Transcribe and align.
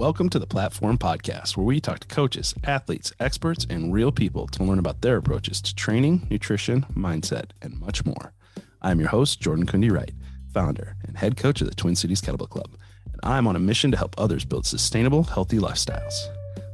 Welcome 0.00 0.30
to 0.30 0.38
the 0.38 0.46
Platform 0.46 0.96
Podcast, 0.96 1.58
where 1.58 1.66
we 1.66 1.78
talk 1.78 1.98
to 1.98 2.06
coaches, 2.08 2.54
athletes, 2.64 3.12
experts, 3.20 3.66
and 3.68 3.92
real 3.92 4.10
people 4.10 4.46
to 4.46 4.64
learn 4.64 4.78
about 4.78 5.02
their 5.02 5.18
approaches 5.18 5.60
to 5.60 5.74
training, 5.74 6.26
nutrition, 6.30 6.86
mindset, 6.96 7.50
and 7.60 7.78
much 7.78 8.06
more. 8.06 8.32
I'm 8.80 8.98
your 8.98 9.10
host, 9.10 9.42
Jordan 9.42 9.66
Kundi 9.66 9.92
Wright, 9.92 10.14
founder 10.54 10.96
and 11.06 11.18
head 11.18 11.36
coach 11.36 11.60
of 11.60 11.68
the 11.68 11.74
Twin 11.74 11.96
Cities 11.96 12.22
Kettlebell 12.22 12.48
Club, 12.48 12.70
and 13.12 13.20
I'm 13.22 13.46
on 13.46 13.56
a 13.56 13.58
mission 13.58 13.90
to 13.90 13.98
help 13.98 14.14
others 14.16 14.46
build 14.46 14.64
sustainable, 14.64 15.24
healthy 15.24 15.58
lifestyles. 15.58 16.14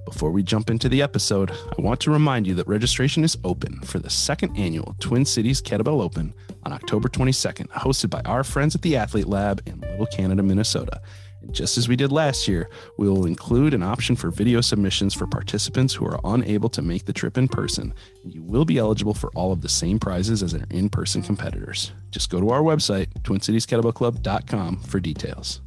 Before 0.04 0.30
we 0.30 0.45
jump 0.45 0.70
into 0.70 0.88
the 0.88 1.02
episode, 1.02 1.50
I 1.50 1.82
want 1.82 1.98
to 2.02 2.12
remind 2.12 2.46
you 2.46 2.54
that 2.54 2.68
registration 2.68 3.24
is 3.24 3.36
open 3.43 3.80
for 3.80 3.98
the 3.98 4.08
second 4.08 4.56
annual 4.56 4.95
Twin 5.00 5.24
Cities 5.24 5.61
Kettlebell 5.61 6.00
Open 6.00 6.32
on 6.62 6.72
October 6.72 7.08
22nd, 7.08 7.66
hosted 7.70 8.08
by 8.08 8.20
our 8.20 8.45
friends 8.45 8.77
at 8.77 8.82
the 8.82 8.95
Athlete 8.95 9.27
Lab 9.27 9.62
in 9.66 9.80
Little 9.80 10.07
Canada, 10.07 10.44
Minnesota. 10.44 11.02
And 11.46 11.55
just 11.55 11.79
as 11.79 11.89
we 11.89 11.95
did 11.95 12.11
last 12.11 12.49
year, 12.49 12.68
we 12.96 13.09
will 13.09 13.25
include 13.25 13.73
an 13.73 13.82
option 13.82 14.17
for 14.17 14.31
video 14.31 14.61
submissions 14.61 15.14
for 15.14 15.29
participants 15.29 15.95
who 15.95 16.05
are 16.05 16.19
unable 16.25 16.69
to 16.71 16.82
make 16.82 17.05
the 17.05 17.13
trip 17.13 17.39
in 17.39 17.46
person, 17.46 17.95
and 18.25 18.35
you 18.35 18.43
will 18.43 18.64
be 18.64 18.79
eligible 18.79 19.14
for 19.14 19.31
all 19.36 19.53
of 19.53 19.61
the 19.61 19.69
same 19.69 20.00
prizes 20.00 20.43
as 20.43 20.55
our 20.55 20.67
in 20.71 20.89
person 20.89 21.22
competitors. 21.22 21.93
Just 22.11 22.31
go 22.31 22.41
to 22.41 22.50
our 22.50 22.63
website, 22.63 23.07
twincitieskettlebellclub.com, 23.22 24.81
for 24.81 24.99
details. 24.99 25.61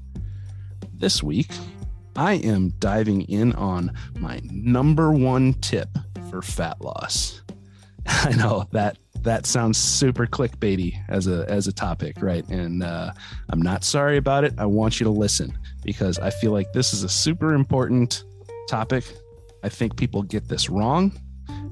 This 0.93 1.23
week, 1.23 1.51
I 2.15 2.33
am 2.33 2.73
diving 2.79 3.21
in 3.23 3.53
on 3.53 3.93
my 4.17 4.41
number 4.43 5.13
one 5.13 5.53
tip 5.53 5.87
for 6.29 6.41
fat 6.41 6.81
loss. 6.81 7.41
I 8.05 8.31
know 8.31 8.67
that 8.71 8.97
that 9.21 9.45
sounds 9.45 9.77
super 9.77 10.25
clickbaity 10.25 10.97
as 11.09 11.27
a 11.27 11.45
as 11.49 11.67
a 11.67 11.73
topic, 11.73 12.21
right? 12.21 12.47
And 12.49 12.83
uh, 12.83 13.11
I'm 13.49 13.61
not 13.61 13.83
sorry 13.83 14.17
about 14.17 14.43
it. 14.43 14.53
I 14.57 14.65
want 14.65 14.99
you 14.99 15.03
to 15.05 15.09
listen 15.09 15.57
because 15.83 16.19
I 16.19 16.29
feel 16.29 16.51
like 16.51 16.71
this 16.73 16.93
is 16.93 17.03
a 17.03 17.09
super 17.09 17.53
important 17.53 18.23
topic. 18.67 19.03
I 19.63 19.69
think 19.69 19.97
people 19.97 20.23
get 20.23 20.47
this 20.47 20.69
wrong. 20.69 21.11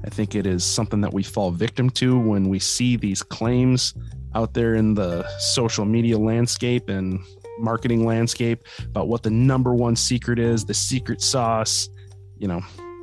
I 0.04 0.10
think 0.10 0.34
it 0.34 0.46
is 0.46 0.64
something 0.64 1.00
that 1.00 1.12
we 1.12 1.22
fall 1.22 1.50
victim 1.50 1.90
to 1.90 2.18
when 2.18 2.48
we 2.48 2.58
see 2.58 2.96
these 2.96 3.22
claims 3.22 3.94
out 4.34 4.54
there 4.54 4.74
in 4.74 4.94
the 4.94 5.28
social 5.38 5.84
media 5.84 6.18
landscape 6.18 6.88
and 6.88 7.20
marketing 7.58 8.06
landscape 8.06 8.64
about 8.84 9.08
what 9.08 9.22
the 9.22 9.30
number 9.30 9.74
one 9.74 9.96
secret 9.96 10.38
is, 10.38 10.64
the 10.64 10.74
secret 10.74 11.20
sauce, 11.20 11.88
you 12.36 12.46
know, 12.46 12.60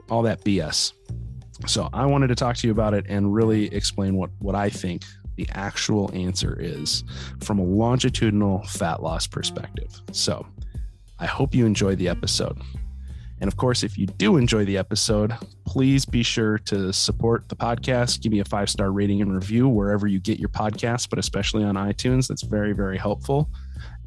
all 0.10 0.22
that 0.22 0.44
BS. 0.44 0.94
So 1.68 1.90
I 1.94 2.06
wanted 2.06 2.28
to 2.28 2.36
talk 2.36 2.56
to 2.58 2.68
you 2.68 2.72
about 2.72 2.94
it 2.94 3.06
and 3.08 3.34
really 3.34 3.74
explain 3.74 4.16
what 4.16 4.30
what 4.40 4.56
I 4.56 4.70
think 4.70 5.04
the 5.36 5.48
actual 5.52 6.10
answer 6.14 6.58
is 6.60 7.04
from 7.44 7.60
a 7.60 7.64
longitudinal 7.64 8.64
fat 8.64 9.02
loss 9.02 9.28
perspective. 9.28 9.90
So 10.12 10.46
I 11.20 11.26
hope 11.26 11.56
you 11.56 11.66
enjoy 11.66 11.96
the 11.96 12.10
episode. 12.10 12.60
And 13.42 13.48
of 13.48 13.58
course, 13.58 13.84
if 13.84 13.98
you 13.98 14.06
do 14.08 14.38
enjoy 14.38 14.66
the 14.66 14.78
episode, 14.78 15.34
please 15.66 16.06
be 16.06 16.24
sure 16.24 16.58
to 16.60 16.94
support 16.94 17.50
the 17.50 17.56
podcast. 17.56 18.22
Give 18.22 18.32
me 18.32 18.40
a 18.40 18.46
five 18.46 18.70
star 18.70 18.92
rating 18.92 19.22
and 19.22 19.34
review 19.34 19.68
wherever 19.68 20.08
you 20.08 20.20
get 20.20 20.40
your 20.40 20.50
podcasts, 20.50 21.10
but 21.10 21.20
especially 21.20 21.64
on 21.64 21.76
iTunes. 21.76 22.28
That's 22.28 22.44
very, 22.44 22.74
very 22.74 22.98
helpful. 22.98 23.50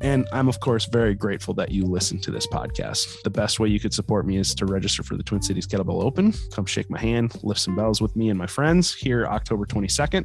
And 0.01 0.29
I'm, 0.33 0.49
of 0.49 0.61
course, 0.61 0.85
very 0.87 1.15
grateful 1.15 1.55
that 1.55 1.71
you 1.71 1.85
listen 1.85 2.21
to 2.21 2.31
this 2.31 2.47
podcast. 2.47 3.23
The 3.23 3.31
best 3.31 3.59
way 3.59 3.69
you 3.69 3.81
could 3.81 3.93
support 3.93 4.27
me 4.27 4.37
is 4.37 4.55
to 4.57 4.67
register 4.67 5.03
for 5.03 5.17
the 5.17 5.23
Twin 5.23 5.43
Cities 5.43 5.67
Kettlebell 5.67 6.03
Open. 6.03 6.33
Come 6.53 6.67
shake 6.67 6.89
my 6.91 6.99
hand, 6.99 7.35
lift 7.43 7.61
some 7.61 7.75
bells 7.75 8.01
with 8.01 8.15
me 8.17 8.31
and 8.31 8.39
my 8.39 8.47
friends 8.47 8.95
here 8.95 9.27
October 9.27 9.67
22nd. 9.67 10.25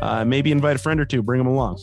Uh, 0.00 0.24
maybe 0.24 0.50
invite 0.50 0.76
a 0.76 0.78
friend 0.78 1.00
or 1.00 1.04
two, 1.04 1.22
bring 1.22 1.38
them 1.38 1.46
along. 1.46 1.80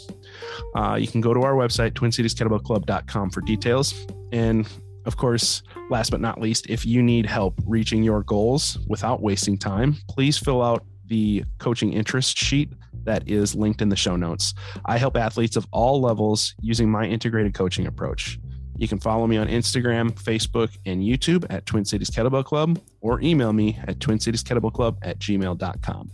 Uh, 0.76 0.96
you 0.96 1.08
can 1.08 1.22
go 1.22 1.34
to 1.34 1.42
our 1.42 1.54
website, 1.54 1.92
twincitieskettlebellclub.com, 1.92 3.30
for 3.30 3.42
details. 3.42 4.08
And 4.31 4.68
of 5.06 5.18
course, 5.18 5.64
last 5.90 6.12
but 6.12 6.22
not 6.22 6.40
least, 6.40 6.70
if 6.70 6.86
you 6.86 7.02
need 7.02 7.26
help 7.26 7.59
reaching 7.66 8.03
your 8.03 8.24
goals 8.24 8.78
without 8.88 9.22
wasting 9.22 9.58
time, 9.58 9.96
please 10.08 10.38
fill 10.38 10.62
out 10.62 10.86
the 11.06 11.44
coaching 11.58 11.94
interest 11.94 12.38
sheet 12.38 12.72
that 13.09 13.28
is 13.28 13.56
linked 13.56 13.81
in 13.81 13.90
the 13.90 13.96
show 13.96 14.16
notes. 14.16 14.53
I 14.86 15.00
help 15.00 15.18
athletes 15.18 15.56
of 15.56 15.66
all 15.72 16.00
levels 16.00 16.53
using 16.62 16.92
my 16.92 17.06
integrated 17.06 17.56
coaching 17.56 17.88
approach. 17.88 18.40
You 18.78 18.88
can 18.88 19.00
follow 19.00 19.25
me 19.25 19.36
on 19.36 19.47
Instagram, 19.47 20.12
Facebook, 20.12 20.78
and 20.86 21.02
YouTube 21.02 21.44
at 21.50 21.66
Twin 21.66 21.86
Cities 21.86 22.12
Kettlebell 22.12 22.46
Club 22.46 22.80
or 23.02 23.19
email 23.22 23.52
me 23.52 23.80
at 23.88 23.98
twincitieskettlebellclub 23.98 24.98
at 25.02 25.18
gmail.com. 25.18 26.12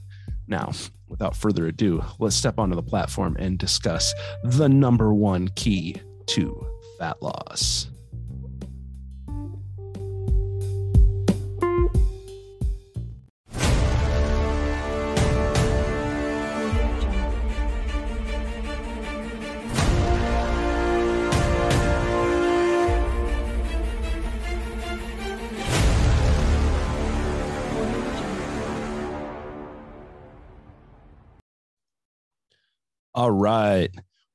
Now, 0.47 0.72
without 1.09 1.35
further 1.35 1.67
ado, 1.67 2.01
let's 2.19 2.35
step 2.35 2.57
onto 2.59 2.75
the 2.75 2.84
platform 2.84 3.35
and 3.38 3.59
discuss 3.59 4.13
the 4.45 4.69
number 4.69 5.13
one 5.13 5.50
key 5.50 6.01
to 6.28 6.66
fat 6.97 7.22
loss. 7.22 7.89
All 33.25 33.31
right. 33.31 33.89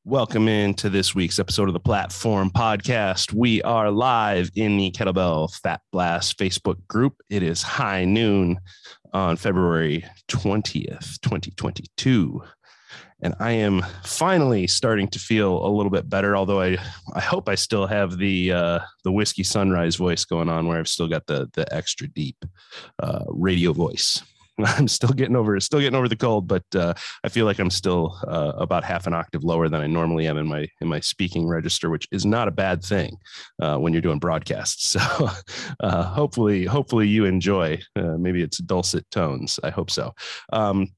Welcome 0.05 0.49
into 0.49 0.91
this 0.91 1.15
week's 1.15 1.39
episode 1.39 1.69
of 1.69 1.75
the 1.75 1.79
Platform 1.79 2.51
Podcast. 2.51 3.33
We 3.33 3.63
are 3.63 3.89
live 3.89 4.51
in 4.57 4.77
the 4.79 4.91
Kettlebell 4.91 5.55
Fat 5.61 5.81
Blast 5.93 6.37
Facebook 6.37 6.85
group. 6.89 7.15
It 7.31 7.45
is 7.45 7.63
high 7.63 8.05
noon 8.05 8.59
on 9.13 9.37
February 9.37 10.05
20th, 10.27 11.21
2022. 11.21 12.43
And 13.23 13.37
I 13.39 13.53
am 13.53 13.87
finally 14.03 14.67
starting 14.67 15.07
to 15.11 15.21
feel 15.21 15.65
a 15.65 15.71
little 15.71 15.93
bit 15.93 16.09
better, 16.09 16.37
although 16.37 16.61
I, 16.61 16.77
I 17.15 17.21
hope 17.21 17.49
I 17.49 17.55
still 17.55 17.87
have 17.87 18.19
the 18.19 18.53
uh, 18.53 18.79
the 19.05 19.13
whiskey 19.13 19.45
sunrise 19.45 19.95
voice 19.95 20.25
going 20.25 20.49
on 20.49 20.67
where 20.67 20.81
I've 20.81 20.89
still 20.89 21.07
got 21.07 21.29
the 21.29 21.49
the 21.53 21.73
extra 21.73 22.09
deep 22.09 22.45
uh, 23.01 23.23
radio 23.29 23.73
voice. 23.73 24.21
I'm 24.79 24.89
still 24.89 25.11
getting 25.11 25.37
over 25.37 25.59
still 25.61 25.81
getting 25.81 25.97
over 25.97 26.09
the 26.09 26.17
cold, 26.17 26.47
but 26.47 26.65
uh, 26.75 26.95
I 27.25 27.29
feel 27.29 27.47
like 27.47 27.59
I'm 27.59 27.71
still 27.71 28.19
uh, 28.27 28.53
about 28.57 28.85
half 28.85 29.07
an 29.07 29.15
octave 29.15 29.45
lower 29.45 29.69
than 29.69 29.81
I 29.81 29.87
normally 29.87 30.27
am 30.27 30.39
in 30.39 30.47
my 30.47 30.67
in 30.81 30.89
my 30.89 31.01
speaking 31.01 31.47
register, 31.47 31.91
which 31.91 32.07
is 32.13 32.25
not 32.25 32.49
a 32.49 32.53
bad 32.53 32.83
thing 32.83 33.17
uh, 33.61 33.77
when 33.77 33.93
you're 33.93 34.03
doing 34.03 34.19
broadcasts. 34.19 34.97
So 35.11 35.31
uh, 35.81 36.03
hopefully, 36.03 36.65
hopefully 36.65 37.07
you 37.07 37.25
enjoy. 37.25 37.81
Uh, 37.97 38.19
maybe 38.19 38.43
it's 38.43 38.59
dulcet 38.59 39.09
tones. 39.11 39.59
I 39.63 39.71
hope 39.71 39.91
so. 39.91 40.15
Um, 40.53 40.89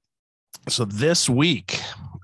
so 0.69 0.85
this 0.85 1.29
week, 1.29 1.81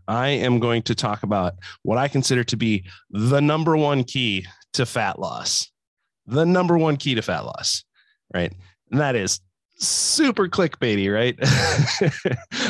I 0.08 0.28
am 0.28 0.58
going 0.58 0.82
to 0.82 0.94
talk 0.94 1.22
about 1.22 1.54
what 1.82 1.98
I 1.98 2.08
consider 2.08 2.42
to 2.44 2.56
be 2.56 2.84
the 3.10 3.40
number 3.40 3.76
one 3.76 4.04
key 4.04 4.46
to 4.72 4.86
fat 4.86 5.18
loss. 5.18 5.70
The 6.26 6.44
number 6.44 6.78
one 6.78 6.96
key 6.96 7.14
to 7.14 7.22
fat 7.22 7.44
loss, 7.44 7.84
right? 8.34 8.52
And 8.90 9.00
that 9.00 9.14
is 9.14 9.40
super 9.78 10.48
clickbaity, 10.48 11.12
right? 11.12 11.36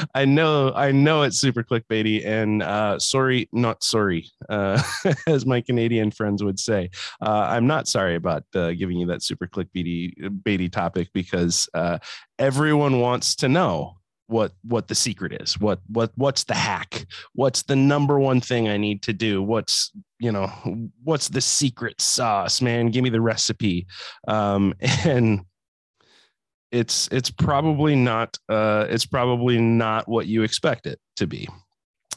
I 0.15 0.25
know, 0.25 0.73
I 0.75 0.93
know 0.93 1.23
it's 1.23 1.39
super 1.39 1.63
clickbaity, 1.63 2.27
and 2.27 2.63
uh, 2.63 2.99
sorry, 2.99 3.49
not 3.53 3.83
sorry, 3.83 4.31
uh, 4.49 4.83
as 5.27 5.47
my 5.47 5.61
Canadian 5.61 6.11
friends 6.11 6.45
would 6.45 6.59
say. 6.59 6.91
Uh, 7.21 7.47
I'm 7.51 7.67
not 7.67 7.89
sorry 7.89 8.15
about 8.15 8.45
uh, 8.55 8.73
giving 8.73 8.99
you 8.99 9.07
that 9.07 9.23
super 9.23 9.47
clickbaity 9.47 10.15
baity 10.43 10.71
topic 10.71 11.09
because 11.13 11.69
uh, 11.75 11.99
everyone 12.39 13.01
wants 13.01 13.35
to 13.37 13.49
know 13.49 13.99
what 14.29 14.53
what 14.63 14.89
the 14.89 14.95
secret 14.95 15.41
is 15.41 15.59
what 15.59 15.81
what 15.89 16.13
what's 16.17 16.45
the 16.45 16.55
hack 16.55 17.07
what's 17.33 17.63
the 17.63 17.75
number 17.75 18.21
one 18.21 18.43
thing 18.43 18.69
i 18.69 18.77
need 18.77 19.03
to 19.03 19.15
do 19.15 19.43
what's 19.43 19.91
you 20.19 20.31
know 20.31 20.47
what's 21.03 21.29
the 21.29 21.41
secret 21.41 21.99
sauce 21.99 22.61
man 22.61 22.91
give 22.91 23.03
me 23.03 23.09
the 23.09 23.21
recipe 23.23 23.87
um 24.29 24.75
and 25.05 25.41
it's 26.71 27.09
it's 27.11 27.31
probably 27.31 27.95
not 27.95 28.37
uh, 28.49 28.87
it's 28.89 29.07
probably 29.07 29.59
not 29.59 30.09
what 30.09 30.27
you 30.27 30.43
expect 30.43 30.87
it 30.87 30.99
to 31.17 31.27
be. 31.27 31.49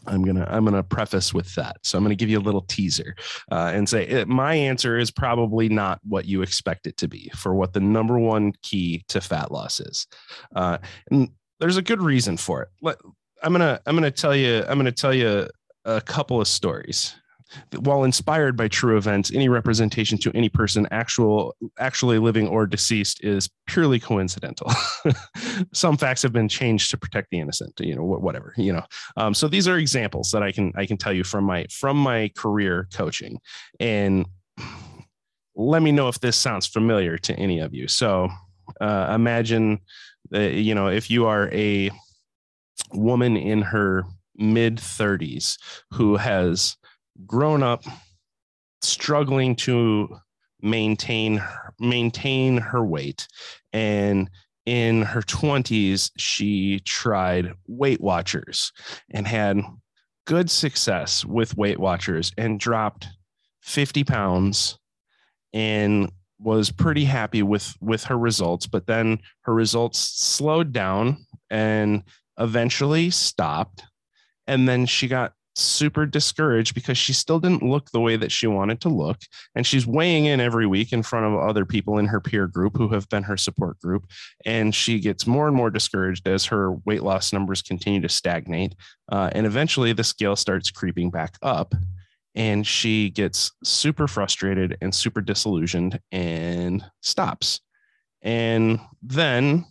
I'm 0.07 0.23
gonna 0.23 0.47
I'm 0.49 0.65
gonna 0.65 0.83
preface 0.83 1.33
with 1.33 1.53
that. 1.55 1.77
So 1.83 1.97
I'm 1.97 2.03
gonna 2.03 2.15
give 2.15 2.29
you 2.29 2.39
a 2.39 2.41
little 2.41 2.61
teaser 2.61 3.15
uh, 3.51 3.71
and 3.73 3.87
say 3.87 4.07
it, 4.07 4.27
my 4.27 4.55
answer 4.55 4.97
is 4.97 5.11
probably 5.11 5.69
not 5.69 5.99
what 6.03 6.25
you 6.25 6.41
expect 6.41 6.87
it 6.87 6.97
to 6.97 7.07
be 7.07 7.31
for 7.35 7.53
what 7.53 7.73
the 7.73 7.79
number 7.79 8.17
one 8.17 8.53
key 8.63 9.03
to 9.09 9.21
fat 9.21 9.51
loss 9.51 9.79
is. 9.79 10.07
Uh, 10.55 10.79
and 11.11 11.29
there's 11.59 11.77
a 11.77 11.81
good 11.81 12.01
reason 12.01 12.37
for 12.37 12.63
it. 12.63 12.69
Let, 12.81 12.97
I'm 13.43 13.51
gonna 13.51 13.79
I'm 13.85 13.95
gonna 13.95 14.11
tell 14.11 14.35
you 14.35 14.63
I'm 14.67 14.77
gonna 14.77 14.91
tell 14.91 15.13
you 15.13 15.47
a 15.85 16.01
couple 16.01 16.41
of 16.41 16.47
stories 16.47 17.15
while 17.79 18.03
inspired 18.03 18.55
by 18.55 18.67
true 18.67 18.97
events, 18.97 19.31
any 19.33 19.49
representation 19.49 20.17
to 20.19 20.31
any 20.35 20.49
person, 20.49 20.87
actual, 20.91 21.55
actually 21.79 22.19
living 22.19 22.47
or 22.47 22.65
deceased, 22.65 23.23
is 23.23 23.49
purely 23.67 23.99
coincidental. 23.99 24.71
Some 25.73 25.97
facts 25.97 26.21
have 26.21 26.33
been 26.33 26.49
changed 26.49 26.91
to 26.91 26.97
protect 26.97 27.29
the 27.31 27.39
innocent. 27.39 27.79
You 27.79 27.95
know, 27.95 28.03
whatever. 28.03 28.53
You 28.57 28.73
know, 28.73 28.83
um, 29.17 29.33
so 29.33 29.47
these 29.47 29.67
are 29.67 29.77
examples 29.77 30.31
that 30.31 30.43
I 30.43 30.51
can 30.51 30.71
I 30.75 30.85
can 30.85 30.97
tell 30.97 31.13
you 31.13 31.23
from 31.23 31.43
my 31.43 31.65
from 31.69 31.97
my 31.97 32.31
career 32.35 32.87
coaching, 32.93 33.39
and 33.79 34.25
let 35.55 35.81
me 35.81 35.91
know 35.91 36.07
if 36.07 36.19
this 36.19 36.37
sounds 36.37 36.67
familiar 36.67 37.17
to 37.17 37.33
any 37.35 37.59
of 37.59 37.73
you. 37.73 37.87
So 37.87 38.29
uh, 38.79 39.11
imagine, 39.13 39.79
uh, 40.33 40.39
you 40.39 40.73
know, 40.75 40.87
if 40.87 41.09
you 41.11 41.25
are 41.25 41.49
a 41.51 41.91
woman 42.93 43.37
in 43.37 43.61
her 43.61 44.03
mid 44.37 44.77
30s 44.77 45.57
who 45.91 46.15
has 46.15 46.77
grown 47.25 47.63
up 47.63 47.83
struggling 48.81 49.55
to 49.55 50.17
maintain 50.61 51.41
maintain 51.79 52.57
her 52.57 52.83
weight. 52.83 53.27
And 53.73 54.29
in 54.65 55.01
her 55.01 55.21
20s 55.21 56.11
she 56.17 56.79
tried 56.81 57.53
weight 57.67 57.99
watchers 57.99 58.71
and 59.09 59.25
had 59.25 59.61
good 60.27 60.51
success 60.51 61.25
with 61.25 61.57
weight 61.57 61.79
watchers 61.79 62.31
and 62.37 62.59
dropped 62.59 63.07
50 63.63 64.03
pounds 64.03 64.77
and 65.51 66.11
was 66.39 66.71
pretty 66.71 67.05
happy 67.05 67.43
with 67.43 67.75
with 67.81 68.03
her 68.05 68.17
results. 68.17 68.67
But 68.67 68.87
then 68.87 69.19
her 69.41 69.53
results 69.53 69.99
slowed 69.99 70.71
down 70.73 71.25
and 71.49 72.03
eventually 72.39 73.09
stopped. 73.09 73.83
And 74.47 74.67
then 74.67 74.85
she 74.85 75.07
got 75.07 75.33
super 75.55 76.05
discouraged 76.05 76.73
because 76.73 76.97
she 76.97 77.13
still 77.13 77.39
didn't 77.39 77.63
look 77.63 77.91
the 77.91 77.99
way 77.99 78.15
that 78.15 78.31
she 78.31 78.47
wanted 78.47 78.81
to 78.81 78.89
look. 78.89 79.17
And 79.55 79.65
she's 79.65 79.85
weighing 79.85 80.25
in 80.25 80.39
every 80.39 80.65
week 80.65 80.93
in 80.93 81.03
front 81.03 81.25
of 81.25 81.39
other 81.39 81.65
people 81.65 81.97
in 81.97 82.05
her 82.07 82.19
peer 82.19 82.47
group 82.47 82.77
who 82.77 82.89
have 82.89 83.07
been 83.09 83.23
her 83.23 83.37
support 83.37 83.79
group. 83.79 84.05
And 84.45 84.73
she 84.73 84.99
gets 84.99 85.27
more 85.27 85.47
and 85.47 85.55
more 85.55 85.69
discouraged 85.69 86.27
as 86.27 86.45
her 86.45 86.73
weight 86.85 87.03
loss 87.03 87.33
numbers 87.33 87.61
continue 87.61 88.01
to 88.01 88.09
stagnate. 88.09 88.75
Uh, 89.11 89.29
and 89.33 89.45
eventually 89.45 89.93
the 89.93 90.03
scale 90.03 90.35
starts 90.35 90.71
creeping 90.71 91.09
back 91.11 91.35
up. 91.41 91.73
And 92.33 92.65
she 92.65 93.09
gets 93.09 93.51
super 93.63 94.07
frustrated 94.07 94.77
and 94.81 94.95
super 94.95 95.19
disillusioned 95.19 95.99
and 96.13 96.83
stops. 97.01 97.59
And 98.21 98.79
then 99.01 99.65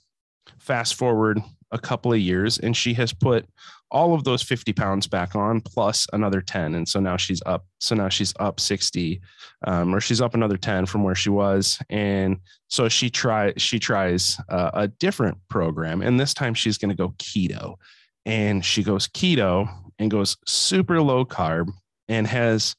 fast 0.58 0.96
forward 0.96 1.40
a 1.70 1.78
couple 1.78 2.12
of 2.12 2.18
years, 2.18 2.58
and 2.58 2.76
she 2.76 2.94
has 2.94 3.12
put 3.12 3.46
all 3.90 4.14
of 4.14 4.24
those 4.24 4.42
50 4.42 4.72
pounds 4.72 5.06
back 5.06 5.34
on 5.34 5.60
plus 5.60 6.06
another 6.12 6.40
10 6.40 6.74
and 6.74 6.88
so 6.88 7.00
now 7.00 7.16
she's 7.16 7.42
up 7.44 7.66
so 7.80 7.94
now 7.94 8.08
she's 8.08 8.32
up 8.38 8.60
60 8.60 9.20
um, 9.66 9.94
or 9.94 10.00
she's 10.00 10.20
up 10.20 10.34
another 10.34 10.56
10 10.56 10.86
from 10.86 11.02
where 11.02 11.14
she 11.14 11.30
was. 11.30 11.78
And 11.90 12.38
so 12.68 12.88
she 12.88 13.10
try 13.10 13.52
she 13.56 13.78
tries 13.78 14.40
uh, 14.48 14.70
a 14.72 14.88
different 14.88 15.38
program. 15.48 16.02
And 16.02 16.18
this 16.18 16.34
time 16.34 16.54
she's 16.54 16.78
going 16.78 16.90
to 16.90 16.94
go 16.94 17.10
keto. 17.18 17.76
And 18.26 18.64
she 18.64 18.82
goes 18.82 19.08
keto 19.08 19.68
and 19.98 20.10
goes 20.10 20.36
super 20.46 21.00
low 21.00 21.24
carb 21.24 21.68
and 22.08 22.26
has 22.26 22.74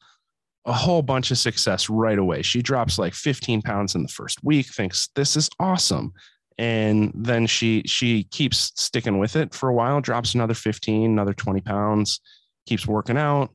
a 0.66 0.74
whole 0.74 1.02
bunch 1.02 1.31
of 1.31 1.38
success 1.38 1.90
right 1.90 2.19
away. 2.19 2.44
She 2.44 2.62
drops 2.62 3.00
like 3.00 3.13
15 3.13 3.63
pounds 3.63 3.96
in 3.96 4.04
the 4.04 4.08
first 4.08 4.44
week, 4.44 4.68
thinks 4.68 5.10
this 5.16 5.36
is 5.36 5.50
awesome 5.60 6.13
and 6.62 7.12
then 7.16 7.48
she 7.48 7.81
she 7.88 8.25
keeps 8.25 8.72
sticking 8.75 9.18
with 9.18 9.36
it 9.36 9.52
for 9.52 9.68
a 9.68 9.74
while 9.74 10.00
drops 10.00 10.36
another 10.36 10.54
15 10.54 11.10
another 11.10 11.34
20 11.34 11.60
pounds 11.62 12.22
keeps 12.68 12.86
working 12.86 13.18
out 13.18 13.50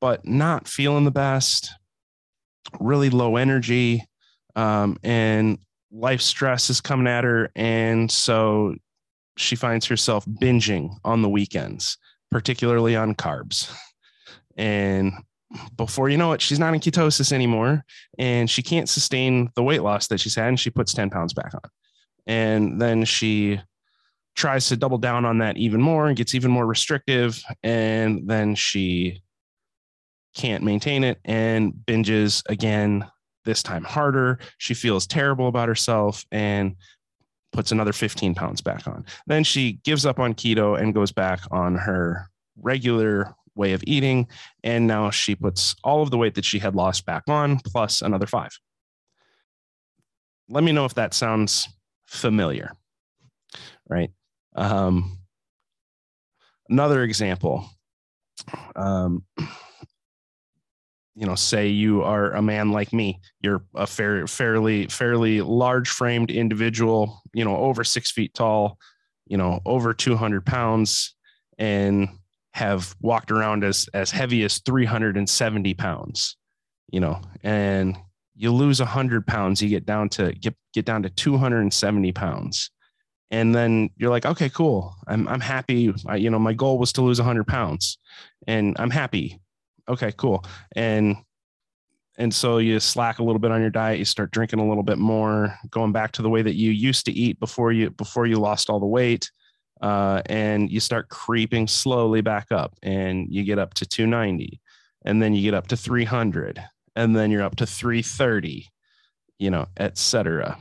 but 0.00 0.26
not 0.26 0.66
feeling 0.66 1.04
the 1.04 1.12
best 1.12 1.70
really 2.80 3.10
low 3.10 3.36
energy 3.36 4.04
um, 4.56 4.98
and 5.04 5.58
life 5.92 6.20
stress 6.20 6.68
is 6.68 6.80
coming 6.80 7.06
at 7.06 7.22
her 7.22 7.48
and 7.54 8.10
so 8.10 8.74
she 9.36 9.54
finds 9.54 9.86
herself 9.86 10.26
binging 10.26 10.90
on 11.04 11.22
the 11.22 11.28
weekends 11.28 11.96
particularly 12.30 12.94
on 12.96 13.14
carbs. 13.14 13.72
And 14.56 15.12
before 15.76 16.10
you 16.10 16.18
know 16.18 16.32
it 16.32 16.42
she's 16.42 16.58
not 16.58 16.74
in 16.74 16.80
ketosis 16.80 17.32
anymore 17.32 17.82
and 18.18 18.50
she 18.50 18.62
can't 18.62 18.86
sustain 18.86 19.50
the 19.54 19.62
weight 19.62 19.82
loss 19.82 20.08
that 20.08 20.20
she's 20.20 20.34
had 20.34 20.48
and 20.48 20.60
she 20.60 20.68
puts 20.68 20.92
10 20.92 21.08
pounds 21.08 21.32
back 21.32 21.54
on 21.54 21.62
and 22.28 22.80
then 22.80 23.04
she 23.04 23.60
tries 24.36 24.68
to 24.68 24.76
double 24.76 24.98
down 24.98 25.24
on 25.24 25.38
that 25.38 25.56
even 25.56 25.80
more 25.80 26.06
and 26.06 26.16
gets 26.16 26.34
even 26.34 26.50
more 26.50 26.66
restrictive. 26.66 27.42
And 27.64 28.28
then 28.28 28.54
she 28.54 29.22
can't 30.36 30.62
maintain 30.62 31.02
it 31.02 31.18
and 31.24 31.72
binges 31.72 32.44
again, 32.48 33.04
this 33.44 33.62
time 33.62 33.82
harder. 33.82 34.38
She 34.58 34.74
feels 34.74 35.06
terrible 35.06 35.48
about 35.48 35.68
herself 35.68 36.24
and 36.30 36.76
puts 37.52 37.72
another 37.72 37.92
15 37.92 38.34
pounds 38.34 38.60
back 38.60 38.86
on. 38.86 39.04
Then 39.26 39.42
she 39.42 39.80
gives 39.84 40.06
up 40.06 40.20
on 40.20 40.34
keto 40.34 40.78
and 40.80 40.94
goes 40.94 41.10
back 41.10 41.40
on 41.50 41.74
her 41.74 42.28
regular 42.60 43.34
way 43.56 43.72
of 43.72 43.82
eating. 43.86 44.28
And 44.62 44.86
now 44.86 45.10
she 45.10 45.34
puts 45.34 45.74
all 45.82 46.02
of 46.02 46.10
the 46.10 46.18
weight 46.18 46.34
that 46.34 46.44
she 46.44 46.58
had 46.58 46.76
lost 46.76 47.06
back 47.06 47.24
on, 47.26 47.58
plus 47.58 48.02
another 48.02 48.26
five. 48.26 48.50
Let 50.48 50.62
me 50.62 50.72
know 50.72 50.84
if 50.84 50.94
that 50.94 51.14
sounds 51.14 51.68
familiar, 52.08 52.72
right? 53.88 54.10
Um, 54.56 55.18
another 56.68 57.02
example, 57.02 57.68
um, 58.74 59.24
you 61.14 61.26
know, 61.26 61.34
say 61.34 61.68
you 61.68 62.02
are 62.02 62.32
a 62.32 62.42
man 62.42 62.72
like 62.72 62.92
me, 62.92 63.20
you're 63.40 63.62
a 63.74 63.86
fair, 63.86 64.26
fairly, 64.26 64.86
fairly 64.86 65.40
large 65.40 65.88
framed 65.88 66.30
individual, 66.30 67.20
you 67.34 67.44
know, 67.44 67.56
over 67.56 67.84
six 67.84 68.10
feet 68.10 68.32
tall, 68.34 68.78
you 69.26 69.36
know, 69.36 69.60
over 69.66 69.92
200 69.92 70.46
pounds 70.46 71.14
and 71.58 72.08
have 72.54 72.94
walked 73.00 73.30
around 73.30 73.64
as, 73.64 73.88
as 73.92 74.10
heavy 74.10 74.44
as 74.44 74.60
370 74.60 75.74
pounds, 75.74 76.36
you 76.90 77.00
know, 77.00 77.20
and 77.42 77.96
you 78.38 78.52
lose 78.52 78.78
100 78.78 79.26
pounds 79.26 79.60
you 79.60 79.68
get 79.68 79.84
down 79.84 80.08
to 80.08 80.32
get, 80.32 80.54
get 80.72 80.84
down 80.84 81.02
to 81.02 81.10
270 81.10 82.12
pounds. 82.12 82.70
And 83.30 83.54
then 83.54 83.90
you're 83.96 84.10
like 84.10 84.24
okay 84.24 84.48
cool. 84.48 84.94
I'm, 85.06 85.28
I'm 85.28 85.40
happy. 85.40 85.92
I, 86.06 86.16
you 86.16 86.30
know 86.30 86.38
my 86.38 86.54
goal 86.54 86.78
was 86.78 86.92
to 86.94 87.02
lose 87.02 87.18
100 87.18 87.46
pounds 87.46 87.98
and 88.46 88.76
i'm 88.78 88.90
happy. 88.90 89.40
Okay 89.88 90.12
cool. 90.16 90.44
And 90.74 91.16
and 92.16 92.32
so 92.34 92.58
you 92.58 92.80
slack 92.80 93.18
a 93.18 93.22
little 93.22 93.38
bit 93.38 93.50
on 93.50 93.60
your 93.60 93.70
diet 93.70 93.98
you 93.98 94.04
start 94.04 94.30
drinking 94.30 94.60
a 94.60 94.68
little 94.68 94.82
bit 94.82 94.98
more 94.98 95.54
going 95.70 95.92
back 95.92 96.12
to 96.12 96.22
the 96.22 96.28
way 96.28 96.42
that 96.42 96.54
you 96.54 96.70
used 96.70 97.06
to 97.06 97.12
eat 97.12 97.38
before 97.40 97.72
you 97.72 97.90
before 97.90 98.26
you 98.26 98.38
lost 98.38 98.70
all 98.70 98.80
the 98.80 98.86
weight 98.86 99.30
uh, 99.82 100.20
and 100.26 100.70
you 100.70 100.80
start 100.80 101.08
creeping 101.08 101.66
slowly 101.68 102.20
back 102.20 102.50
up 102.50 102.74
and 102.82 103.28
you 103.30 103.44
get 103.44 103.58
up 103.58 103.74
to 103.74 103.86
290 103.86 104.60
and 105.04 105.22
then 105.22 105.34
you 105.34 105.42
get 105.42 105.54
up 105.54 105.68
to 105.68 105.76
300 105.76 106.62
and 106.98 107.16
then 107.16 107.30
you're 107.30 107.42
up 107.42 107.56
to 107.56 107.66
330 107.66 108.68
you 109.38 109.50
know 109.50 109.66
etc 109.78 110.58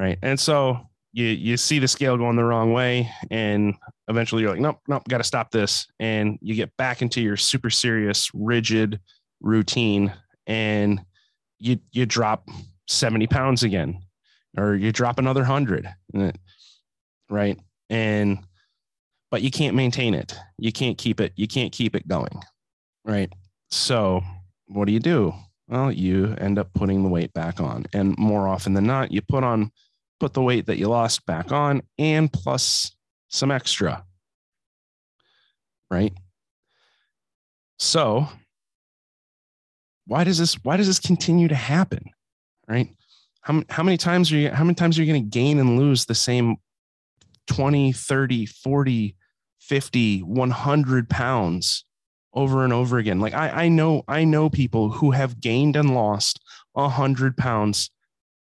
right? 0.00 0.18
And 0.22 0.40
so 0.40 0.80
you 1.12 1.26
you 1.26 1.56
see 1.56 1.78
the 1.78 1.88
scale 1.88 2.16
going 2.16 2.36
the 2.36 2.44
wrong 2.44 2.72
way 2.72 3.10
and 3.30 3.74
eventually 4.08 4.42
you're 4.42 4.52
like 4.52 4.60
nope 4.60 4.78
nope 4.88 5.02
got 5.08 5.18
to 5.18 5.24
stop 5.24 5.50
this. 5.50 5.86
And 6.00 6.38
you 6.40 6.54
get 6.54 6.74
back 6.76 7.02
into 7.02 7.20
your 7.20 7.36
super 7.36 7.70
serious 7.70 8.30
rigid 8.32 8.98
routine 9.40 10.12
and 10.46 11.00
you 11.58 11.78
you 11.92 12.06
drop 12.06 12.48
70 12.88 13.26
pounds 13.26 13.62
again 13.62 14.00
or 14.56 14.74
you 14.74 14.90
drop 14.90 15.18
another 15.18 15.42
100 15.42 15.88
right? 17.28 17.58
And 17.90 18.38
but 19.30 19.42
you 19.42 19.50
can't 19.50 19.76
maintain 19.76 20.14
it. 20.14 20.34
You 20.58 20.72
can't 20.72 20.98
keep 20.98 21.20
it. 21.20 21.32
You 21.36 21.46
can't 21.46 21.72
keep 21.72 21.94
it 21.94 22.08
going 22.08 22.40
right? 23.04 23.32
So 23.70 24.22
what 24.70 24.86
do 24.86 24.92
you 24.92 25.00
do? 25.00 25.34
Well, 25.68 25.92
you 25.92 26.34
end 26.38 26.58
up 26.58 26.72
putting 26.74 27.02
the 27.02 27.08
weight 27.08 27.32
back 27.32 27.60
on. 27.60 27.86
And 27.92 28.16
more 28.18 28.48
often 28.48 28.74
than 28.74 28.86
not, 28.86 29.12
you 29.12 29.20
put 29.22 29.44
on 29.44 29.70
put 30.18 30.34
the 30.34 30.42
weight 30.42 30.66
that 30.66 30.76
you 30.76 30.86
lost 30.86 31.24
back 31.26 31.50
on 31.50 31.82
and 31.98 32.30
plus 32.32 32.94
some 33.28 33.50
extra. 33.50 34.04
Right? 35.90 36.12
So, 37.78 38.28
why 40.06 40.24
does 40.24 40.38
this 40.38 40.54
why 40.62 40.76
does 40.76 40.86
this 40.86 41.00
continue 41.00 41.48
to 41.48 41.54
happen? 41.54 42.04
Right? 42.68 42.88
How, 43.42 43.62
how 43.70 43.82
many 43.82 43.96
times 43.96 44.30
are 44.32 44.36
you 44.36 44.50
how 44.50 44.64
many 44.64 44.74
times 44.74 44.98
are 44.98 45.02
you 45.02 45.12
going 45.12 45.24
to 45.24 45.30
gain 45.30 45.58
and 45.58 45.78
lose 45.78 46.04
the 46.04 46.14
same 46.14 46.56
20, 47.46 47.92
30, 47.92 48.46
40, 48.46 49.16
50, 49.60 50.20
100 50.20 51.08
pounds 51.08 51.84
over 52.32 52.64
and 52.64 52.72
over 52.72 52.98
again. 52.98 53.20
Like 53.20 53.34
I, 53.34 53.64
I 53.64 53.68
know, 53.68 54.02
I 54.06 54.24
know 54.24 54.48
people 54.48 54.90
who 54.90 55.10
have 55.10 55.40
gained 55.40 55.76
and 55.76 55.94
lost 55.94 56.40
a 56.74 56.88
hundred 56.88 57.36
pounds 57.36 57.90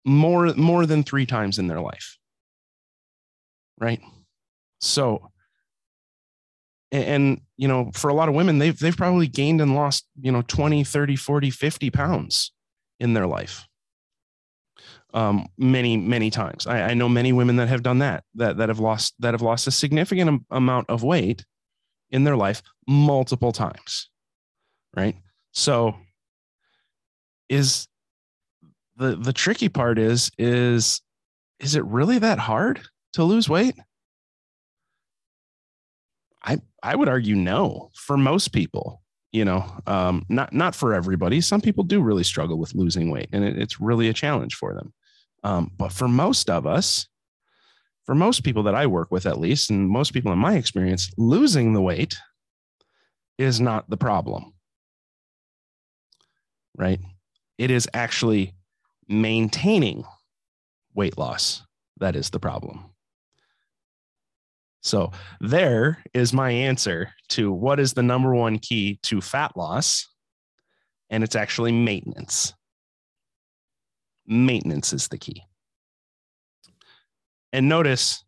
more, 0.04 0.52
more 0.54 0.86
than 0.86 1.02
three 1.02 1.26
times 1.26 1.58
in 1.58 1.68
their 1.68 1.80
life. 1.80 2.18
Right. 3.78 4.00
So, 4.80 5.30
and, 6.92 7.04
and, 7.04 7.40
you 7.56 7.68
know, 7.68 7.90
for 7.94 8.08
a 8.08 8.14
lot 8.14 8.28
of 8.28 8.34
women, 8.34 8.58
they've, 8.58 8.78
they've 8.78 8.96
probably 8.96 9.28
gained 9.28 9.60
and 9.60 9.74
lost, 9.74 10.06
you 10.20 10.32
know, 10.32 10.42
20, 10.42 10.84
30, 10.84 11.16
40, 11.16 11.50
50 11.50 11.90
pounds 11.90 12.52
in 12.98 13.14
their 13.14 13.26
life. 13.26 13.66
Um, 15.12 15.48
many, 15.58 15.96
many 15.96 16.30
times. 16.30 16.66
I, 16.66 16.82
I 16.82 16.94
know 16.94 17.08
many 17.08 17.32
women 17.32 17.56
that 17.56 17.68
have 17.68 17.82
done 17.82 17.98
that, 17.98 18.22
that, 18.34 18.58
that 18.58 18.68
have 18.68 18.78
lost, 18.78 19.14
that 19.18 19.34
have 19.34 19.42
lost 19.42 19.66
a 19.66 19.72
significant 19.72 20.44
amount 20.50 20.88
of 20.88 21.02
weight 21.02 21.44
in 22.10 22.24
their 22.24 22.36
life 22.36 22.62
multiple 22.86 23.52
times. 23.52 24.08
Right. 24.96 25.16
So, 25.52 25.96
is 27.48 27.86
the 28.96 29.16
the 29.16 29.32
tricky 29.32 29.68
part 29.68 29.98
is 29.98 30.30
is 30.38 31.00
is 31.58 31.74
it 31.74 31.84
really 31.84 32.18
that 32.18 32.38
hard 32.38 32.80
to 33.14 33.24
lose 33.24 33.48
weight? 33.48 33.74
I 36.42 36.58
I 36.82 36.96
would 36.96 37.08
argue 37.08 37.36
no 37.36 37.90
for 37.94 38.16
most 38.16 38.48
people. 38.48 39.02
You 39.32 39.44
know, 39.44 39.64
um, 39.86 40.26
not 40.28 40.52
not 40.52 40.74
for 40.74 40.92
everybody. 40.92 41.40
Some 41.40 41.60
people 41.60 41.84
do 41.84 42.02
really 42.02 42.24
struggle 42.24 42.58
with 42.58 42.74
losing 42.74 43.10
weight, 43.10 43.28
and 43.32 43.44
it, 43.44 43.58
it's 43.58 43.80
really 43.80 44.08
a 44.08 44.12
challenge 44.12 44.56
for 44.56 44.74
them. 44.74 44.92
Um, 45.44 45.70
but 45.76 45.92
for 45.92 46.08
most 46.08 46.50
of 46.50 46.66
us, 46.66 47.06
for 48.10 48.16
most 48.16 48.42
people 48.42 48.64
that 48.64 48.74
I 48.74 48.88
work 48.88 49.12
with, 49.12 49.24
at 49.24 49.38
least, 49.38 49.70
and 49.70 49.88
most 49.88 50.12
people 50.12 50.32
in 50.32 50.38
my 50.40 50.56
experience, 50.56 51.12
losing 51.16 51.74
the 51.74 51.80
weight 51.80 52.16
is 53.38 53.60
not 53.60 53.88
the 53.88 53.96
problem. 53.96 54.52
Right? 56.76 56.98
It 57.56 57.70
is 57.70 57.88
actually 57.94 58.56
maintaining 59.06 60.02
weight 60.92 61.18
loss 61.18 61.62
that 62.00 62.16
is 62.16 62.30
the 62.30 62.40
problem. 62.40 62.86
So, 64.82 65.12
there 65.40 66.02
is 66.12 66.32
my 66.32 66.50
answer 66.50 67.12
to 67.28 67.52
what 67.52 67.78
is 67.78 67.92
the 67.92 68.02
number 68.02 68.34
one 68.34 68.58
key 68.58 68.98
to 69.04 69.20
fat 69.20 69.56
loss. 69.56 70.08
And 71.10 71.22
it's 71.22 71.36
actually 71.36 71.70
maintenance. 71.70 72.54
Maintenance 74.26 74.92
is 74.92 75.06
the 75.06 75.18
key. 75.18 75.44
And 77.52 77.68
notice 77.68 78.24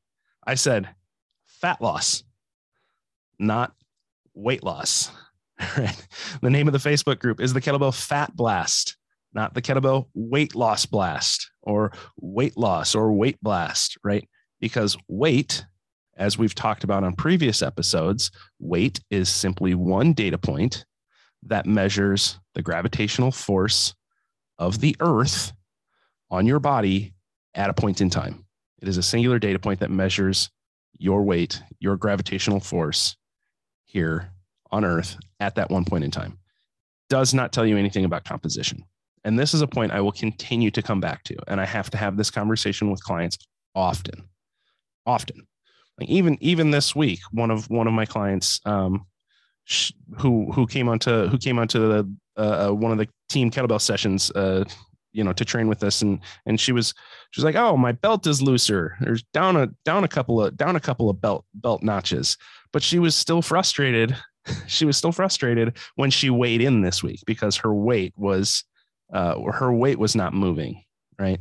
I 0.46 0.54
said 0.54 0.88
fat 1.44 1.80
loss, 1.80 2.24
not 3.38 3.72
weight 4.34 4.62
loss. 4.62 5.10
Right. 5.76 5.96
The 6.40 6.50
name 6.50 6.66
of 6.66 6.72
the 6.72 6.90
Facebook 6.90 7.20
group 7.20 7.40
is 7.40 7.52
the 7.52 7.60
Kettlebell 7.60 7.94
Fat 7.94 8.34
Blast, 8.34 8.96
not 9.32 9.54
the 9.54 9.62
Kettlebell 9.62 10.06
Weight 10.14 10.56
Loss 10.56 10.86
Blast 10.86 11.52
or 11.62 11.92
weight 12.20 12.56
loss 12.56 12.94
or 12.94 13.12
weight 13.12 13.38
blast, 13.42 13.96
right? 14.02 14.28
Because 14.60 14.96
weight, 15.08 15.64
as 16.16 16.36
we've 16.38 16.54
talked 16.54 16.84
about 16.84 17.04
on 17.04 17.14
previous 17.14 17.62
episodes, 17.62 18.30
weight 18.58 19.00
is 19.10 19.28
simply 19.28 19.74
one 19.74 20.12
data 20.12 20.38
point 20.38 20.84
that 21.44 21.66
measures 21.66 22.38
the 22.54 22.62
gravitational 22.62 23.30
force 23.30 23.94
of 24.58 24.80
the 24.80 24.96
earth 25.00 25.52
on 26.30 26.46
your 26.46 26.60
body 26.60 27.14
at 27.54 27.70
a 27.70 27.74
point 27.74 28.00
in 28.00 28.10
time. 28.10 28.44
It 28.82 28.88
is 28.88 28.98
a 28.98 29.02
singular 29.02 29.38
data 29.38 29.60
point 29.60 29.80
that 29.80 29.90
measures 29.90 30.50
your 30.98 31.22
weight, 31.22 31.62
your 31.78 31.96
gravitational 31.96 32.58
force 32.58 33.16
here 33.84 34.32
on 34.72 34.84
Earth 34.84 35.16
at 35.38 35.54
that 35.54 35.70
one 35.70 35.84
point 35.84 36.04
in 36.04 36.10
time. 36.10 36.38
Does 37.08 37.32
not 37.32 37.52
tell 37.52 37.64
you 37.64 37.76
anything 37.76 38.04
about 38.04 38.24
composition. 38.24 38.84
And 39.24 39.38
this 39.38 39.54
is 39.54 39.62
a 39.62 39.68
point 39.68 39.92
I 39.92 40.00
will 40.00 40.12
continue 40.12 40.72
to 40.72 40.82
come 40.82 41.00
back 41.00 41.22
to. 41.24 41.36
And 41.46 41.60
I 41.60 41.64
have 41.64 41.90
to 41.90 41.96
have 41.96 42.16
this 42.16 42.30
conversation 42.30 42.90
with 42.90 43.02
clients 43.04 43.38
often, 43.74 44.28
often. 45.06 45.46
Like 46.00 46.08
even 46.08 46.36
even 46.40 46.70
this 46.72 46.96
week, 46.96 47.20
one 47.30 47.50
of 47.50 47.70
one 47.70 47.86
of 47.86 47.92
my 47.92 48.06
clients 48.06 48.60
um, 48.64 49.06
who 50.18 50.50
who 50.50 50.66
came 50.66 50.88
onto 50.88 51.28
who 51.28 51.38
came 51.38 51.58
onto 51.58 51.78
the 51.78 52.16
uh, 52.36 52.68
uh 52.68 52.72
one 52.72 52.90
of 52.90 52.98
the 52.98 53.08
team 53.28 53.50
kettlebell 53.50 53.80
sessions 53.80 54.30
uh, 54.32 54.64
you 55.12 55.22
know 55.22 55.32
to 55.32 55.44
train 55.44 55.68
with 55.68 55.82
us. 55.82 56.02
And 56.02 56.20
and 56.46 56.58
she 56.60 56.72
was 56.72 56.94
she 57.30 57.40
was 57.40 57.44
like 57.44 57.56
oh 57.56 57.76
my 57.76 57.92
belt 57.92 58.26
is 58.26 58.42
looser 58.42 58.96
there's 59.00 59.22
down 59.32 59.56
a 59.56 59.68
down 59.84 60.04
a 60.04 60.08
couple 60.08 60.42
of 60.42 60.56
down 60.56 60.76
a 60.76 60.80
couple 60.80 61.10
of 61.10 61.20
belt 61.20 61.44
belt 61.54 61.82
notches. 61.82 62.36
But 62.72 62.82
she 62.82 62.98
was 62.98 63.14
still 63.14 63.42
frustrated. 63.42 64.16
She 64.66 64.84
was 64.84 64.96
still 64.96 65.12
frustrated 65.12 65.76
when 65.94 66.10
she 66.10 66.28
weighed 66.28 66.62
in 66.62 66.82
this 66.82 67.00
week 67.00 67.20
because 67.26 67.56
her 67.58 67.72
weight 67.72 68.12
was 68.16 68.64
uh 69.14 69.40
her 69.52 69.72
weight 69.72 70.00
was 70.00 70.16
not 70.16 70.34
moving 70.34 70.82
right? 71.16 71.38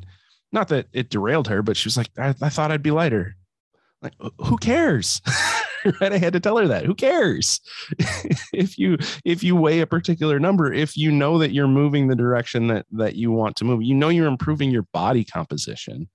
Not 0.51 0.67
that 0.67 0.85
it 0.93 1.09
derailed 1.09 1.47
her 1.47 1.63
but 1.63 1.77
she 1.77 1.87
was 1.87 1.97
like 1.97 2.09
i, 2.19 2.35
I 2.39 2.49
thought 2.49 2.71
i'd 2.71 2.83
be 2.83 2.91
lighter. 2.91 3.35
Like 4.03 4.13
who 4.37 4.55
cares 4.57 5.19
right 6.01 6.13
i 6.13 6.17
had 6.17 6.33
to 6.33 6.39
tell 6.39 6.57
her 6.57 6.67
that. 6.67 6.85
Who 6.85 6.95
cares? 6.95 7.59
If 8.53 8.77
you 8.77 8.97
if 9.23 9.43
you 9.43 9.55
weigh 9.55 9.79
a 9.79 9.87
particular 9.87 10.39
number 10.39 10.71
if 10.73 10.97
you 10.97 11.11
know 11.11 11.37
that 11.37 11.51
you're 11.51 11.67
moving 11.67 12.07
the 12.07 12.15
direction 12.15 12.67
that 12.67 12.85
that 12.91 13.15
you 13.15 13.31
want 13.31 13.55
to 13.57 13.65
move 13.65 13.81
you 13.81 13.95
know 13.95 14.09
you're 14.09 14.27
improving 14.27 14.71
your 14.71 14.85
body 14.93 15.23
composition. 15.23 16.09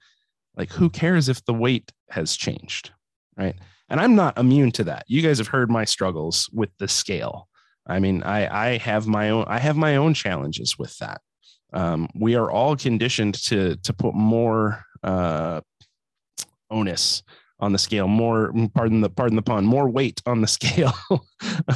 Like 0.56 0.70
who 0.70 0.88
cares 0.90 1.28
if 1.28 1.44
the 1.44 1.54
weight 1.54 1.92
has 2.10 2.36
changed 2.36 2.92
right? 3.36 3.56
And 3.88 4.00
i'm 4.00 4.14
not 4.14 4.38
immune 4.38 4.72
to 4.72 4.84
that. 4.84 5.04
You 5.08 5.22
guys 5.22 5.38
have 5.38 5.48
heard 5.48 5.70
my 5.70 5.84
struggles 5.84 6.48
with 6.52 6.70
the 6.78 6.88
scale. 6.88 7.48
I 7.86 7.98
mean 7.98 8.22
i 8.22 8.68
i 8.68 8.78
have 8.78 9.06
my 9.06 9.30
own 9.30 9.44
i 9.48 9.58
have 9.58 9.76
my 9.76 9.96
own 9.96 10.14
challenges 10.14 10.78
with 10.78 10.96
that. 10.98 11.20
Um, 11.72 12.08
we 12.14 12.36
are 12.36 12.50
all 12.50 12.76
conditioned 12.76 13.34
to 13.44 13.76
to 13.76 13.92
put 13.92 14.14
more 14.14 14.84
uh, 15.02 15.60
onus 16.70 17.22
on 17.58 17.72
the 17.72 17.78
scale, 17.78 18.06
more 18.06 18.52
pardon 18.74 19.00
the 19.00 19.08
pardon 19.08 19.36
the 19.36 19.42
pun, 19.42 19.64
more 19.64 19.88
weight 19.88 20.20
on 20.26 20.40
the 20.40 20.46
scale 20.58 20.94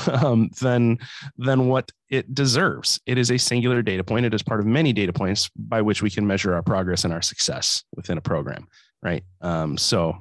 um, 0.09 0.51
than 0.61 0.99
than 1.37 1.69
what 1.69 1.91
it 2.11 2.35
deserves. 2.35 3.01
It 3.07 3.19
is 3.19 3.31
a 3.31 3.39
singular 3.39 3.83
data 3.83 4.05
point. 4.05 4.27
It 4.27 4.35
is 4.35 4.43
part 4.43 4.61
of 4.61 4.67
many 4.67 4.93
data 4.93 5.13
points 5.13 5.51
by 5.57 5.83
which 5.83 6.03
we 6.03 6.11
can 6.11 6.27
measure 6.27 6.55
our 6.55 6.63
progress 6.63 7.05
and 7.05 7.13
our 7.13 7.23
success 7.23 7.83
within 7.95 8.19
a 8.19 8.23
program, 8.23 8.67
right? 9.03 9.23
Um, 9.41 9.79
so 9.79 10.17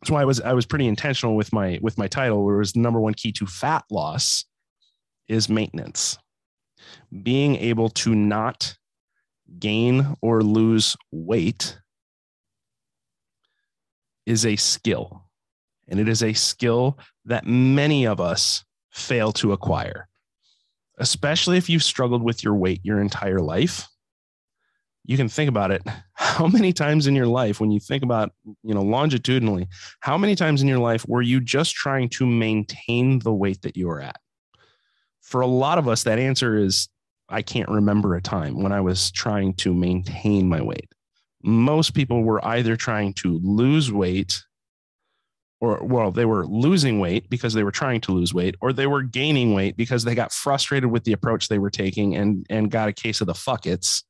that's 0.00 0.10
why 0.10 0.22
I 0.22 0.24
was 0.24 0.40
I 0.40 0.52
was 0.52 0.66
pretty 0.66 0.86
intentional 0.86 1.36
with 1.36 1.52
my 1.52 1.78
with 1.82 1.98
my 1.98 2.06
title, 2.06 2.44
where 2.44 2.56
it 2.56 2.58
was 2.58 2.76
number 2.76 3.00
one 3.00 3.14
key 3.14 3.32
to 3.32 3.46
fat 3.46 3.84
loss 3.90 4.44
is 5.28 5.48
maintenance. 5.48 6.18
Being 7.22 7.56
able 7.56 7.88
to 7.90 8.14
not 8.14 8.76
gain 9.58 10.16
or 10.20 10.42
lose 10.42 10.96
weight 11.10 11.78
is 14.26 14.46
a 14.46 14.56
skill, 14.56 15.24
and 15.88 15.98
it 16.00 16.08
is 16.08 16.22
a 16.22 16.32
skill 16.32 16.98
that 17.24 17.46
many 17.46 18.06
of 18.06 18.20
us 18.20 18.64
fail 18.90 19.32
to 19.32 19.52
acquire, 19.52 20.08
especially 20.98 21.56
if 21.56 21.68
you've 21.68 21.82
struggled 21.82 22.22
with 22.22 22.44
your 22.44 22.54
weight 22.54 22.80
your 22.82 23.00
entire 23.00 23.40
life. 23.40 23.88
You 25.04 25.16
can 25.16 25.28
think 25.28 25.48
about 25.48 25.72
it. 25.72 25.82
How 26.14 26.46
many 26.46 26.72
times 26.72 27.08
in 27.08 27.16
your 27.16 27.26
life, 27.26 27.60
when 27.60 27.72
you 27.72 27.80
think 27.80 28.04
about, 28.04 28.30
you 28.62 28.72
know, 28.74 28.82
longitudinally, 28.82 29.66
how 30.00 30.16
many 30.16 30.36
times 30.36 30.62
in 30.62 30.68
your 30.68 30.78
life 30.78 31.04
were 31.08 31.22
you 31.22 31.40
just 31.40 31.74
trying 31.74 32.08
to 32.10 32.26
maintain 32.26 33.18
the 33.18 33.32
weight 33.32 33.62
that 33.62 33.76
you 33.76 33.88
were 33.88 34.00
at? 34.00 34.16
For 35.20 35.40
a 35.40 35.46
lot 35.46 35.78
of 35.78 35.88
us, 35.88 36.04
that 36.04 36.20
answer 36.20 36.56
is 36.56 36.88
I 37.28 37.42
can't 37.42 37.68
remember 37.68 38.14
a 38.14 38.22
time 38.22 38.62
when 38.62 38.72
I 38.72 38.80
was 38.80 39.10
trying 39.10 39.54
to 39.54 39.74
maintain 39.74 40.48
my 40.48 40.60
weight 40.60 40.88
most 41.42 41.94
people 41.94 42.22
were 42.22 42.44
either 42.44 42.76
trying 42.76 43.12
to 43.14 43.40
lose 43.42 43.92
weight 43.92 44.42
or 45.60 45.82
well 45.84 46.10
they 46.10 46.24
were 46.24 46.46
losing 46.46 46.98
weight 46.98 47.30
because 47.30 47.54
they 47.54 47.62
were 47.62 47.70
trying 47.70 48.00
to 48.00 48.12
lose 48.12 48.34
weight 48.34 48.56
or 48.60 48.72
they 48.72 48.86
were 48.86 49.02
gaining 49.02 49.54
weight 49.54 49.76
because 49.76 50.04
they 50.04 50.14
got 50.14 50.32
frustrated 50.32 50.90
with 50.90 51.04
the 51.04 51.12
approach 51.12 51.48
they 51.48 51.58
were 51.58 51.70
taking 51.70 52.16
and 52.16 52.44
and 52.50 52.70
got 52.70 52.88
a 52.88 52.92
case 52.92 53.20
of 53.20 53.26
the 53.26 53.32
fuckets 53.32 54.02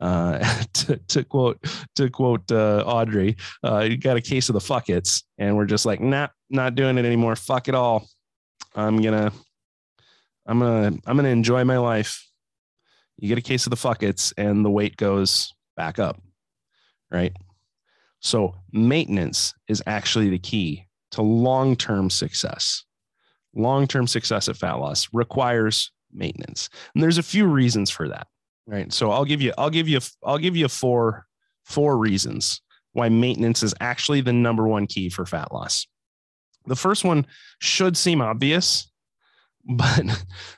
uh, 0.00 0.38
to, 0.72 0.96
to 1.08 1.24
quote 1.24 1.58
to 1.94 2.10
quote 2.10 2.50
uh, 2.50 2.82
Audrey, 2.86 3.36
uh, 3.64 3.80
you 3.80 3.96
got 3.96 4.16
a 4.16 4.20
case 4.20 4.48
of 4.48 4.52
the 4.52 4.58
fuckets, 4.58 5.22
and 5.38 5.56
we're 5.56 5.64
just 5.64 5.86
like, 5.86 6.00
nah, 6.00 6.28
not 6.50 6.74
doing 6.74 6.98
it 6.98 7.04
anymore. 7.04 7.36
Fuck 7.36 7.68
it 7.68 7.74
all. 7.74 8.06
I'm 8.74 9.00
gonna, 9.00 9.32
I'm 10.46 10.58
gonna, 10.58 10.98
I'm 11.06 11.16
gonna 11.16 11.28
enjoy 11.28 11.64
my 11.64 11.78
life. 11.78 12.22
You 13.18 13.28
get 13.28 13.38
a 13.38 13.42
case 13.42 13.66
of 13.66 13.70
the 13.70 13.76
fuckets, 13.76 14.32
and 14.36 14.64
the 14.64 14.70
weight 14.70 14.96
goes 14.96 15.54
back 15.76 15.98
up 15.98 16.20
right? 17.10 17.32
So 18.20 18.54
maintenance 18.72 19.54
is 19.68 19.82
actually 19.86 20.30
the 20.30 20.38
key 20.38 20.86
to 21.12 21.22
long-term 21.22 22.10
success. 22.10 22.84
Long-term 23.54 24.06
success 24.06 24.48
at 24.48 24.56
fat 24.56 24.74
loss 24.74 25.08
requires 25.12 25.92
maintenance. 26.12 26.68
And 26.94 27.02
there's 27.02 27.18
a 27.18 27.22
few 27.22 27.46
reasons 27.46 27.90
for 27.90 28.08
that, 28.08 28.26
right? 28.66 28.92
So 28.92 29.10
I'll 29.10 29.24
give 29.24 29.40
you 29.40 29.52
I'll 29.56 29.70
give 29.70 29.88
you 29.88 30.00
I'll 30.24 30.38
give 30.38 30.56
you 30.56 30.68
four 30.68 31.26
four 31.64 31.98
reasons 31.98 32.60
why 32.92 33.08
maintenance 33.08 33.62
is 33.62 33.74
actually 33.80 34.22
the 34.22 34.32
number 34.32 34.66
one 34.66 34.86
key 34.86 35.10
for 35.10 35.26
fat 35.26 35.52
loss. 35.52 35.86
The 36.66 36.76
first 36.76 37.04
one 37.04 37.26
should 37.60 37.96
seem 37.96 38.20
obvious, 38.20 38.90
but 39.64 40.04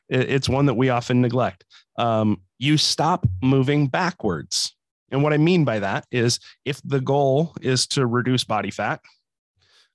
it's 0.09 0.49
one 0.49 0.67
that 0.67 0.75
we 0.75 0.89
often 0.89 1.21
neglect. 1.21 1.65
Um, 1.99 2.43
you 2.59 2.77
stop 2.77 3.27
moving 3.43 3.89
backwards. 3.89 4.75
And 5.11 5.23
what 5.23 5.33
I 5.33 5.39
mean 5.39 5.65
by 5.65 5.79
that 5.79 6.07
is 6.11 6.39
if 6.65 6.81
the 6.85 7.01
goal 7.01 7.55
is 7.61 7.87
to 7.89 8.07
reduce 8.07 8.45
body 8.45 8.71
fat, 8.71 9.01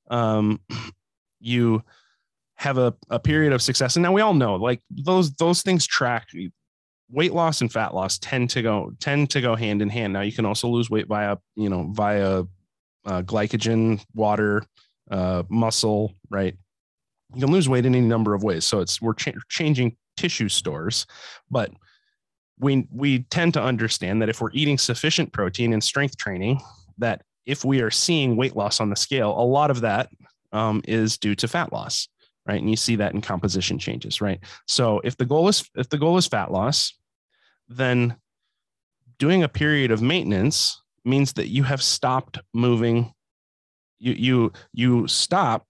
um, 0.10 0.60
you 1.40 1.84
have 2.56 2.78
a, 2.78 2.94
a 3.10 3.20
period 3.20 3.54
of 3.54 3.62
success. 3.62 3.96
And 3.96 4.04
now 4.04 4.14
we 4.14 4.22
all 4.22 4.34
know 4.34 4.56
like 4.56 4.82
those 4.90 5.34
those 5.36 5.62
things 5.62 5.86
track 5.86 6.30
weight 7.10 7.34
loss 7.34 7.62
and 7.62 7.72
fat 7.72 7.94
loss 7.94 8.18
tend 8.18 8.50
to 8.52 8.62
go 8.62 8.92
tend 9.00 9.30
to 9.32 9.42
go 9.42 9.56
hand 9.56 9.82
in 9.82 9.90
hand. 9.90 10.14
Now 10.14 10.22
you 10.22 10.32
can 10.32 10.46
also 10.46 10.68
lose 10.68 10.90
weight 10.90 11.08
via, 11.08 11.38
you 11.56 11.70
know, 11.70 11.92
via 11.92 12.44
uh, 13.06 13.22
glycogen, 13.22 14.04
water, 14.16 14.64
uh, 15.12 15.44
muscle, 15.50 16.14
right? 16.30 16.56
You 17.34 17.42
can 17.42 17.52
lose 17.52 17.68
weight 17.68 17.86
in 17.86 17.96
any 17.96 18.06
number 18.06 18.34
of 18.34 18.44
ways. 18.44 18.66
So 18.66 18.80
it's 18.80 19.02
we're 19.02 19.14
cha- 19.14 19.32
changing 19.50 19.98
tissue 20.18 20.50
stores, 20.50 21.06
but 21.50 21.72
we 22.60 22.88
we 22.92 23.24
tend 23.24 23.54
to 23.56 23.62
understand 23.62 24.22
that 24.22 24.30
if 24.30 24.42
we're 24.42 24.52
eating 24.54 24.78
sufficient 24.78 25.32
protein 25.34 25.74
in 25.74 25.82
strength 25.82 26.18
training, 26.18 26.62
that 26.98 27.24
if 27.46 27.66
we 27.66 27.82
are 27.82 27.92
seeing 27.92 28.36
weight 28.36 28.56
loss 28.56 28.80
on 28.80 28.90
the 28.90 28.96
scale, 28.96 29.32
a 29.32 29.44
lot 29.44 29.72
of 29.72 29.82
that 29.82 30.10
um, 30.52 30.82
is 30.88 31.18
due 31.18 31.36
to 31.36 31.48
fat 31.48 31.74
loss, 31.74 32.08
right? 32.48 32.60
And 32.60 32.70
you 32.70 32.76
see 32.76 32.96
that 32.98 33.14
in 33.14 33.22
composition 33.22 33.80
changes, 33.80 34.22
right? 34.22 34.40
So 34.68 35.02
if 35.04 35.18
the 35.18 35.26
goal 35.26 35.48
is 35.48 35.70
if 35.76 35.90
the 35.90 35.98
goal 35.98 36.18
is 36.18 36.28
fat 36.28 36.52
loss, 36.52 36.94
then 37.68 38.16
doing 39.18 39.44
a 39.44 39.50
period 39.50 39.92
of 39.92 40.02
maintenance 40.02 40.82
means 41.06 41.34
that 41.34 41.48
you 41.48 41.64
have 41.64 41.82
stopped 41.82 42.40
moving. 42.54 43.14
You 44.00 44.14
you 44.14 44.54
you 44.74 45.08
stop 45.08 45.66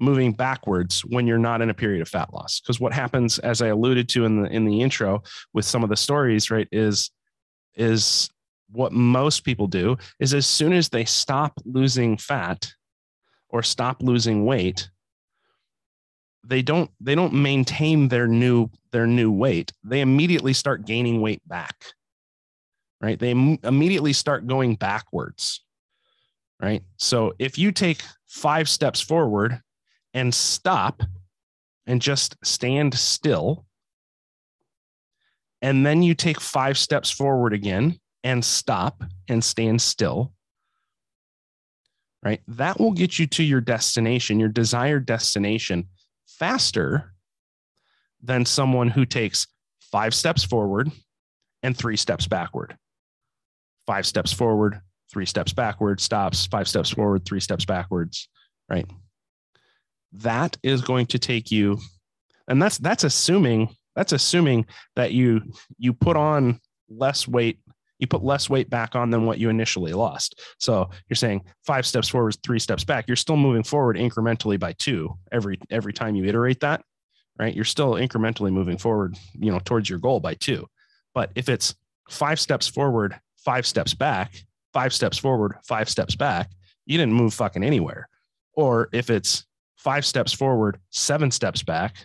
moving 0.00 0.32
backwards 0.32 1.04
when 1.04 1.26
you're 1.26 1.38
not 1.38 1.60
in 1.60 1.70
a 1.70 1.74
period 1.74 2.00
of 2.02 2.08
fat 2.08 2.32
loss. 2.32 2.60
Because 2.60 2.80
what 2.80 2.92
happens, 2.92 3.38
as 3.38 3.62
I 3.62 3.68
alluded 3.68 4.08
to 4.10 4.24
in 4.24 4.42
the 4.42 4.50
in 4.50 4.64
the 4.64 4.82
intro 4.82 5.22
with 5.52 5.64
some 5.64 5.82
of 5.82 5.90
the 5.90 5.96
stories, 5.96 6.50
right, 6.50 6.68
is 6.72 7.10
is 7.74 8.30
what 8.70 8.92
most 8.92 9.44
people 9.44 9.66
do 9.66 9.96
is 10.20 10.34
as 10.34 10.46
soon 10.46 10.72
as 10.72 10.88
they 10.88 11.04
stop 11.04 11.54
losing 11.64 12.16
fat 12.18 12.70
or 13.48 13.62
stop 13.62 14.02
losing 14.02 14.44
weight, 14.44 14.90
they 16.44 16.60
don't 16.60 16.90
they 17.00 17.14
don't 17.14 17.32
maintain 17.32 18.08
their 18.08 18.26
new 18.26 18.68
their 18.92 19.06
new 19.06 19.30
weight. 19.30 19.72
They 19.84 20.00
immediately 20.00 20.52
start 20.52 20.86
gaining 20.86 21.20
weight 21.20 21.46
back. 21.46 21.76
Right? 23.00 23.18
They 23.18 23.30
immediately 23.30 24.12
start 24.12 24.46
going 24.46 24.74
backwards. 24.74 25.64
Right? 26.60 26.82
So 26.96 27.34
if 27.38 27.56
you 27.56 27.70
take 27.70 28.02
5 28.26 28.68
steps 28.68 29.00
forward 29.00 29.62
and 30.14 30.34
stop 30.34 31.02
and 31.86 32.02
just 32.02 32.36
stand 32.44 32.94
still. 32.94 33.64
And 35.62 35.84
then 35.84 36.02
you 36.02 36.14
take 36.14 36.40
five 36.40 36.78
steps 36.78 37.10
forward 37.10 37.52
again 37.52 37.98
and 38.22 38.44
stop 38.44 39.02
and 39.28 39.42
stand 39.42 39.80
still. 39.80 40.32
Right? 42.22 42.40
That 42.48 42.78
will 42.78 42.92
get 42.92 43.18
you 43.18 43.26
to 43.28 43.42
your 43.42 43.60
destination, 43.60 44.40
your 44.40 44.48
desired 44.48 45.06
destination, 45.06 45.88
faster 46.26 47.14
than 48.22 48.44
someone 48.44 48.88
who 48.88 49.06
takes 49.06 49.46
five 49.80 50.14
steps 50.14 50.44
forward 50.44 50.90
and 51.62 51.76
three 51.76 51.96
steps 51.96 52.26
backward. 52.26 52.76
Five 53.86 54.04
steps 54.06 54.32
forward, 54.32 54.80
three 55.10 55.26
steps 55.26 55.52
backward, 55.52 56.00
stops, 56.00 56.46
five 56.46 56.68
steps 56.68 56.90
forward, 56.90 57.24
three 57.24 57.40
steps 57.40 57.64
backwards. 57.64 58.28
Right? 58.68 58.86
That 60.12 60.56
is 60.62 60.80
going 60.80 61.06
to 61.06 61.18
take 61.18 61.50
you 61.50 61.78
and 62.48 62.60
that's 62.60 62.78
that's 62.78 63.04
assuming 63.04 63.68
that's 63.94 64.12
assuming 64.12 64.66
that 64.96 65.12
you 65.12 65.42
you 65.78 65.92
put 65.92 66.16
on 66.16 66.60
less 66.88 67.28
weight 67.28 67.60
you 67.98 68.06
put 68.06 68.22
less 68.22 68.48
weight 68.48 68.70
back 68.70 68.94
on 68.94 69.10
than 69.10 69.26
what 69.26 69.38
you 69.38 69.48
initially 69.48 69.92
lost. 69.92 70.40
So 70.58 70.88
you're 71.08 71.16
saying 71.16 71.42
five 71.66 71.84
steps 71.84 72.08
forward 72.08 72.36
three 72.42 72.58
steps 72.58 72.84
back 72.84 73.06
you're 73.06 73.16
still 73.16 73.36
moving 73.36 73.62
forward 73.62 73.96
incrementally 73.96 74.58
by 74.58 74.72
two 74.74 75.14
every 75.30 75.58
every 75.70 75.92
time 75.92 76.16
you 76.16 76.24
iterate 76.24 76.60
that 76.60 76.82
right? 77.38 77.54
You're 77.54 77.64
still 77.64 77.92
incrementally 77.92 78.52
moving 78.52 78.78
forward 78.78 79.16
you 79.34 79.52
know 79.52 79.60
towards 79.64 79.88
your 79.88 79.98
goal 79.98 80.20
by 80.20 80.34
two. 80.34 80.66
But 81.14 81.30
if 81.34 81.48
it's 81.48 81.74
five 82.08 82.40
steps 82.40 82.66
forward 82.66 83.18
five 83.44 83.66
steps 83.66 83.94
back 83.94 84.32
five 84.72 84.92
steps 84.92 85.18
forward 85.18 85.56
five 85.66 85.88
steps 85.88 86.16
back 86.16 86.50
you 86.86 86.96
didn't 86.96 87.14
move 87.14 87.34
fucking 87.34 87.64
anywhere. 87.64 88.08
Or 88.54 88.88
if 88.92 89.10
it's 89.10 89.44
five 89.78 90.04
steps 90.04 90.32
forward, 90.32 90.78
seven 90.90 91.30
steps 91.30 91.62
back, 91.62 91.96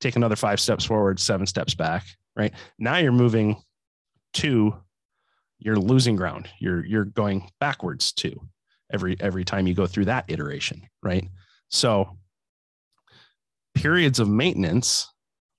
take 0.00 0.16
another 0.16 0.36
five 0.36 0.60
steps 0.60 0.84
forward, 0.84 1.18
seven 1.18 1.46
steps 1.46 1.74
back, 1.74 2.04
right? 2.36 2.52
Now 2.78 2.98
you're 2.98 3.12
moving 3.12 3.56
to 4.34 4.76
you're 5.58 5.76
losing 5.76 6.16
ground. 6.16 6.48
You're 6.58 6.84
you're 6.84 7.04
going 7.04 7.48
backwards 7.60 8.12
too 8.12 8.40
every 8.92 9.16
every 9.20 9.44
time 9.44 9.66
you 9.66 9.74
go 9.74 9.86
through 9.86 10.06
that 10.06 10.24
iteration, 10.28 10.82
right? 11.02 11.28
So 11.70 12.18
periods 13.74 14.20
of 14.20 14.28
maintenance 14.28 15.08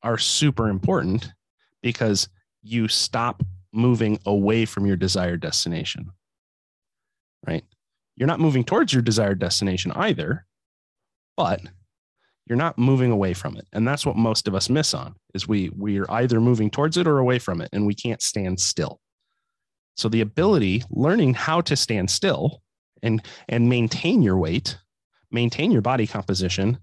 are 0.03 0.17
super 0.17 0.69
important 0.69 1.31
because 1.81 2.29
you 2.61 2.87
stop 2.87 3.41
moving 3.73 4.19
away 4.25 4.65
from 4.65 4.85
your 4.85 4.95
desired 4.95 5.41
destination. 5.41 6.11
Right? 7.45 7.63
You're 8.15 8.27
not 8.27 8.39
moving 8.39 8.63
towards 8.63 8.93
your 8.93 9.01
desired 9.01 9.39
destination 9.39 9.91
either, 9.93 10.45
but 11.35 11.61
you're 12.45 12.57
not 12.57 12.77
moving 12.77 13.11
away 13.11 13.33
from 13.33 13.55
it. 13.57 13.65
And 13.73 13.87
that's 13.87 14.05
what 14.05 14.15
most 14.15 14.47
of 14.47 14.55
us 14.55 14.69
miss 14.69 14.93
on 14.93 15.15
is 15.33 15.47
we 15.47 15.69
we 15.77 15.99
are 15.99 16.11
either 16.11 16.39
moving 16.41 16.69
towards 16.69 16.97
it 16.97 17.07
or 17.07 17.19
away 17.19 17.39
from 17.39 17.61
it 17.61 17.69
and 17.71 17.85
we 17.85 17.95
can't 17.95 18.21
stand 18.21 18.59
still. 18.59 18.99
So 19.95 20.09
the 20.09 20.21
ability 20.21 20.83
learning 20.89 21.35
how 21.35 21.61
to 21.61 21.75
stand 21.75 22.09
still 22.09 22.61
and 23.01 23.21
and 23.47 23.69
maintain 23.69 24.21
your 24.21 24.37
weight 24.37 24.77
maintain 25.31 25.71
your 25.71 25.81
body 25.81 26.05
composition 26.05 26.77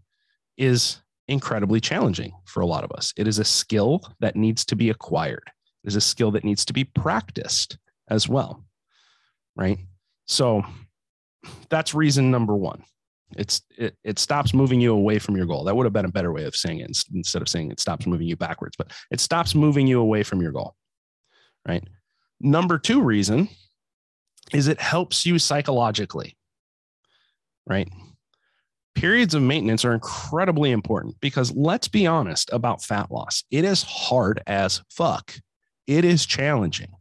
is 0.56 1.00
incredibly 1.28 1.80
challenging 1.80 2.32
for 2.44 2.60
a 2.60 2.66
lot 2.66 2.82
of 2.82 2.90
us. 2.90 3.12
It 3.16 3.28
is 3.28 3.38
a 3.38 3.44
skill 3.44 4.02
that 4.18 4.34
needs 4.34 4.64
to 4.66 4.76
be 4.76 4.90
acquired. 4.90 5.48
It 5.84 5.88
is 5.88 5.96
a 5.96 6.00
skill 6.00 6.32
that 6.32 6.42
needs 6.42 6.64
to 6.64 6.72
be 6.72 6.84
practiced 6.84 7.78
as 8.08 8.28
well 8.28 8.64
right? 9.56 9.78
So 10.26 10.64
that's 11.68 11.94
reason 11.94 12.30
number 12.30 12.56
1 12.56 12.82
it's 13.37 13.62
it, 13.79 13.97
it 14.05 14.19
stops 14.19 14.53
moving 14.53 14.81
you 14.81 14.93
away 14.93 15.19
from 15.19 15.37
your 15.37 15.47
goal. 15.47 15.64
That 15.64 15.77
would 15.77 15.85
have 15.87 15.93
been 15.93 16.05
a 16.05 16.11
better 16.11 16.33
way 16.33 16.45
of 16.45 16.57
saying 16.57 16.81
it 16.81 16.97
instead 17.14 17.43
of 17.43 17.49
saying 17.49 17.71
it 17.71 17.81
stops 17.81 18.07
moving 18.07 18.27
you 18.27 18.37
backwards 18.37 18.77
but 18.77 18.93
it 19.11 19.21
stops 19.21 19.55
moving 19.55 19.87
you 19.87 20.01
away 20.01 20.23
from 20.23 20.40
your 20.40 20.53
goal 20.53 20.75
right? 21.66 21.87
Number 22.40 22.79
two 22.79 23.03
reason 23.03 23.49
is 24.53 24.69
it 24.69 24.81
helps 24.81 25.27
you 25.27 25.38
psychologically 25.38 26.37
right? 27.66 27.88
Periods 28.95 29.35
of 29.35 29.43
maintenance 29.43 29.85
are 29.85 29.95
incredibly 29.95 30.73
important 30.73 31.14
because 31.21 31.53
let's 31.53 31.88
be 31.88 32.07
honest 32.07 32.51
about 32.53 32.83
fat 32.83 33.11
loss. 33.11 33.45
It 33.51 33.64
is 33.64 33.83
hard 33.85 34.43
as 34.47 34.83
fuck. 34.90 35.35
It 35.87 36.05
is 36.05 36.27
challenging. 36.27 36.93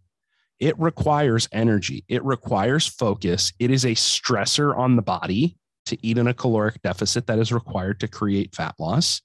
It 0.60 0.78
requires 0.78 1.50
energy. 1.52 2.06
It 2.08 2.24
requires 2.24 2.86
focus. 2.86 3.54
It 3.60 3.72
is 3.72 3.86
a 3.86 3.96
stressor 3.96 4.78
on 4.78 4.96
the 4.96 5.02
body 5.02 5.58
to 5.90 6.06
eat 6.06 6.18
in 6.18 6.28
a 6.28 6.34
caloric 6.34 6.82
deficit 6.82 7.28
that 7.28 7.40
is 7.40 7.52
required 7.52 8.00
to 8.00 8.08
create 8.08 8.56
fat 8.56 8.76
loss, 8.80 9.22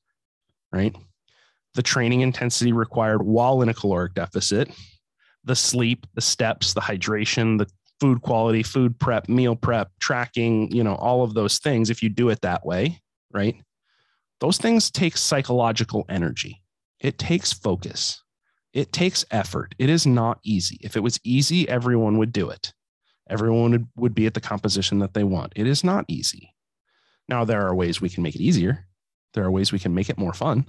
right? 0.72 0.94
The 1.74 1.82
training 1.82 2.20
intensity 2.20 2.72
required 2.72 3.22
while 3.22 3.62
in 3.62 3.68
a 3.68 3.74
caloric 3.74 4.14
deficit, 4.14 4.70
the 5.44 5.56
sleep, 5.56 6.06
the 6.14 6.20
steps, 6.20 6.74
the 6.74 6.80
hydration, 6.80 7.58
the 7.58 7.66
food 8.00 8.22
quality, 8.22 8.62
food 8.62 8.98
prep, 8.98 9.28
meal 9.28 9.56
prep, 9.56 9.90
tracking, 10.00 10.70
you 10.70 10.82
know, 10.84 10.94
all 10.96 11.22
of 11.22 11.34
those 11.34 11.58
things, 11.58 11.90
if 11.90 12.02
you 12.02 12.08
do 12.08 12.28
it 12.28 12.40
that 12.42 12.64
way, 12.64 13.00
right? 13.32 13.56
Those 14.40 14.58
things 14.58 14.90
take 14.90 15.16
psychological 15.16 16.04
energy. 16.08 16.62
It 17.00 17.18
takes 17.18 17.52
focus. 17.52 18.22
It 18.72 18.92
takes 18.92 19.24
effort. 19.30 19.74
It 19.78 19.88
is 19.88 20.06
not 20.06 20.40
easy. 20.42 20.78
If 20.80 20.96
it 20.96 21.02
was 21.02 21.20
easy, 21.22 21.68
everyone 21.68 22.18
would 22.18 22.32
do 22.32 22.50
it. 22.50 22.72
Everyone 23.30 23.70
would, 23.70 23.88
would 23.96 24.14
be 24.14 24.26
at 24.26 24.34
the 24.34 24.40
composition 24.40 24.98
that 24.98 25.14
they 25.14 25.24
want. 25.24 25.52
It 25.56 25.66
is 25.66 25.84
not 25.84 26.04
easy. 26.08 26.53
Now, 27.28 27.44
there 27.44 27.66
are 27.66 27.74
ways 27.74 28.00
we 28.00 28.08
can 28.08 28.22
make 28.22 28.34
it 28.34 28.42
easier. 28.42 28.86
There 29.32 29.44
are 29.44 29.50
ways 29.50 29.72
we 29.72 29.78
can 29.78 29.94
make 29.94 30.10
it 30.10 30.18
more 30.18 30.32
fun. 30.32 30.68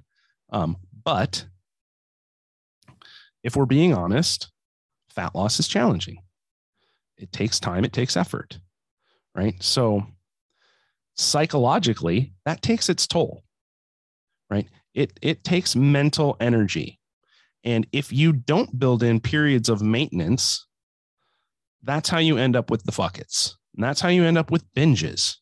Um, 0.51 0.77
but 1.03 1.45
if 3.43 3.55
we're 3.55 3.65
being 3.65 3.93
honest, 3.93 4.51
fat 5.09 5.35
loss 5.35 5.59
is 5.59 5.67
challenging. 5.67 6.17
It 7.17 7.31
takes 7.31 7.59
time, 7.59 7.85
it 7.85 7.93
takes 7.93 8.17
effort, 8.17 8.59
right? 9.35 9.55
So, 9.61 10.05
psychologically, 11.15 12.33
that 12.45 12.61
takes 12.61 12.89
its 12.89 13.07
toll, 13.07 13.43
right? 14.49 14.67
It, 14.93 15.17
it 15.21 15.43
takes 15.43 15.75
mental 15.75 16.35
energy. 16.39 16.99
And 17.63 17.87
if 17.91 18.11
you 18.11 18.33
don't 18.33 18.77
build 18.77 19.01
in 19.01 19.19
periods 19.19 19.69
of 19.69 19.81
maintenance, 19.81 20.67
that's 21.83 22.09
how 22.09 22.19
you 22.19 22.37
end 22.37 22.55
up 22.55 22.69
with 22.69 22.83
the 22.83 22.91
fuckets. 22.91 23.53
And 23.75 23.83
that's 23.83 24.01
how 24.01 24.09
you 24.09 24.23
end 24.23 24.37
up 24.37 24.51
with 24.51 24.71
binges 24.73 25.37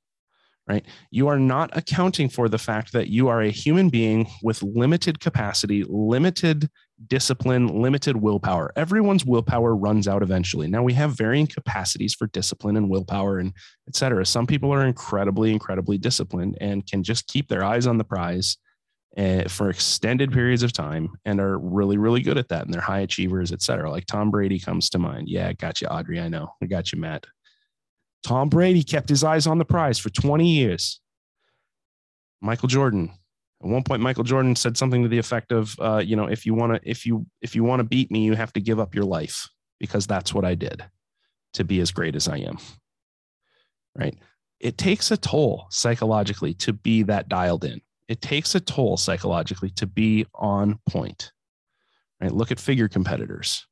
right? 0.68 0.86
You 1.12 1.28
are 1.28 1.40
not 1.40 1.76
accounting 1.76 2.30
for 2.30 2.48
the 2.48 2.58
fact 2.58 2.94
that 2.94 3.10
you 3.10 3.28
are 3.28 3.42
a 3.42 3.50
human 3.50 3.90
being 3.90 4.28
with 4.42 4.64
limited 4.64 5.20
capacity, 5.20 5.84
limited 5.88 6.70
discipline, 7.08 7.68
limited 7.82 8.16
willpower. 8.16 8.72
Everyone's 8.78 9.26
willpower 9.26 9.76
runs 9.76 10.08
out 10.08 10.24
eventually. 10.24 10.68
Now 10.68 10.84
we 10.84 10.94
have 10.94 11.18
varying 11.18 11.48
capacities 11.48 12.14
for 12.14 12.28
discipline 12.28 12.78
and 12.78 12.90
willpower 12.90 13.40
and 13.40 13.52
et 13.90 13.96
cetera. 13.96 14.26
Some 14.26 14.48
people 14.48 14.72
are 14.72 14.86
incredibly, 14.86 15.52
incredibly 15.52 15.98
disciplined 15.98 16.58
and 16.62 16.86
can 16.86 17.04
just 17.04 17.28
keep 17.28 17.50
their 17.50 17.64
eyes 17.64 17.88
on 17.88 17.98
the 17.98 18.06
prize 18.06 18.58
uh, 19.18 19.50
for 19.50 19.70
extended 19.70 20.32
periods 20.32 20.64
of 20.64 20.72
time 20.72 21.10
and 21.26 21.42
are 21.42 21.60
really, 21.60 21.98
really 21.98 22.22
good 22.22 22.38
at 22.38 22.48
that. 22.50 22.64
And 22.66 22.74
they're 22.74 22.82
high 22.82 23.02
achievers, 23.02 23.52
et 23.52 23.62
cetera. 23.62 23.92
Like 23.92 24.06
Tom 24.06 24.32
Brady 24.32 24.60
comes 24.60 24.90
to 24.92 25.00
mind. 25.00 25.28
Yeah, 25.28 25.52
got 25.54 25.82
you, 25.82 25.88
Audrey. 25.88 26.22
I 26.22 26.30
know. 26.30 26.54
I 26.62 26.68
got 26.68 26.94
you, 26.94 27.00
Matt. 27.00 27.26
Tom 28.24 28.50
Brady 28.50 28.84
kept 28.84 29.10
his 29.10 29.24
eyes 29.24 29.48
on 29.48 29.58
the 29.58 29.66
prize 29.66 30.00
for 30.00 30.10
20 30.10 30.48
years. 30.48 31.02
Michael 32.42 32.68
Jordan, 32.68 33.12
At 33.62 33.70
one 33.70 33.84
point, 33.84 34.02
Michael 34.02 34.24
Jordan 34.24 34.56
said 34.56 34.78
something 34.78 35.04
to 35.04 35.10
the 35.10 35.18
effect 35.18 35.52
of, 35.52 35.76
uh, 35.80 36.02
you 36.04 36.16
know, 36.16 36.26
if 36.26 36.46
you 36.46 36.54
want 36.54 36.74
to, 36.74 36.90
if 36.90 37.06
you, 37.06 37.26
if 37.42 37.56
you 37.56 37.64
want 37.64 37.80
to 37.80 37.84
beat 37.86 38.12
me, 38.12 38.24
you 38.24 38.34
have 38.34 38.54
to 38.54 38.62
give 38.62 38.80
up 38.80 38.96
your 38.96 39.06
life 39.06 39.48
because 39.80 40.08
that's 40.08 40.34
what 40.34 40.46
I 40.46 40.56
did 40.56 40.84
to 41.54 41.64
be 41.64 41.80
as 41.80 41.92
great 41.92 42.16
as 42.16 42.28
I 42.28 42.38
am. 42.38 42.58
Right. 43.96 44.16
It 44.60 44.78
takes 44.78 45.12
a 45.12 45.18
toll 45.18 45.68
psychologically 45.70 46.54
to 46.56 46.74
be 46.74 47.04
that 47.04 47.30
dialed 47.30 47.64
in. 47.64 47.82
It 48.08 48.22
takes 48.22 48.56
a 48.56 48.60
toll 48.60 48.98
psychologically 48.98 49.70
to 49.72 49.86
be 49.86 50.26
on 50.34 50.80
point. 50.90 51.32
Right. 52.22 52.32
Look 52.32 52.52
at 52.52 52.60
figure 52.60 52.88
competitors. 52.88 53.66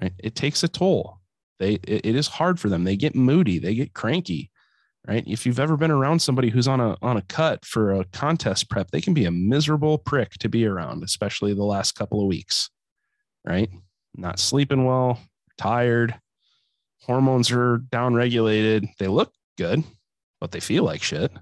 Right. 0.00 0.12
It 0.18 0.34
takes 0.34 0.62
a 0.62 0.68
toll. 0.68 1.17
They, 1.58 1.74
it, 1.74 2.06
it 2.06 2.14
is 2.14 2.28
hard 2.28 2.60
for 2.60 2.68
them. 2.68 2.84
They 2.84 2.96
get 2.96 3.14
moody. 3.14 3.58
They 3.58 3.74
get 3.74 3.94
cranky 3.94 4.50
right? 5.08 5.24
If 5.26 5.46
you've 5.46 5.58
ever 5.58 5.76
been 5.76 5.90
around 5.90 6.20
somebody 6.20 6.50
who's 6.50 6.68
on 6.68 6.80
a 6.80 6.96
on 7.00 7.16
a 7.16 7.22
cut 7.22 7.64
for 7.64 7.92
a 7.92 8.04
contest 8.04 8.68
prep, 8.68 8.90
they 8.90 9.00
can 9.00 9.14
be 9.14 9.24
a 9.24 9.30
miserable 9.30 9.98
prick 9.98 10.32
to 10.34 10.48
be 10.48 10.66
around, 10.66 11.02
especially 11.02 11.54
the 11.54 11.64
last 11.64 11.92
couple 11.92 12.20
of 12.20 12.26
weeks, 12.26 12.70
right? 13.44 13.70
Not 14.14 14.38
sleeping 14.38 14.84
well, 14.84 15.18
tired, 15.56 16.14
hormones 17.02 17.50
are 17.50 17.78
downregulated. 17.78 18.88
They 18.98 19.08
look 19.08 19.32
good, 19.56 19.82
but 20.40 20.52
they 20.52 20.60
feel 20.60 20.84
like 20.84 21.02
shit. 21.02 21.32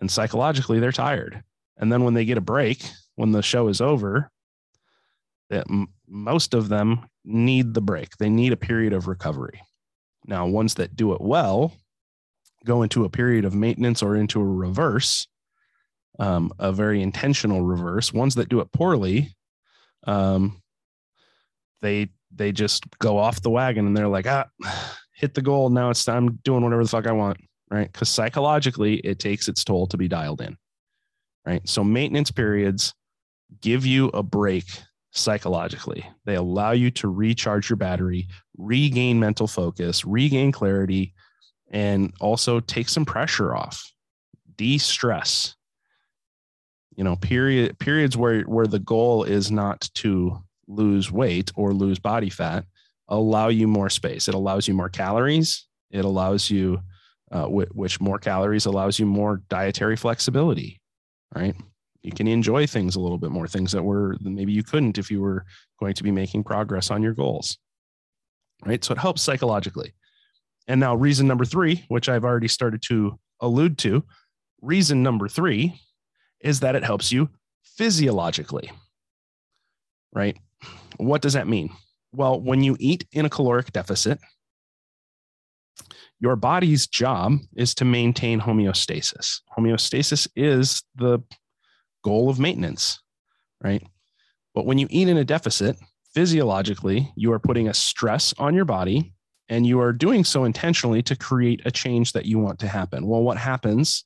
And 0.00 0.10
psychologically, 0.10 0.78
they're 0.78 0.92
tired. 0.92 1.42
And 1.76 1.92
then 1.92 2.04
when 2.04 2.14
they 2.14 2.24
get 2.24 2.38
a 2.38 2.42
break, 2.42 2.82
when 3.16 3.32
the 3.32 3.42
show 3.42 3.68
is 3.68 3.80
over, 3.80 4.30
that 5.50 5.66
most 6.08 6.54
of 6.54 6.68
them 6.68 7.06
need 7.24 7.74
the 7.74 7.80
break. 7.80 8.16
They 8.16 8.30
need 8.30 8.52
a 8.52 8.56
period 8.56 8.92
of 8.92 9.08
recovery. 9.08 9.60
Now, 10.26 10.46
ones 10.46 10.74
that 10.74 10.96
do 10.96 11.12
it 11.12 11.20
well 11.20 11.72
go 12.64 12.82
into 12.82 13.04
a 13.04 13.10
period 13.10 13.44
of 13.44 13.54
maintenance 13.54 14.02
or 14.02 14.16
into 14.16 14.40
a 14.40 14.44
reverse, 14.44 15.26
um, 16.18 16.52
a 16.58 16.72
very 16.72 17.02
intentional 17.02 17.62
reverse. 17.62 18.12
Ones 18.12 18.34
that 18.34 18.48
do 18.48 18.60
it 18.60 18.72
poorly, 18.72 19.34
um, 20.06 20.60
they 21.82 22.08
they 22.34 22.52
just 22.52 22.84
go 22.98 23.18
off 23.18 23.42
the 23.42 23.50
wagon 23.50 23.86
and 23.86 23.96
they're 23.96 24.08
like, 24.08 24.26
ah, 24.26 24.46
hit 25.14 25.34
the 25.34 25.42
goal. 25.42 25.70
Now 25.70 25.90
it's 25.90 26.04
time 26.04 26.38
doing 26.44 26.62
whatever 26.62 26.82
the 26.82 26.88
fuck 26.88 27.06
I 27.06 27.12
want, 27.12 27.38
right? 27.70 27.90
Because 27.90 28.08
psychologically, 28.08 28.96
it 28.96 29.18
takes 29.18 29.48
its 29.48 29.64
toll 29.64 29.86
to 29.88 29.96
be 29.96 30.08
dialed 30.08 30.40
in, 30.40 30.56
right? 31.44 31.66
So 31.68 31.82
maintenance 31.82 32.30
periods 32.30 32.94
give 33.60 33.84
you 33.84 34.08
a 34.08 34.22
break 34.22 34.66
psychologically. 35.12 36.06
They 36.24 36.36
allow 36.36 36.72
you 36.72 36.90
to 36.92 37.08
recharge 37.08 37.68
your 37.68 37.76
battery, 37.76 38.28
regain 38.56 39.18
mental 39.18 39.46
focus, 39.46 40.04
regain 40.04 40.52
clarity, 40.52 41.14
and 41.70 42.12
also 42.20 42.60
take 42.60 42.88
some 42.88 43.04
pressure 43.04 43.54
off, 43.54 43.92
de-stress. 44.56 45.54
You 46.96 47.04
know, 47.04 47.16
period 47.16 47.78
periods 47.78 48.16
where 48.16 48.42
where 48.42 48.66
the 48.66 48.78
goal 48.78 49.24
is 49.24 49.50
not 49.50 49.88
to 49.94 50.38
lose 50.66 51.10
weight 51.10 51.50
or 51.56 51.72
lose 51.72 51.98
body 51.98 52.30
fat 52.30 52.64
allow 53.10 53.48
you 53.48 53.66
more 53.66 53.90
space. 53.90 54.28
It 54.28 54.34
allows 54.34 54.68
you 54.68 54.74
more 54.74 54.88
calories. 54.88 55.66
It 55.90 56.04
allows 56.04 56.48
you, 56.48 56.80
uh, 57.32 57.46
which 57.46 58.00
more 58.00 58.18
calories 58.18 58.66
allows 58.66 58.98
you 58.98 59.06
more 59.06 59.42
dietary 59.48 59.96
flexibility, 59.96 60.80
right? 61.34 61.56
You 62.02 62.12
can 62.12 62.26
enjoy 62.26 62.66
things 62.66 62.96
a 62.96 63.00
little 63.00 63.18
bit 63.18 63.30
more, 63.30 63.46
things 63.46 63.72
that 63.72 63.82
were 63.82 64.16
maybe 64.20 64.52
you 64.52 64.62
couldn't 64.62 64.98
if 64.98 65.10
you 65.10 65.20
were 65.20 65.44
going 65.78 65.94
to 65.94 66.02
be 66.02 66.10
making 66.10 66.44
progress 66.44 66.90
on 66.90 67.02
your 67.02 67.12
goals, 67.12 67.58
right? 68.64 68.82
So 68.82 68.92
it 68.92 68.98
helps 68.98 69.22
psychologically. 69.22 69.92
And 70.66 70.80
now, 70.80 70.94
reason 70.94 71.26
number 71.26 71.44
three, 71.44 71.84
which 71.88 72.08
I've 72.08 72.24
already 72.24 72.48
started 72.48 72.82
to 72.88 73.18
allude 73.40 73.76
to, 73.78 74.04
reason 74.62 75.02
number 75.02 75.28
three 75.28 75.80
is 76.40 76.60
that 76.60 76.74
it 76.76 76.84
helps 76.84 77.10
you 77.10 77.28
physiologically, 77.64 78.70
right? 80.12 80.36
What 80.96 81.22
does 81.22 81.32
that 81.32 81.48
mean? 81.48 81.70
Well, 82.12 82.40
when 82.40 82.62
you 82.62 82.76
eat 82.78 83.06
in 83.12 83.24
a 83.24 83.30
caloric 83.30 83.72
deficit, 83.72 84.18
your 86.20 86.36
body's 86.36 86.86
job 86.86 87.38
is 87.56 87.74
to 87.76 87.84
maintain 87.84 88.40
homeostasis. 88.40 89.40
Homeostasis 89.56 90.28
is 90.36 90.82
the 90.94 91.20
goal 92.02 92.30
of 92.30 92.38
maintenance, 92.38 93.00
right? 93.62 93.82
But 94.54 94.66
when 94.66 94.78
you 94.78 94.86
eat 94.90 95.08
in 95.08 95.16
a 95.16 95.24
deficit, 95.24 95.76
physiologically, 96.14 97.12
you 97.16 97.32
are 97.32 97.38
putting 97.38 97.68
a 97.68 97.74
stress 97.74 98.34
on 98.38 98.54
your 98.54 98.64
body 98.64 99.12
and 99.48 99.66
you 99.66 99.80
are 99.80 99.92
doing 99.92 100.24
so 100.24 100.44
intentionally 100.44 101.02
to 101.02 101.16
create 101.16 101.62
a 101.64 101.70
change 101.70 102.12
that 102.12 102.26
you 102.26 102.38
want 102.38 102.58
to 102.60 102.68
happen. 102.68 103.06
Well, 103.06 103.22
what 103.22 103.36
happens 103.36 104.04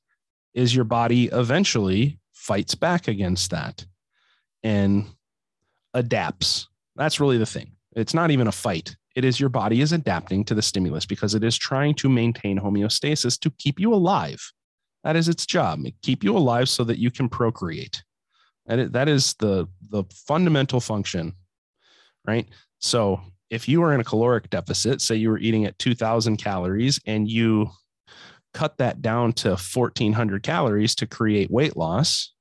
is 0.54 0.74
your 0.74 0.85
body 0.85 1.26
eventually 1.26 2.18
fights 2.33 2.74
back 2.74 3.09
against 3.09 3.50
that 3.50 3.85
and 4.62 5.07
adapts. 5.92 6.68
That's 6.96 7.20
really 7.20 7.38
the 7.38 7.46
thing. 7.46 7.72
It's 7.92 8.14
not 8.14 8.30
even 8.30 8.46
a 8.46 8.52
fight. 8.52 8.96
It 9.14 9.24
is 9.24 9.38
your 9.38 9.48
body 9.48 9.80
is 9.80 9.92
adapting 9.92 10.44
to 10.46 10.54
the 10.54 10.62
stimulus 10.62 11.07
because 11.07 11.35
it 11.35 11.44
is 11.44 11.57
trying 11.57 11.94
to 11.96 12.09
maintain 12.09 12.59
homeostasis 12.59 13.38
to 13.40 13.50
keep 13.50 13.78
you 13.78 13.94
alive. 13.94 14.52
That 15.05 15.17
is 15.17 15.29
its 15.29 15.47
job. 15.47 15.85
Keep 16.03 16.25
you 16.25 16.37
alive 16.37 16.69
so 16.69 16.83
that 16.85 16.99
you 16.99 17.11
can 17.11 17.29
procreate. 17.29 18.03
And 18.67 18.93
That 18.93 19.09
is 19.09 19.35
the, 19.35 19.69
the 19.90 20.05
fundamental 20.27 20.81
function, 20.81 21.35
right? 22.27 22.49
So 22.81 23.21
if 23.51 23.69
you 23.69 23.83
were 23.83 23.93
in 23.93 24.01
a 24.01 24.05
caloric 24.05 24.49
deficit, 24.51 25.03
say 25.03 25.17
you 25.17 25.29
were 25.29 25.38
eating 25.38 25.67
at 25.67 25.79
2000 25.79 26.38
calories 26.38 26.99
and 27.07 27.29
you 27.29 27.71
cut 28.55 28.79
that 28.79 29.03
down 29.03 29.35
to 29.35 29.51
1400 29.51 30.43
calories 30.43 30.95
to 30.95 31.07
create 31.07 31.51
weight 31.51 31.77
loss, 31.77 32.33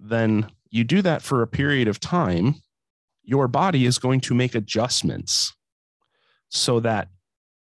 then 0.00 0.46
you 0.70 0.84
do 0.84 1.02
that 1.02 1.20
for 1.20 1.42
a 1.42 1.46
period 1.46 1.88
of 1.88 2.00
time, 2.00 2.54
your 3.22 3.46
body 3.46 3.84
is 3.84 3.98
going 3.98 4.20
to 4.20 4.34
make 4.34 4.54
adjustments 4.54 5.54
so 6.48 6.80
that 6.80 7.08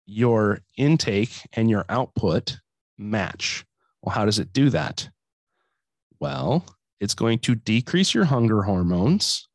your 0.06 0.60
intake 0.76 1.30
and 1.54 1.70
your 1.70 1.84
output 1.88 2.58
match. 2.98 3.64
Well, 4.02 4.14
how 4.14 4.24
does 4.24 4.38
it 4.38 4.52
do 4.52 4.70
that? 4.70 5.08
Well, 6.20 6.64
it's 7.00 7.14
going 7.14 7.38
to 7.40 7.54
decrease 7.54 8.12
your 8.12 8.24
hunger 8.24 8.62
hormones 8.62 9.48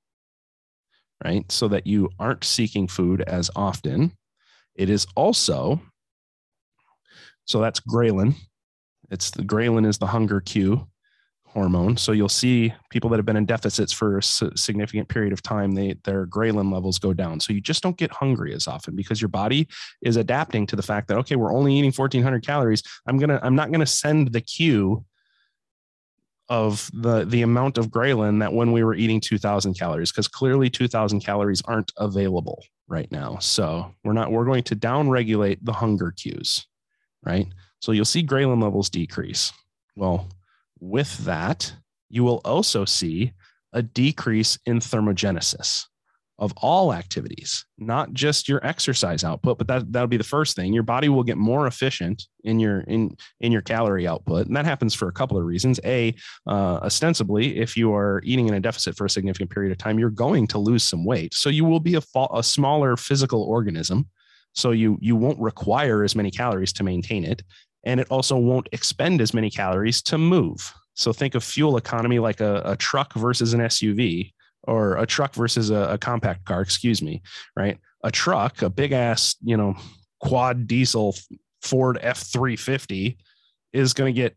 right? 1.23 1.49
So 1.51 1.67
that 1.69 1.87
you 1.87 2.09
aren't 2.19 2.43
seeking 2.43 2.87
food 2.87 3.21
as 3.21 3.49
often. 3.55 4.11
It 4.75 4.89
is 4.89 5.07
also, 5.15 5.81
so 7.45 7.61
that's 7.61 7.79
ghrelin. 7.79 8.35
It's 9.11 9.31
the 9.31 9.43
ghrelin 9.43 9.85
is 9.85 9.97
the 9.97 10.07
hunger 10.07 10.41
cue 10.41 10.87
hormone. 11.53 11.95
So 11.95 12.11
you'll 12.11 12.29
see 12.29 12.73
people 12.89 13.09
that 13.11 13.17
have 13.17 13.25
been 13.25 13.37
in 13.37 13.45
deficits 13.45 13.93
for 13.93 14.17
a 14.17 14.23
significant 14.23 15.07
period 15.07 15.33
of 15.33 15.43
time, 15.43 15.73
they 15.73 15.95
their 16.03 16.25
ghrelin 16.25 16.73
levels 16.73 16.97
go 16.97 17.13
down. 17.13 17.39
So 17.39 17.53
you 17.53 17.61
just 17.61 17.83
don't 17.83 17.97
get 17.97 18.11
hungry 18.11 18.53
as 18.53 18.67
often 18.67 18.95
because 18.95 19.21
your 19.21 19.29
body 19.29 19.67
is 20.01 20.17
adapting 20.17 20.65
to 20.67 20.75
the 20.75 20.81
fact 20.81 21.07
that 21.07 21.17
okay, 21.19 21.35
we're 21.35 21.53
only 21.53 21.75
eating 21.75 21.91
1400 21.91 22.45
calories. 22.45 22.81
I'm 23.07 23.17
going 23.17 23.29
to 23.29 23.39
I'm 23.45 23.55
not 23.55 23.69
going 23.69 23.81
to 23.81 23.85
send 23.85 24.33
the 24.33 24.41
cue 24.41 25.05
of 26.49 26.89
the 26.93 27.23
the 27.25 27.43
amount 27.43 27.77
of 27.77 27.87
ghrelin 27.87 28.39
that 28.39 28.51
when 28.51 28.71
we 28.71 28.83
were 28.83 28.95
eating 28.95 29.21
2000 29.21 29.73
calories 29.75 30.11
because 30.11 30.27
clearly 30.27 30.69
2000 30.69 31.21
calories 31.21 31.61
aren't 31.65 31.91
available 31.97 32.61
right 32.87 33.09
now 33.11 33.37
so 33.37 33.89
we're 34.03 34.11
not 34.11 34.29
we're 34.29 34.43
going 34.43 34.61
to 34.61 34.75
down 34.75 35.09
regulate 35.09 35.63
the 35.63 35.71
hunger 35.71 36.11
cues 36.11 36.67
right 37.25 37.47
so 37.79 37.93
you'll 37.93 38.03
see 38.03 38.25
ghrelin 38.25 38.61
levels 38.61 38.89
decrease 38.89 39.53
well 39.95 40.27
with 40.83 41.17
that 41.25 41.73
you 42.09 42.23
will 42.23 42.41
also 42.45 42.85
see 42.85 43.33
a 43.71 43.81
decrease 43.81 44.59
in 44.65 44.79
thermogenesis 44.79 45.85
of 46.39 46.51
all 46.57 46.93
activities, 46.93 47.65
not 47.77 48.11
just 48.11 48.49
your 48.49 48.63
exercise 48.65 49.23
output, 49.23 49.57
but 49.57 49.67
that 49.67 49.91
that'll 49.91 50.07
be 50.07 50.17
the 50.17 50.23
first 50.23 50.55
thing. 50.55 50.73
Your 50.73 50.83
body 50.83 51.07
will 51.07 51.23
get 51.23 51.37
more 51.37 51.67
efficient 51.67 52.23
in 52.43 52.59
your 52.59 52.81
in 52.81 53.15
in 53.39 53.51
your 53.51 53.61
calorie 53.61 54.07
output, 54.07 54.47
and 54.47 54.55
that 54.55 54.65
happens 54.65 54.93
for 54.93 55.07
a 55.07 55.11
couple 55.11 55.37
of 55.37 55.45
reasons. 55.45 55.79
A, 55.85 56.13
uh, 56.47 56.79
ostensibly, 56.83 57.57
if 57.57 57.77
you 57.77 57.93
are 57.93 58.21
eating 58.23 58.47
in 58.47 58.55
a 58.55 58.59
deficit 58.59 58.97
for 58.97 59.05
a 59.05 59.09
significant 59.09 59.51
period 59.51 59.71
of 59.71 59.77
time, 59.77 59.99
you're 59.99 60.09
going 60.09 60.47
to 60.47 60.57
lose 60.57 60.83
some 60.83 61.05
weight, 61.05 61.33
so 61.33 61.49
you 61.49 61.65
will 61.65 61.79
be 61.79 61.95
a, 61.95 62.01
a 62.33 62.43
smaller 62.43 62.97
physical 62.97 63.43
organism. 63.43 64.07
So 64.53 64.71
you 64.71 64.97
you 65.01 65.15
won't 65.15 65.39
require 65.39 66.03
as 66.03 66.15
many 66.15 66.29
calories 66.29 66.73
to 66.73 66.83
maintain 66.83 67.23
it, 67.23 67.41
and 67.83 67.99
it 67.99 68.07
also 68.09 68.37
won't 68.37 68.69
expend 68.71 69.21
as 69.21 69.33
many 69.33 69.49
calories 69.49 70.01
to 70.03 70.17
move. 70.17 70.73
So 70.93 71.11
think 71.11 71.35
of 71.35 71.43
fuel 71.43 71.77
economy 71.77 72.19
like 72.19 72.39
a, 72.39 72.61
a 72.65 72.75
truck 72.75 73.13
versus 73.13 73.53
an 73.53 73.61
SUV 73.61 74.31
or 74.63 74.97
a 74.97 75.05
truck 75.05 75.33
versus 75.33 75.69
a, 75.69 75.93
a 75.93 75.97
compact 75.97 76.45
car, 76.45 76.61
excuse 76.61 77.01
me, 77.01 77.21
right? 77.55 77.77
A 78.03 78.11
truck, 78.11 78.61
a 78.61 78.69
big 78.69 78.91
ass, 78.91 79.35
you 79.41 79.57
know, 79.57 79.75
quad 80.19 80.67
diesel 80.67 81.15
Ford 81.61 81.97
F 82.01 82.19
350 82.19 83.17
is 83.73 83.93
going 83.93 84.13
to 84.13 84.21
get, 84.21 84.35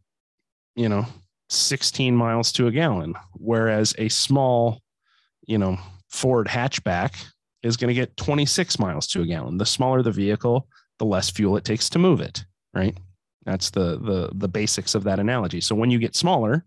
you 0.75 0.89
know, 0.89 1.07
16 1.51 2.17
miles 2.17 2.51
to 2.53 2.67
a 2.67 2.73
gallon, 2.73 3.15
whereas 3.35 3.95
a 3.99 4.09
small, 4.09 4.81
you 5.47 5.59
know, 5.59 5.79
Ford 6.09 6.49
hatchback 6.49 7.25
is 7.63 7.77
going 7.77 7.89
to 7.89 7.95
get 7.95 8.17
26 8.17 8.79
miles 8.79 9.07
to 9.09 9.23
a 9.23 9.27
gallon. 9.27 9.59
The 9.59 9.67
smaller 9.67 10.03
the 10.03 10.11
vehicle, 10.11 10.69
the 10.99 11.05
less 11.05 11.31
fuel 11.31 11.57
it 11.57 11.65
takes 11.65 11.89
to 11.91 11.99
move 11.99 12.21
it, 12.21 12.45
right? 12.75 12.97
That's 13.47 13.71
the 13.71 13.99
the 13.99 14.31
the 14.35 14.49
basics 14.49 14.95
of 14.95 15.05
that 15.05 15.19
analogy. 15.19 15.63
So 15.63 15.75
when 15.75 15.91
you 15.91 15.99
get 15.99 16.15
smaller, 16.15 16.67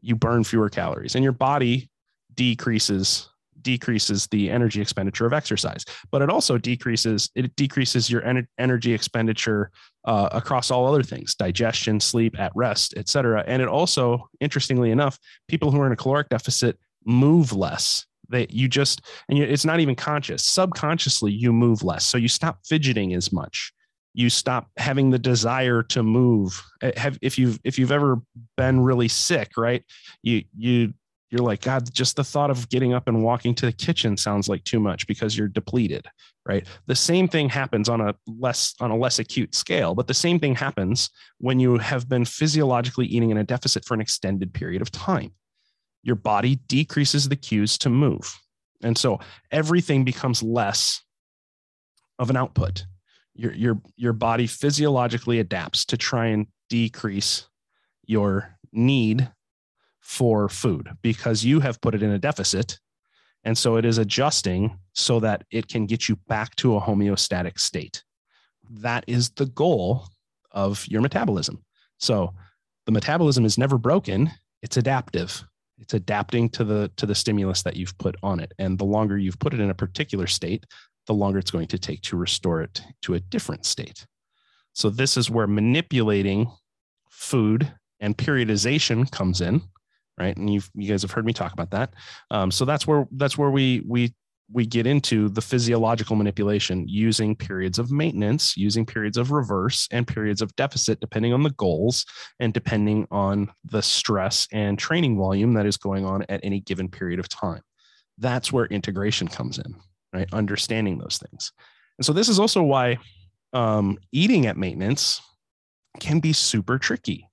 you 0.00 0.14
burn 0.14 0.44
fewer 0.44 0.68
calories 0.68 1.16
and 1.16 1.24
your 1.24 1.32
body 1.32 1.90
decreases 2.34 3.28
decreases 3.62 4.28
the 4.28 4.48
energy 4.48 4.80
expenditure 4.80 5.26
of 5.26 5.32
exercise 5.32 5.84
but 6.12 6.22
it 6.22 6.30
also 6.30 6.56
decreases 6.56 7.28
it 7.34 7.54
decreases 7.56 8.08
your 8.08 8.24
en- 8.24 8.46
energy 8.56 8.94
expenditure 8.94 9.72
uh, 10.04 10.28
across 10.30 10.70
all 10.70 10.86
other 10.86 11.02
things 11.02 11.34
digestion 11.34 11.98
sleep 11.98 12.38
at 12.38 12.52
rest 12.54 12.94
etc 12.96 13.42
and 13.48 13.60
it 13.60 13.66
also 13.66 14.30
interestingly 14.38 14.92
enough 14.92 15.18
people 15.48 15.72
who 15.72 15.80
are 15.80 15.86
in 15.86 15.92
a 15.92 15.96
caloric 15.96 16.28
deficit 16.28 16.78
move 17.08 17.52
less. 17.52 18.04
That 18.30 18.52
you 18.52 18.68
just 18.68 19.00
and 19.30 19.38
it's 19.38 19.64
not 19.64 19.80
even 19.80 19.94
conscious 19.94 20.44
subconsciously 20.44 21.32
you 21.32 21.50
move 21.50 21.82
less. 21.82 22.04
So 22.04 22.18
you 22.18 22.28
stop 22.28 22.58
fidgeting 22.66 23.14
as 23.14 23.32
much 23.32 23.72
you 24.18 24.28
stop 24.28 24.68
having 24.76 25.10
the 25.10 25.18
desire 25.18 25.80
to 25.84 26.02
move. 26.02 26.60
Eh, 26.82 26.90
have 26.96 27.18
if 27.22 27.38
you've 27.38 27.60
if 27.62 27.78
you've 27.78 27.92
ever 27.92 28.20
been 28.56 28.80
really 28.80 29.06
sick 29.06 29.52
right 29.56 29.84
you 30.22 30.42
you 30.56 30.92
you're 31.30 31.40
like 31.40 31.60
god 31.60 31.88
just 31.92 32.16
the 32.16 32.24
thought 32.24 32.50
of 32.50 32.68
getting 32.68 32.92
up 32.92 33.06
and 33.06 33.22
walking 33.22 33.54
to 33.54 33.66
the 33.66 33.72
kitchen 33.72 34.16
sounds 34.16 34.48
like 34.48 34.64
too 34.64 34.80
much 34.80 35.06
because 35.06 35.38
you're 35.38 35.46
depleted 35.46 36.06
right? 36.46 36.66
The 36.86 36.94
same 36.94 37.28
thing 37.28 37.50
happens 37.50 37.90
on 37.90 38.00
a 38.00 38.14
less 38.26 38.74
on 38.80 38.90
a 38.90 38.96
less 38.96 39.20
acute 39.20 39.54
scale 39.54 39.94
but 39.94 40.08
the 40.08 40.14
same 40.14 40.40
thing 40.40 40.56
happens 40.56 41.10
when 41.38 41.60
you 41.60 41.78
have 41.78 42.08
been 42.08 42.24
physiologically 42.24 43.06
eating 43.06 43.30
in 43.30 43.38
a 43.38 43.44
deficit 43.44 43.84
for 43.84 43.94
an 43.94 44.00
extended 44.00 44.52
period 44.52 44.82
of 44.82 44.90
time. 44.90 45.30
Your 46.02 46.16
body 46.16 46.56
decreases 46.66 47.28
the 47.28 47.36
cues 47.36 47.78
to 47.78 47.88
move 47.88 48.34
and 48.82 48.98
so 48.98 49.20
everything 49.52 50.04
becomes 50.04 50.42
less 50.42 51.02
of 52.18 52.30
an 52.30 52.36
output 52.36 52.84
your 53.38 53.54
your 53.54 53.80
your 53.96 54.12
body 54.12 54.46
physiologically 54.46 55.38
adapts 55.38 55.84
to 55.86 55.96
try 55.96 56.26
and 56.26 56.46
decrease 56.68 57.48
your 58.04 58.58
need 58.72 59.30
for 60.00 60.48
food 60.48 60.90
because 61.02 61.44
you 61.44 61.60
have 61.60 61.80
put 61.80 61.94
it 61.94 62.02
in 62.02 62.10
a 62.10 62.18
deficit. 62.18 62.78
And 63.44 63.56
so 63.56 63.76
it 63.76 63.84
is 63.84 63.98
adjusting 63.98 64.78
so 64.94 65.20
that 65.20 65.44
it 65.50 65.68
can 65.68 65.86
get 65.86 66.08
you 66.08 66.16
back 66.26 66.56
to 66.56 66.76
a 66.76 66.80
homeostatic 66.80 67.58
state. 67.58 68.02
That 68.68 69.04
is 69.06 69.30
the 69.30 69.46
goal 69.46 70.08
of 70.50 70.84
your 70.88 71.00
metabolism. 71.00 71.64
So 71.98 72.34
the 72.86 72.92
metabolism 72.92 73.44
is 73.44 73.56
never 73.56 73.78
broken. 73.78 74.30
It's 74.62 74.76
adaptive. 74.76 75.44
It's 75.78 75.94
adapting 75.94 76.48
to 76.50 76.64
the 76.64 76.90
to 76.96 77.06
the 77.06 77.14
stimulus 77.14 77.62
that 77.62 77.76
you've 77.76 77.96
put 77.98 78.16
on 78.22 78.40
it. 78.40 78.52
And 78.58 78.78
the 78.78 78.84
longer 78.84 79.16
you've 79.16 79.38
put 79.38 79.54
it 79.54 79.60
in 79.60 79.70
a 79.70 79.74
particular 79.74 80.26
state 80.26 80.64
the 81.08 81.14
longer 81.14 81.40
it's 81.40 81.50
going 81.50 81.66
to 81.66 81.78
take 81.78 82.02
to 82.02 82.16
restore 82.16 82.62
it 82.62 82.80
to 83.02 83.14
a 83.14 83.20
different 83.20 83.66
state. 83.66 84.06
So, 84.74 84.88
this 84.90 85.16
is 85.16 85.28
where 85.28 85.48
manipulating 85.48 86.48
food 87.10 87.72
and 88.00 88.16
periodization 88.16 89.10
comes 89.10 89.40
in, 89.40 89.60
right? 90.18 90.36
And 90.36 90.52
you 90.52 90.60
you 90.74 90.88
guys 90.88 91.02
have 91.02 91.10
heard 91.10 91.26
me 91.26 91.32
talk 91.32 91.52
about 91.52 91.70
that. 91.72 91.94
Um, 92.30 92.50
so 92.50 92.64
that's 92.64 92.86
where 92.86 93.06
that's 93.12 93.36
where 93.36 93.50
we 93.50 93.82
we 93.86 94.14
we 94.50 94.64
get 94.64 94.86
into 94.86 95.28
the 95.28 95.42
physiological 95.42 96.16
manipulation 96.16 96.88
using 96.88 97.36
periods 97.36 97.78
of 97.78 97.90
maintenance, 97.90 98.56
using 98.56 98.86
periods 98.86 99.18
of 99.18 99.30
reverse, 99.30 99.86
and 99.90 100.06
periods 100.06 100.40
of 100.40 100.54
deficit, 100.56 101.00
depending 101.00 101.34
on 101.34 101.42
the 101.42 101.50
goals 101.50 102.06
and 102.40 102.54
depending 102.54 103.06
on 103.10 103.50
the 103.64 103.82
stress 103.82 104.48
and 104.52 104.78
training 104.78 105.18
volume 105.18 105.52
that 105.52 105.66
is 105.66 105.76
going 105.76 106.06
on 106.06 106.24
at 106.28 106.40
any 106.42 106.60
given 106.60 106.88
period 106.88 107.20
of 107.20 107.28
time. 107.28 107.60
That's 108.16 108.52
where 108.52 108.66
integration 108.66 109.28
comes 109.28 109.58
in 109.58 109.74
right? 110.12 110.28
Understanding 110.32 110.98
those 110.98 111.18
things. 111.18 111.52
And 111.98 112.04
so 112.04 112.12
this 112.12 112.28
is 112.28 112.38
also 112.38 112.62
why 112.62 112.98
um, 113.52 113.98
eating 114.12 114.46
at 114.46 114.56
maintenance 114.56 115.20
can 116.00 116.20
be 116.20 116.32
super 116.32 116.78
tricky 116.78 117.28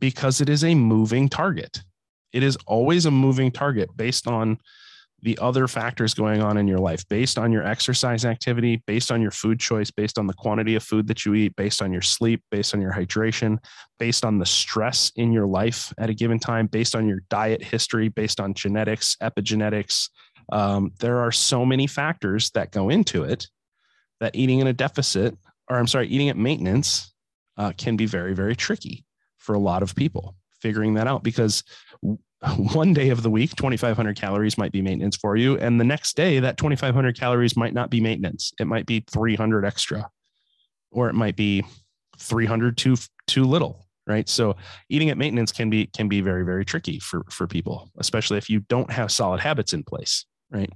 because 0.00 0.40
it 0.40 0.48
is 0.48 0.64
a 0.64 0.74
moving 0.74 1.28
target. 1.28 1.82
It 2.32 2.42
is 2.42 2.56
always 2.66 3.06
a 3.06 3.10
moving 3.10 3.50
target 3.50 3.88
based 3.96 4.26
on 4.26 4.58
the 5.22 5.38
other 5.40 5.66
factors 5.66 6.12
going 6.12 6.42
on 6.42 6.58
in 6.58 6.68
your 6.68 6.78
life, 6.78 7.06
based 7.08 7.38
on 7.38 7.50
your 7.50 7.66
exercise 7.66 8.24
activity, 8.24 8.82
based 8.86 9.10
on 9.10 9.22
your 9.22 9.30
food 9.30 9.58
choice, 9.58 9.90
based 9.90 10.18
on 10.18 10.26
the 10.26 10.34
quantity 10.34 10.74
of 10.74 10.82
food 10.82 11.08
that 11.08 11.24
you 11.24 11.34
eat, 11.34 11.56
based 11.56 11.80
on 11.80 11.92
your 11.92 12.02
sleep, 12.02 12.42
based 12.50 12.74
on 12.74 12.80
your 12.82 12.92
hydration, 12.92 13.58
based 13.98 14.24
on 14.24 14.38
the 14.38 14.46
stress 14.46 15.10
in 15.16 15.32
your 15.32 15.46
life 15.46 15.92
at 15.98 16.10
a 16.10 16.14
given 16.14 16.38
time, 16.38 16.66
based 16.66 16.94
on 16.94 17.08
your 17.08 17.20
diet 17.30 17.62
history, 17.62 18.08
based 18.08 18.40
on 18.40 18.52
genetics, 18.52 19.16
epigenetics, 19.22 20.10
um, 20.50 20.92
there 21.00 21.18
are 21.20 21.32
so 21.32 21.64
many 21.64 21.86
factors 21.86 22.50
that 22.50 22.72
go 22.72 22.88
into 22.88 23.24
it 23.24 23.48
that 24.20 24.34
eating 24.34 24.60
in 24.60 24.66
a 24.66 24.72
deficit, 24.72 25.36
or 25.68 25.76
I'm 25.76 25.86
sorry, 25.86 26.08
eating 26.08 26.28
at 26.28 26.36
maintenance 26.36 27.12
uh, 27.56 27.72
can 27.76 27.96
be 27.96 28.06
very, 28.06 28.34
very 28.34 28.56
tricky 28.56 29.04
for 29.38 29.54
a 29.54 29.58
lot 29.58 29.82
of 29.82 29.94
people 29.94 30.36
figuring 30.60 30.94
that 30.94 31.06
out 31.06 31.22
because 31.22 31.62
one 32.72 32.92
day 32.92 33.10
of 33.10 33.22
the 33.22 33.30
week 33.30 33.54
2500 33.56 34.16
calories 34.16 34.58
might 34.58 34.72
be 34.72 34.82
maintenance 34.82 35.16
for 35.16 35.36
you. 35.36 35.56
And 35.58 35.80
the 35.80 35.84
next 35.84 36.16
day 36.16 36.38
that 36.40 36.56
2500 36.56 37.18
calories 37.18 37.56
might 37.56 37.74
not 37.74 37.90
be 37.90 38.00
maintenance. 38.00 38.52
It 38.60 38.66
might 38.66 38.86
be 38.86 39.04
300 39.10 39.64
extra 39.64 40.08
or 40.90 41.08
it 41.08 41.14
might 41.14 41.36
be 41.36 41.64
300 42.18 42.76
too 42.76 42.96
too 43.26 43.44
little 43.44 43.86
right? 44.08 44.28
So 44.28 44.54
eating 44.88 45.10
at 45.10 45.18
maintenance 45.18 45.50
can 45.50 45.68
be 45.68 45.86
can 45.86 46.08
be 46.08 46.20
very 46.20 46.44
very 46.44 46.64
tricky 46.64 46.98
for 47.00 47.24
for 47.28 47.46
people 47.46 47.90
especially 47.98 48.38
if 48.38 48.48
you 48.48 48.60
don't 48.60 48.90
have 48.90 49.10
solid 49.10 49.40
habits 49.40 49.72
in 49.72 49.82
place 49.82 50.24
right? 50.50 50.70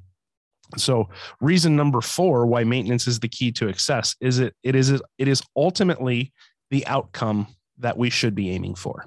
So 0.77 1.09
reason 1.41 1.77
number 1.77 2.01
four 2.01 2.47
why 2.47 2.65
maintenance 2.65 3.07
is 3.07 3.21
the 3.21 3.29
key 3.29 3.51
to 3.53 3.69
success 3.69 4.15
is 4.21 4.39
it 4.39 4.55
it 4.63 4.75
is 4.75 4.91
it 4.91 5.29
is 5.29 5.43
ultimately 5.57 6.33
the 6.71 6.87
outcome 6.87 7.49
that 7.79 7.99
we 7.99 8.11
should 8.11 8.35
be 8.35 8.51
aiming 8.51 8.77
for. 8.77 9.07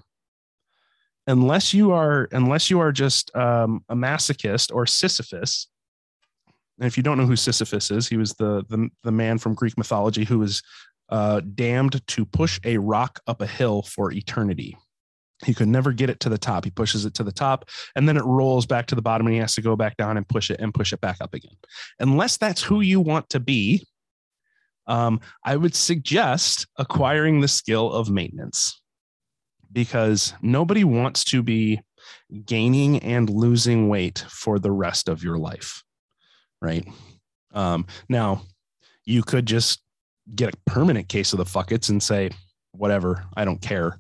Unless 1.28 1.74
you 1.74 1.94
are 1.94 2.28
unless 2.32 2.70
you 2.70 2.80
are 2.80 2.92
just 2.92 3.34
um, 3.36 3.84
a 3.88 3.96
masochist 3.96 4.74
or 4.74 4.86
Sisyphus, 4.86 5.70
and 6.80 6.88
if 6.88 6.98
you 6.98 7.04
don't 7.04 7.18
know 7.18 7.26
who 7.26 7.38
Sisyphus 7.38 7.92
is, 7.92 8.08
he 8.08 8.18
was 8.18 8.34
the 8.34 8.66
the, 8.68 8.90
the 9.04 9.12
man 9.12 9.38
from 9.38 9.54
Greek 9.54 9.78
mythology 9.78 10.26
who 10.26 10.40
was 10.40 10.62
uh, 11.10 11.40
damned 11.56 12.06
to 12.08 12.26
push 12.26 12.60
a 12.66 12.78
rock 12.78 13.22
up 13.28 13.42
a 13.42 13.48
hill 13.48 13.84
for 13.84 14.12
eternity. 14.12 14.76
He 15.46 15.54
could 15.54 15.68
never 15.68 15.92
get 15.92 16.10
it 16.10 16.20
to 16.22 16.30
the 16.30 16.38
top. 16.38 16.64
He 16.64 16.72
pushes 16.72 17.06
it 17.06 17.14
to 17.16 17.24
the 17.24 17.32
top 17.32 17.66
and 17.96 18.08
then 18.08 18.18
it 18.18 18.24
rolls 18.24 18.66
back 18.66 18.88
to 18.88 18.96
the 18.96 19.02
bottom 19.02 19.28
and 19.28 19.34
he 19.34 19.40
has 19.40 19.56
to 19.56 19.62
go 19.62 19.76
back 19.76 19.98
down 19.98 20.18
and 20.18 20.28
push 20.28 20.50
it 20.50 20.60
and 20.60 20.74
push 20.74 20.94
it 20.94 21.02
back 21.02 21.18
up 21.22 21.34
again. 21.34 21.56
Unless 22.00 22.38
that's 22.38 22.62
who 22.62 22.82
you 22.82 23.02
want 23.02 23.30
to 23.30 23.40
be, 23.40 23.86
um, 24.88 25.20
I 25.44 25.56
would 25.56 25.76
suggest 25.76 26.68
acquiring 26.78 27.42
the 27.42 27.48
skill 27.48 27.92
of 27.92 28.10
maintenance 28.10 28.82
because 29.72 30.34
nobody 30.42 30.84
wants 30.84 31.24
to 31.26 31.42
be 31.42 31.82
gaining 32.46 33.00
and 33.00 33.30
losing 33.30 33.90
weight 33.90 34.24
for 34.30 34.60
the 34.60 34.72
rest 34.72 35.10
of 35.10 35.24
your 35.24 35.38
life. 35.38 35.84
Right. 36.62 36.88
Um, 37.54 37.88
now, 38.08 38.44
you 39.06 39.24
could 39.24 39.46
just 39.46 39.82
get 40.34 40.54
a 40.54 40.70
permanent 40.72 41.10
case 41.10 41.34
of 41.34 41.38
the 41.38 41.46
fuckets 41.46 41.90
and 41.90 42.02
say, 42.02 42.30
whatever, 42.72 43.26
I 43.36 43.46
don't 43.46 43.62
care 43.62 44.00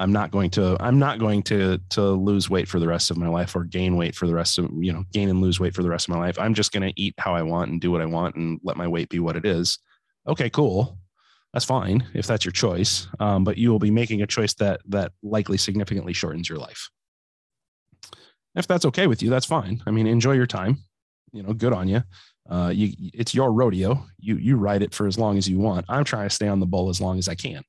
I'm 0.00 0.12
not 0.12 0.30
going 0.30 0.48
to 0.52 0.78
I'm 0.80 0.98
not 0.98 1.18
going 1.18 1.42
to 1.44 1.78
to 1.90 2.02
lose 2.02 2.48
weight 2.48 2.68
for 2.68 2.80
the 2.80 2.88
rest 2.88 3.10
of 3.10 3.18
my 3.18 3.28
life 3.28 3.54
or 3.54 3.64
gain 3.64 3.96
weight 3.96 4.14
for 4.14 4.26
the 4.26 4.34
rest 4.34 4.58
of 4.58 4.70
you 4.80 4.92
know 4.92 5.04
gain 5.12 5.28
and 5.28 5.42
lose 5.42 5.60
weight 5.60 5.74
for 5.74 5.82
the 5.82 5.90
rest 5.90 6.08
of 6.08 6.14
my 6.14 6.20
life. 6.20 6.38
I'm 6.38 6.54
just 6.54 6.72
going 6.72 6.88
to 6.90 7.00
eat 7.00 7.14
how 7.18 7.34
I 7.34 7.42
want 7.42 7.70
and 7.70 7.80
do 7.80 7.90
what 7.90 8.00
I 8.00 8.06
want 8.06 8.34
and 8.34 8.58
let 8.64 8.78
my 8.78 8.88
weight 8.88 9.10
be 9.10 9.18
what 9.18 9.36
it 9.36 9.44
is. 9.44 9.78
Okay, 10.26 10.48
cool. 10.48 10.98
That's 11.52 11.66
fine 11.66 12.06
if 12.14 12.26
that's 12.26 12.46
your 12.46 12.52
choice. 12.52 13.08
Um, 13.18 13.44
but 13.44 13.58
you 13.58 13.70
will 13.70 13.78
be 13.78 13.90
making 13.90 14.22
a 14.22 14.26
choice 14.26 14.54
that 14.54 14.80
that 14.88 15.12
likely 15.22 15.58
significantly 15.58 16.14
shortens 16.14 16.48
your 16.48 16.58
life. 16.58 16.88
If 18.54 18.66
that's 18.66 18.86
okay 18.86 19.06
with 19.06 19.22
you, 19.22 19.28
that's 19.28 19.46
fine. 19.46 19.82
I 19.86 19.90
mean, 19.90 20.06
enjoy 20.06 20.32
your 20.32 20.46
time. 20.46 20.78
You 21.32 21.42
know, 21.42 21.52
good 21.52 21.74
on 21.74 21.88
you. 21.88 22.02
Uh, 22.48 22.72
you 22.74 22.94
it's 23.12 23.34
your 23.34 23.52
rodeo. 23.52 24.02
You 24.18 24.36
you 24.36 24.56
ride 24.56 24.82
it 24.82 24.94
for 24.94 25.06
as 25.06 25.18
long 25.18 25.36
as 25.36 25.46
you 25.46 25.58
want. 25.58 25.84
I'm 25.90 26.04
trying 26.04 26.26
to 26.26 26.34
stay 26.34 26.48
on 26.48 26.58
the 26.58 26.66
bull 26.66 26.88
as 26.88 27.02
long 27.02 27.18
as 27.18 27.28
I 27.28 27.34
can. 27.34 27.62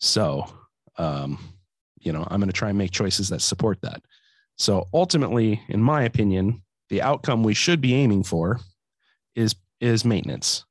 So 0.00 0.46
um, 0.96 1.38
you 2.00 2.12
know 2.12 2.26
i'm 2.30 2.40
going 2.40 2.48
to 2.48 2.52
try 2.52 2.68
and 2.68 2.78
make 2.78 2.90
choices 2.90 3.28
that 3.28 3.42
support 3.42 3.80
that. 3.82 4.02
So 4.56 4.88
ultimately 4.92 5.60
in 5.68 5.82
my 5.82 6.02
opinion 6.02 6.62
the 6.90 7.02
outcome 7.02 7.42
we 7.42 7.54
should 7.54 7.80
be 7.80 7.94
aiming 7.94 8.24
for 8.24 8.60
is 9.34 9.54
is 9.80 10.04
maintenance. 10.04 10.64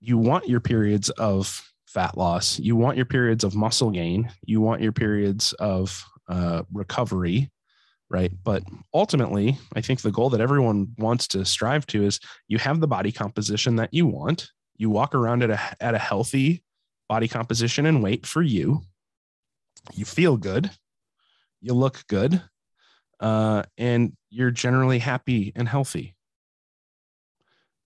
You 0.00 0.18
want 0.18 0.48
your 0.48 0.60
periods 0.60 1.10
of 1.10 1.60
fat 1.86 2.16
loss. 2.16 2.58
You 2.58 2.76
want 2.76 2.96
your 2.96 3.06
periods 3.06 3.42
of 3.42 3.56
muscle 3.56 3.90
gain. 3.90 4.30
You 4.44 4.60
want 4.60 4.80
your 4.80 4.92
periods 4.92 5.52
of 5.54 6.04
uh, 6.28 6.62
recovery 6.72 7.50
right? 8.10 8.32
But 8.42 8.62
ultimately 8.94 9.58
i 9.74 9.80
think 9.80 10.00
the 10.00 10.10
goal 10.10 10.30
that 10.30 10.40
everyone 10.40 10.94
wants 10.98 11.28
to 11.28 11.44
strive 11.44 11.86
to 11.88 12.04
is 12.04 12.20
you 12.48 12.58
have 12.58 12.80
the 12.80 12.86
body 12.86 13.12
composition 13.12 13.76
that 13.76 13.92
you 13.92 14.06
want. 14.06 14.50
You 14.76 14.90
walk 14.90 15.14
around 15.14 15.42
at 15.42 15.50
a 15.50 15.60
at 15.82 15.94
a 15.94 15.98
healthy 15.98 16.62
body 17.08 17.28
composition 17.28 17.86
and 17.86 18.02
weight 18.02 18.26
for 18.26 18.42
you 18.42 18.82
you 19.94 20.04
feel 20.04 20.36
good, 20.36 20.70
you 21.60 21.74
look 21.74 22.04
good, 22.08 22.42
uh, 23.20 23.62
and 23.76 24.16
you're 24.30 24.50
generally 24.50 24.98
happy 24.98 25.52
and 25.56 25.68
healthy. 25.68 26.14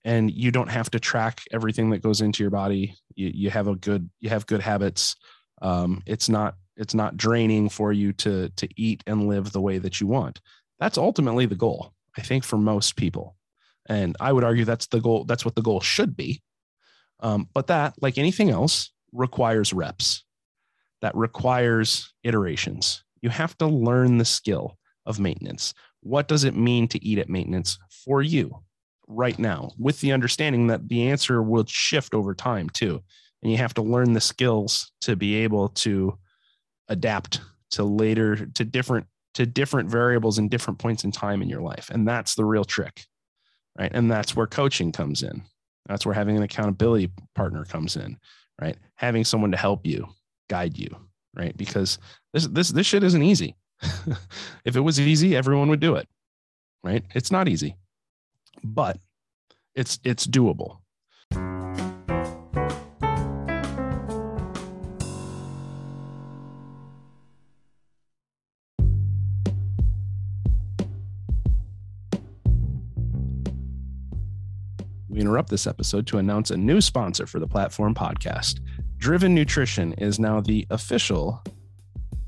And 0.05 0.31
you 0.31 0.51
don't 0.51 0.71
have 0.71 0.91
to 0.91 1.01
track 1.01 1.43
everything 1.53 1.91
that 1.91 2.03
goes 2.03 2.21
into 2.21 2.43
your 2.43 2.51
body. 2.51 2.97
You, 3.15 3.31
you 3.33 3.51
have 3.51 3.69
a 3.69 3.77
good, 3.77 4.11
you 4.21 4.31
have 4.31 4.47
good 4.47 4.61
habits. 4.61 5.15
Um, 5.61 6.03
it's 6.07 6.29
not, 6.29 6.57
it's 6.77 6.95
not 6.95 7.17
draining 7.17 7.69
for 7.69 7.93
you 7.93 8.13
to 8.13 8.49
to 8.51 8.69
eat 8.77 9.03
and 9.07 9.29
live 9.29 9.53
the 9.53 9.61
way 9.61 9.79
that 9.79 10.01
you 10.01 10.07
want 10.07 10.41
that's 10.79 10.99
ultimately 10.99 11.47
the 11.47 11.55
goal 11.55 11.93
i 12.17 12.21
think 12.21 12.45
for 12.45 12.57
most 12.57 12.97
people 12.97 13.37
and 13.87 14.17
i 14.21 14.33
would 14.33 14.45
argue 14.45 14.65
that's 14.65 14.87
the 14.89 15.01
goal 15.01 15.25
that's 15.25 15.45
what 15.45 15.55
the 15.55 15.63
goal 15.63 15.81
should 15.81 16.17
be 16.17 16.43
um, 17.21 17.49
but 17.55 17.69
that 17.69 17.95
like 18.01 18.19
anything 18.19 18.51
else 18.51 18.91
requires 19.13 19.73
reps 19.73 20.25
that 21.03 21.15
requires 21.17 22.13
iterations. 22.25 23.05
You 23.21 23.31
have 23.31 23.57
to 23.59 23.67
learn 23.67 24.19
the 24.19 24.25
skill 24.25 24.79
of 25.05 25.21
maintenance. 25.21 25.75
What 26.01 26.29
does 26.29 26.45
it 26.45 26.57
mean 26.57 26.89
to 26.89 27.05
eat 27.05 27.19
at 27.19 27.29
maintenance 27.29 27.79
for 28.05 28.23
you 28.23 28.63
right 29.07 29.39
now? 29.39 29.73
With 29.79 30.01
the 30.01 30.13
understanding 30.13 30.69
that 30.69 30.89
the 30.89 31.09
answer 31.09 31.43
will 31.43 31.67
shift 31.67 32.15
over 32.15 32.35
time 32.35 32.71
too. 32.71 33.03
And 33.43 33.51
you 33.51 33.59
have 33.59 33.75
to 33.75 33.83
learn 33.83 34.13
the 34.13 34.21
skills 34.21 34.93
to 35.03 35.17
be 35.17 35.35
able 35.37 35.69
to 35.69 36.17
adapt 36.89 37.41
to 37.73 37.85
later 37.85 38.47
to 38.47 38.65
different 38.65 39.07
to 39.35 39.47
different 39.47 39.89
variables 39.89 40.39
and 40.39 40.51
different 40.51 40.79
points 40.79 41.05
in 41.05 41.11
time 41.11 41.43
in 41.43 41.49
your 41.49 41.63
life. 41.63 41.91
And 41.91 42.07
that's 42.07 42.35
the 42.35 42.45
real 42.45 42.65
trick 42.65 43.05
right? 43.79 43.91
And 43.95 44.11
that's 44.11 44.37
where 44.37 44.47
coaching 44.47 44.93
comes 44.93 45.23
in. 45.23 45.43
That's 45.87 46.05
where 46.05 46.15
having 46.15 46.37
an 46.37 46.43
accountability 46.43 47.11
partner 47.35 47.65
comes 47.65 47.97
in 47.97 48.19
right? 48.61 48.77
Having 48.97 49.25
someone 49.25 49.51
to 49.51 49.57
help 49.57 49.87
you 49.87 50.07
guide 50.49 50.79
you 50.79 50.95
right? 51.35 51.57
Because 51.57 51.99
this 52.33 52.47
this 52.47 52.71
this 52.71 52.87
shit 52.87 53.03
isn't 53.03 53.23
easy. 53.23 53.57
If 54.65 54.77
it 54.77 54.81
was 54.81 55.01
easy 55.01 55.37
everyone 55.37 55.69
would 55.69 55.81
do 55.81 55.97
it 55.97 56.09
right? 56.85 57.05
It's 57.15 57.31
not 57.31 57.49
easy 57.49 57.77
but 58.63 58.99
it's 59.75 59.99
it's 60.05 60.27
doable. 60.27 60.79
We 75.09 75.21
interrupt 75.21 75.51
this 75.51 75.67
episode 75.67 76.07
to 76.07 76.19
announce 76.19 76.51
a 76.51 76.57
new 76.57 76.81
sponsor 76.81 77.27
for 77.27 77.39
the 77.39 77.47
platform 77.47 77.95
podcast. 77.95 78.61
Driven 79.03 79.35
Nutrition 79.35 79.95
is 79.95 80.21
now 80.21 80.41
the 80.41 80.65
official 80.71 81.43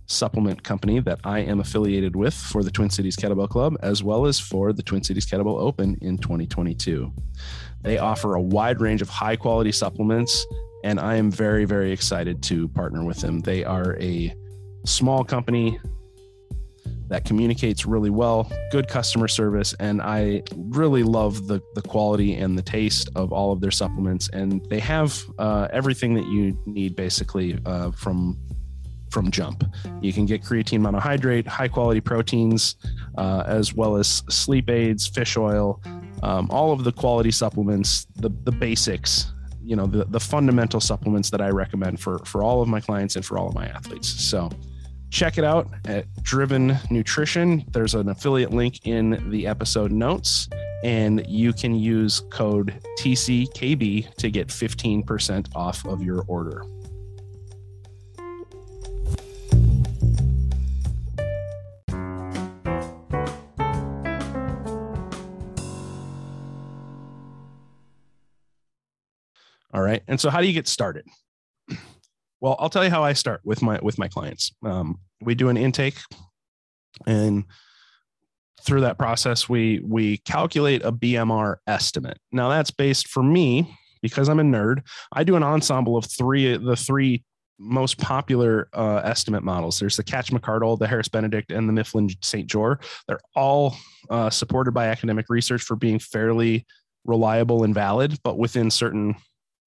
supplement 0.07 0.65
company 0.65 0.99
that 0.99 1.21
I 1.23 1.39
am 1.39 1.61
affiliated 1.61 2.17
with 2.17 2.35
for 2.35 2.65
the 2.65 2.71
Twin 2.73 2.91
Cities 2.91 3.15
Kettlebell 3.15 3.49
Club, 3.49 3.77
as 3.81 4.03
well 4.03 4.27
as 4.27 4.41
for 4.41 4.73
the 4.73 4.83
Twin 4.83 5.05
Cities 5.05 5.25
Kettlebell 5.25 5.57
Open 5.57 5.97
in 6.03 6.19
2022. 6.19 7.13
They 7.83 7.99
offer 7.99 8.35
a 8.35 8.41
wide 8.41 8.81
range 8.81 9.03
of 9.03 9.09
high 9.09 9.37
quality 9.37 9.71
supplements, 9.71 10.45
and 10.83 10.99
I 10.99 11.15
am 11.15 11.31
very, 11.31 11.65
very 11.65 11.93
excited 11.93 12.43
to 12.43 12.67
partner 12.67 13.05
with 13.05 13.21
them. 13.21 13.39
They 13.39 13.63
are 13.63 13.97
a 14.01 14.35
small 14.85 15.23
company 15.23 15.79
that 17.09 17.25
communicates 17.25 17.85
really 17.87 18.11
well, 18.11 18.51
good 18.71 18.89
customer 18.89 19.29
service, 19.29 19.75
and 19.79 20.01
I 20.01 20.43
really 20.57 21.03
love 21.03 21.47
the 21.47 21.61
the 21.75 21.83
quality 21.83 22.35
and 22.35 22.57
the 22.57 22.63
taste 22.63 23.11
of 23.15 23.33
all 23.33 23.53
of 23.53 23.61
their 23.61 23.71
supplements. 23.71 24.29
And 24.31 24.65
they 24.71 24.81
have 24.81 25.23
uh, 25.39 25.69
everything 25.73 26.15
that 26.15 26.27
you 26.27 26.59
need 26.67 26.97
basically 26.97 27.59
uh, 27.67 27.91
from 27.93 28.39
from 29.11 29.31
Jump. 29.31 29.65
You 30.01 30.13
can 30.13 30.27
get 30.27 30.43
creatine 30.43 30.81
monohydrate, 30.81 31.47
high 31.47 31.69
quality 31.69 32.01
proteins, 32.01 32.75
uh, 33.17 33.45
as 33.47 33.73
well 33.73 33.97
as 33.97 34.09
sleep 34.29 34.69
aids, 34.69 35.07
fish 35.07 35.37
oil, 35.37 35.81
um, 36.25 36.49
all 36.51 36.73
of 36.73 36.83
the 36.83 36.93
quality 36.93 37.31
supplements, 37.31 38.07
the 38.17 38.31
the 38.45 38.53
basics. 38.53 39.33
You 39.63 39.77
know 39.77 39.87
the 39.87 40.05
the 40.07 40.21
fundamental 40.21 40.81
supplements 40.81 41.31
that 41.31 41.41
I 41.41 41.51
recommend 41.51 42.01
for 42.01 42.19
for 42.25 42.43
all 42.43 42.61
of 42.61 42.69
my 42.69 42.81
clients 42.81 43.17
and 43.17 43.25
for 43.25 43.39
all 43.39 43.49
of 43.49 43.55
my 43.55 43.67
athletes. 43.67 44.09
So 44.09 44.51
check 45.15 45.39
it 45.39 45.45
out 45.45 45.69
at 45.85 46.13
Driven 46.25 46.77
Nutrition. 46.91 47.65
There's 47.71 47.95
an 47.95 48.09
affiliate 48.09 48.51
link 48.51 48.81
in 48.85 49.31
the 49.31 49.47
episode 49.47 49.93
notes, 49.93 50.49
and 50.83 51.25
you 51.29 51.53
can 51.53 51.77
use 51.77 52.23
code 52.31 52.75
TCKB 52.99 54.17
to 54.17 54.31
get 54.31 54.49
15% 54.49 55.55
off 55.55 55.87
of 55.87 56.03
your 56.03 56.25
order. 56.27 56.65
All 69.73 69.83
right. 69.83 70.03
And 70.09 70.21
so, 70.21 70.29
how 70.29 70.41
do 70.41 70.49
you 70.49 70.53
get 70.53 70.67
started? 70.67 71.07
Well, 72.45 72.57
I'll 72.59 72.69
tell 72.69 72.85
you 72.85 72.91
how 72.91 73.03
I 73.03 73.15
start 73.15 73.41
with 73.43 73.63
my 73.63 73.79
with 73.81 73.97
my 73.97 74.07
clients. 74.07 74.53
Um, 74.63 74.99
we 75.23 75.35
do 75.35 75.49
an 75.49 75.57
intake, 75.57 75.97
and 77.07 77.45
through 78.61 78.83
that 78.83 78.99
process, 78.99 79.49
we 79.49 79.81
we 79.83 80.19
calculate 80.19 80.85
a 80.85 80.93
BMR 80.93 81.57
estimate. 81.67 82.19
Now 82.33 82.51
that's 82.51 82.71
based 82.71 83.09
for 83.09 83.23
me 83.23 83.75
because 84.03 84.29
I'm 84.29 84.41
a 84.41 84.43
nerd. 84.43 84.83
I 85.11 85.25
do 85.25 85.37
an 85.37 85.43
ensemble 85.43 85.97
of 85.97 86.05
three 86.05 86.55
the 86.59 86.77
three 86.77 87.25
most 87.59 87.97
popular 87.97 88.69
uh, 88.75 89.01
estimate 89.03 89.43
models. 89.43 89.79
There's 89.79 89.97
the 89.97 90.05
Katch 90.05 90.31
McArdle, 90.31 90.79
the 90.79 90.87
Harris 90.87 91.09
Benedict, 91.09 91.51
and 91.51 91.67
the 91.67 91.73
Mifflin 91.73 92.11
St. 92.21 92.47
Jeor. 92.47 92.77
They're 93.09 93.21
all 93.35 93.75
uh, 94.11 94.29
supported 94.29 94.73
by 94.73 94.89
academic 94.89 95.31
research 95.31 95.63
for 95.63 95.77
being 95.77 95.99
fairly 95.99 96.67
reliable 97.07 97.65
and 97.65 97.73
valid, 97.73 98.19
but 98.23 98.37
within 98.37 98.71
certain 98.71 99.15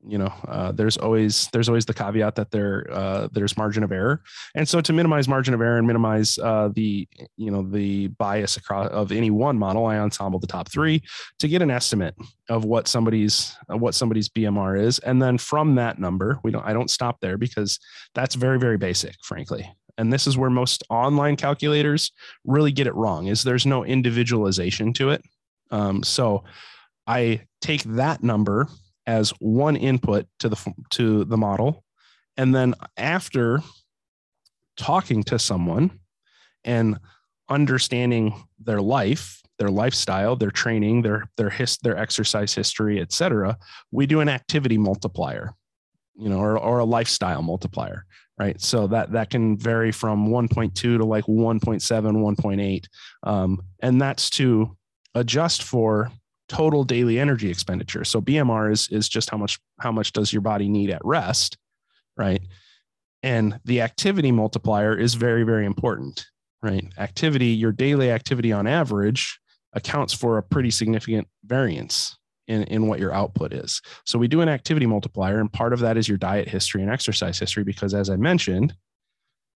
you 0.05 0.17
know 0.17 0.31
uh, 0.47 0.71
there's 0.71 0.97
always 0.97 1.47
there's 1.51 1.69
always 1.69 1.85
the 1.85 1.93
caveat 1.93 2.35
that 2.35 2.51
there 2.51 2.85
uh, 2.91 3.27
there's 3.31 3.57
margin 3.57 3.83
of 3.83 3.91
error. 3.91 4.21
And 4.55 4.67
so 4.67 4.81
to 4.81 4.93
minimize 4.93 5.27
margin 5.27 5.53
of 5.53 5.61
error 5.61 5.77
and 5.77 5.87
minimize 5.87 6.37
uh, 6.37 6.69
the 6.73 7.07
you 7.35 7.51
know 7.51 7.63
the 7.63 8.07
bias 8.07 8.57
across 8.57 8.89
of 8.91 9.11
any 9.11 9.31
one 9.31 9.57
model 9.57 9.85
i 9.85 9.97
ensemble 9.97 10.39
the 10.39 10.47
top 10.47 10.69
three 10.69 11.01
to 11.39 11.47
get 11.47 11.61
an 11.61 11.71
estimate 11.71 12.15
of 12.49 12.65
what 12.65 12.87
somebody's 12.87 13.55
what 13.67 13.95
somebody's 13.95 14.29
bmr 14.29 14.79
is. 14.79 14.99
And 14.99 15.21
then 15.21 15.37
from 15.37 15.75
that 15.75 15.99
number 15.99 16.39
we 16.43 16.51
don't 16.51 16.65
i 16.65 16.73
don't 16.73 16.89
stop 16.89 17.19
there 17.19 17.37
because 17.37 17.79
that's 18.13 18.35
very 18.35 18.59
very 18.59 18.77
basic 18.77 19.15
frankly. 19.23 19.71
And 19.99 20.13
this 20.13 20.27
is 20.27 20.37
where 20.37 20.51
most 20.51 20.83
online 20.91 21.37
calculators 21.37 22.11
really 22.45 22.71
get 22.71 22.85
it 22.85 22.93
wrong 22.93 23.27
is 23.27 23.41
there's 23.41 23.65
no 23.65 23.83
individualization 23.83 24.93
to 24.93 25.09
it. 25.09 25.23
Um, 25.71 26.03
so 26.03 26.43
i 27.07 27.41
take 27.61 27.83
that 27.83 28.21
number 28.23 28.69
as 29.07 29.31
one 29.39 29.75
input 29.75 30.27
to 30.39 30.49
the 30.49 30.73
to 30.91 31.23
the 31.25 31.37
model. 31.37 31.83
And 32.35 32.53
then 32.53 32.75
after 32.95 33.61
talking 34.77 35.23
to 35.23 35.39
someone 35.39 35.99
and 36.63 36.99
understanding 37.49 38.43
their 38.59 38.81
life 38.81 39.41
their 39.57 39.69
lifestyle 39.69 40.35
their 40.35 40.51
training 40.51 41.01
their 41.01 41.23
their 41.37 41.49
his, 41.49 41.77
their 41.77 41.97
exercise 41.97 42.53
history 42.53 42.99
etc 42.99 43.57
we 43.89 44.05
do 44.05 44.19
an 44.19 44.27
activity 44.27 44.77
multiplier 44.77 45.53
you 46.15 46.29
know 46.29 46.39
or, 46.39 46.59
or 46.59 46.79
a 46.79 46.85
lifestyle 46.85 47.41
multiplier 47.41 48.05
right? 48.37 48.61
So 48.61 48.87
that 48.87 49.11
that 49.13 49.29
can 49.29 49.57
vary 49.57 49.91
from 49.91 50.27
1.2 50.29 50.73
to 50.75 50.97
like 51.03 51.25
1.7 51.25 51.81
1.8 51.81 52.85
um, 53.23 53.61
and 53.81 54.01
that's 54.01 54.29
to 54.31 54.77
adjust 55.15 55.63
for 55.63 56.11
total 56.49 56.83
daily 56.83 57.19
energy 57.19 57.49
expenditure. 57.49 58.03
So 58.03 58.21
BMR 58.21 58.71
is 58.71 58.87
is 58.89 59.09
just 59.09 59.29
how 59.29 59.37
much 59.37 59.59
how 59.79 59.91
much 59.91 60.13
does 60.13 60.31
your 60.31 60.41
body 60.41 60.69
need 60.69 60.89
at 60.89 61.03
rest, 61.03 61.57
right? 62.15 62.41
And 63.23 63.59
the 63.65 63.81
activity 63.81 64.31
multiplier 64.31 64.95
is 64.95 65.15
very 65.15 65.43
very 65.43 65.65
important, 65.65 66.25
right? 66.61 66.85
Activity, 66.97 67.47
your 67.47 67.71
daily 67.71 68.11
activity 68.11 68.51
on 68.51 68.67
average 68.67 69.39
accounts 69.73 70.13
for 70.13 70.37
a 70.37 70.43
pretty 70.43 70.71
significant 70.71 71.27
variance 71.45 72.17
in, 72.47 72.63
in 72.63 72.87
what 72.87 72.99
your 72.99 73.13
output 73.13 73.53
is. 73.53 73.81
So 74.05 74.17
we 74.17 74.27
do 74.27 74.41
an 74.41 74.49
activity 74.49 74.85
multiplier, 74.85 75.39
and 75.39 75.51
part 75.51 75.73
of 75.73 75.79
that 75.79 75.97
is 75.97 76.07
your 76.07 76.17
diet 76.17 76.47
history 76.47 76.81
and 76.81 76.91
exercise 76.91 77.37
history, 77.37 77.63
because 77.63 77.93
as 77.93 78.09
I 78.09 78.15
mentioned, 78.15 78.73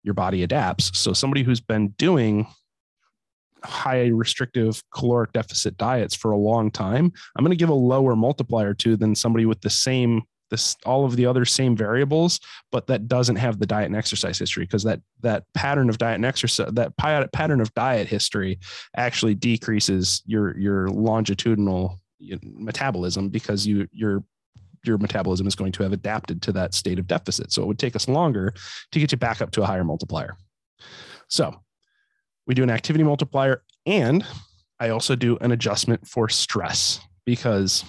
your 0.03 0.15
body 0.15 0.43
adapts. 0.43 0.99
So 0.99 1.13
somebody 1.13 1.43
who's 1.43 1.61
been 1.61 1.89
doing 1.99 2.47
high 3.65 4.07
restrictive 4.09 4.83
caloric 4.95 5.33
deficit 5.33 5.77
diets 5.77 6.15
for 6.15 6.31
a 6.31 6.37
long 6.37 6.71
time, 6.71 7.13
I'm 7.37 7.45
going 7.45 7.57
to 7.57 7.57
give 7.57 7.69
a 7.69 7.75
lower 7.75 8.17
multiplier 8.17 8.75
to 8.75 8.97
than 8.97 9.15
somebody 9.15 9.47
with 9.47 9.61
the 9.61 9.71
same 9.71 10.23
this 10.51 10.77
all 10.87 11.05
of 11.05 11.17
the 11.17 11.27
other 11.27 11.45
same 11.45 11.77
variables, 11.77 12.41
but 12.73 12.87
that 12.87 13.09
doesn't 13.09 13.37
have 13.37 13.59
the 13.59 13.67
diet 13.67 13.87
and 13.87 13.97
exercise 13.97 14.39
history 14.39 14.65
because 14.65 14.83
that 14.85 15.01
that 15.21 15.45
pattern 15.55 15.89
of 15.91 15.99
diet 15.99 16.17
and 16.17 16.25
exercise 16.25 16.73
that 16.73 16.97
pattern 16.97 17.61
of 17.61 17.75
diet 17.75 18.09
history 18.09 18.59
actually 18.97 19.35
decreases 19.35 20.23
your 20.27 20.57
your 20.59 20.89
longitudinal 20.89 22.01
metabolism 22.43 23.29
because 23.29 23.67
you 23.67 23.87
your 23.93 24.25
your 24.85 24.99
metabolism 24.99 25.47
is 25.47 25.55
going 25.55 25.73
to 25.73 25.83
have 25.83 25.93
adapted 25.93 26.41
to 26.43 26.53
that 26.53 26.73
state 26.73 26.99
of 26.99 27.07
deficit. 27.07 27.53
So 27.53 27.63
it 27.63 27.67
would 27.67 27.79
take 27.79 27.97
us 27.97 28.09
longer 28.09 28.55
to 28.93 29.01
get 29.01 29.13
you 29.13 29.19
back 29.19 29.43
up 29.43 29.51
to 29.53 29.63
a 29.63 29.67
higher 29.67 29.85
multiplier. 29.85 30.37
So 31.29 31.55
we 32.49 32.55
do 32.55 32.65
an 32.65 32.71
activity 32.71 33.05
multiplier 33.05 33.63
and 33.87 34.25
I 34.81 34.89
also 34.89 35.15
do 35.15 35.37
an 35.41 35.53
adjustment 35.53 36.07
for 36.07 36.29
stress 36.29 37.01
because 37.25 37.85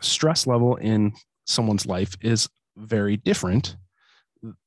stress 0.00 0.46
level 0.46 0.76
in 0.76 1.12
someone's 1.46 1.86
life 1.86 2.16
is 2.20 2.48
very 2.76 3.16
different 3.16 3.76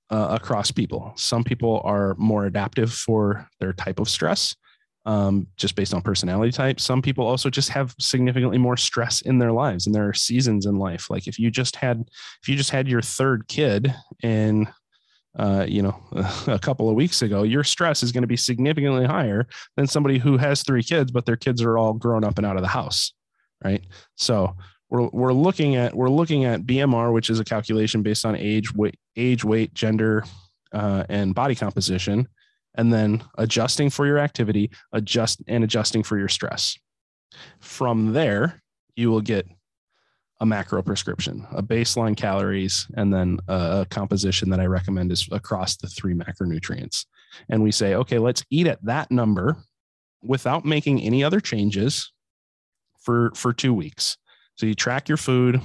uh, 0.09 0.37
across 0.41 0.71
people. 0.71 1.13
Some 1.15 1.43
people 1.43 1.81
are 1.83 2.15
more 2.17 2.45
adaptive 2.45 2.91
for 2.91 3.47
their 3.59 3.73
type 3.73 3.99
of 3.99 4.09
stress, 4.09 4.55
um, 5.05 5.47
just 5.55 5.75
based 5.75 5.93
on 5.93 6.01
personality 6.01 6.51
type. 6.51 6.79
Some 6.79 7.01
people 7.01 7.25
also 7.25 7.49
just 7.49 7.69
have 7.69 7.95
significantly 7.99 8.57
more 8.57 8.77
stress 8.77 9.21
in 9.21 9.37
their 9.39 9.51
lives, 9.51 9.85
and 9.85 9.95
there 9.95 10.07
are 10.07 10.13
seasons 10.13 10.65
in 10.65 10.77
life. 10.77 11.09
Like 11.09 11.27
if 11.27 11.39
you 11.39 11.51
just 11.51 11.75
had, 11.75 12.03
if 12.41 12.49
you 12.49 12.55
just 12.55 12.71
had 12.71 12.87
your 12.87 13.01
third 13.01 13.47
kid 13.47 13.93
in 14.23 14.67
uh, 15.37 15.65
you 15.67 15.81
know, 15.81 15.95
a 16.47 16.59
couple 16.59 16.89
of 16.89 16.95
weeks 16.95 17.21
ago, 17.21 17.43
your 17.43 17.63
stress 17.63 18.03
is 18.03 18.11
going 18.11 18.23
to 18.23 18.27
be 18.27 18.37
significantly 18.37 19.05
higher 19.05 19.47
than 19.77 19.87
somebody 19.87 20.17
who 20.17 20.37
has 20.37 20.63
three 20.63 20.83
kids, 20.83 21.11
but 21.11 21.25
their 21.25 21.35
kids 21.35 21.61
are 21.61 21.77
all 21.77 21.93
grown 21.93 22.23
up 22.23 22.37
and 22.37 22.45
out 22.45 22.55
of 22.55 22.61
the 22.61 22.67
house, 22.67 23.13
right? 23.63 23.83
So 24.15 24.55
we're 24.89 25.07
we're 25.09 25.33
looking 25.33 25.75
at 25.75 25.95
we're 25.95 26.09
looking 26.09 26.45
at 26.45 26.63
BMR, 26.63 27.13
which 27.13 27.29
is 27.29 27.39
a 27.39 27.45
calculation 27.45 28.01
based 28.01 28.25
on 28.25 28.35
age, 28.35 28.73
weight, 28.73 28.95
age, 29.15 29.43
weight, 29.43 29.73
gender, 29.73 30.23
uh, 30.73 31.03
and 31.09 31.35
body 31.35 31.55
composition, 31.55 32.27
and 32.75 32.91
then 32.91 33.23
adjusting 33.37 33.89
for 33.89 34.07
your 34.07 34.17
activity, 34.17 34.71
adjust 34.93 35.41
and 35.47 35.63
adjusting 35.63 36.03
for 36.03 36.17
your 36.17 36.29
stress. 36.29 36.77
From 37.59 38.13
there, 38.13 38.63
you 38.95 39.11
will 39.11 39.21
get 39.21 39.47
a 40.41 40.45
macro 40.45 40.81
prescription, 40.81 41.45
a 41.51 41.61
baseline 41.61 42.15
calories, 42.15 42.87
and 42.95 43.13
then 43.13 43.39
a 43.47 43.85
composition 43.89 44.49
that 44.49 44.59
I 44.59 44.65
recommend 44.65 45.11
is 45.11 45.27
across 45.31 45.75
the 45.75 45.87
three 45.87 46.13
macronutrients. 46.13 47.05
And 47.49 47.61
we 47.61 47.71
say, 47.71 47.95
okay, 47.95 48.19
let's 48.19 48.43
eat 48.49 48.67
at 48.67 48.83
that 48.85 49.11
number 49.11 49.57
without 50.23 50.65
making 50.65 51.01
any 51.01 51.23
other 51.23 51.39
changes 51.39 52.11
for 53.01 53.31
for 53.35 53.53
two 53.53 53.73
weeks. 53.73 54.17
So 54.55 54.65
you 54.65 54.75
track 54.75 55.07
your 55.07 55.17
food 55.17 55.61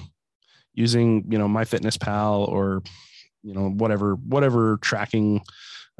using, 0.72 1.24
you 1.28 1.38
know, 1.38 1.48
MyFitnessPal 1.48 2.48
or, 2.48 2.82
you 3.42 3.54
know, 3.54 3.70
whatever, 3.70 4.14
whatever 4.14 4.78
tracking 4.78 5.40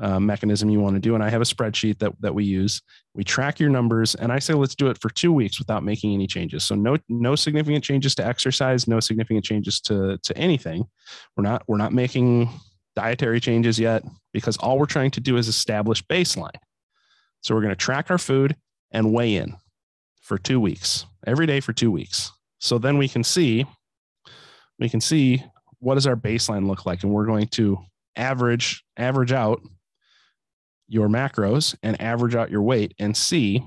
uh, 0.00 0.18
mechanism 0.18 0.70
you 0.70 0.80
want 0.80 0.96
to 0.96 1.00
do. 1.00 1.14
And 1.14 1.22
I 1.22 1.30
have 1.30 1.40
a 1.40 1.44
spreadsheet 1.44 1.98
that, 2.00 2.12
that 2.20 2.34
we 2.34 2.44
use. 2.44 2.82
We 3.14 3.24
track 3.24 3.60
your 3.60 3.70
numbers 3.70 4.14
and 4.14 4.32
I 4.32 4.38
say, 4.38 4.54
let's 4.54 4.74
do 4.74 4.88
it 4.88 4.98
for 5.00 5.08
two 5.10 5.32
weeks 5.32 5.58
without 5.58 5.84
making 5.84 6.12
any 6.14 6.26
changes. 6.26 6.64
So 6.64 6.74
no, 6.74 6.96
no 7.08 7.36
significant 7.36 7.84
changes 7.84 8.14
to 8.16 8.26
exercise, 8.26 8.88
no 8.88 9.00
significant 9.00 9.44
changes 9.44 9.80
to, 9.82 10.18
to 10.18 10.36
anything. 10.36 10.84
We're 11.36 11.44
not, 11.44 11.62
we're 11.68 11.76
not 11.76 11.92
making 11.92 12.50
dietary 12.96 13.40
changes 13.40 13.78
yet 13.78 14.02
because 14.32 14.56
all 14.56 14.78
we're 14.78 14.86
trying 14.86 15.12
to 15.12 15.20
do 15.20 15.36
is 15.36 15.48
establish 15.48 16.02
baseline. 16.04 16.50
So 17.42 17.54
we're 17.54 17.60
going 17.60 17.70
to 17.70 17.76
track 17.76 18.10
our 18.10 18.18
food 18.18 18.56
and 18.90 19.12
weigh 19.12 19.36
in 19.36 19.54
for 20.22 20.38
two 20.38 20.58
weeks, 20.58 21.06
every 21.26 21.46
day 21.46 21.60
for 21.60 21.72
two 21.72 21.90
weeks. 21.90 22.32
So 22.58 22.78
then 22.78 22.96
we 22.96 23.08
can 23.08 23.22
see, 23.22 23.66
we 24.78 24.88
can 24.88 25.00
see 25.00 25.44
what 25.78 25.96
does 25.96 26.06
our 26.06 26.16
baseline 26.16 26.66
look 26.66 26.86
like, 26.86 27.02
and 27.02 27.12
we're 27.12 27.26
going 27.26 27.48
to 27.48 27.78
average 28.16 28.82
average 28.96 29.32
out 29.32 29.60
your 30.88 31.08
macros 31.08 31.74
and 31.82 32.00
average 32.00 32.34
out 32.34 32.50
your 32.50 32.62
weight 32.62 32.94
and 32.98 33.16
see 33.16 33.66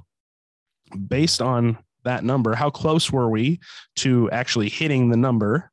based 1.08 1.42
on 1.42 1.78
that 2.04 2.24
number 2.24 2.56
how 2.56 2.70
close 2.70 3.12
were 3.12 3.30
we 3.30 3.60
to 3.96 4.30
actually 4.32 4.70
hitting 4.70 5.10
the 5.10 5.18
number 5.18 5.72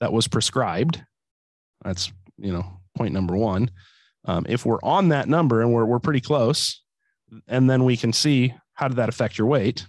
that 0.00 0.12
was 0.12 0.28
prescribed 0.28 1.02
that's 1.82 2.12
you 2.38 2.52
know 2.52 2.64
point 2.96 3.12
number 3.12 3.36
one 3.36 3.70
um, 4.24 4.46
if 4.48 4.64
we're 4.64 4.78
on 4.82 5.08
that 5.08 5.28
number 5.28 5.62
and 5.62 5.72
we're, 5.72 5.84
we're 5.84 5.98
pretty 5.98 6.20
close 6.20 6.82
and 7.48 7.68
then 7.68 7.84
we 7.84 7.96
can 7.96 8.12
see 8.12 8.54
how 8.74 8.86
did 8.86 8.98
that 8.98 9.08
affect 9.08 9.36
your 9.38 9.48
weight 9.48 9.86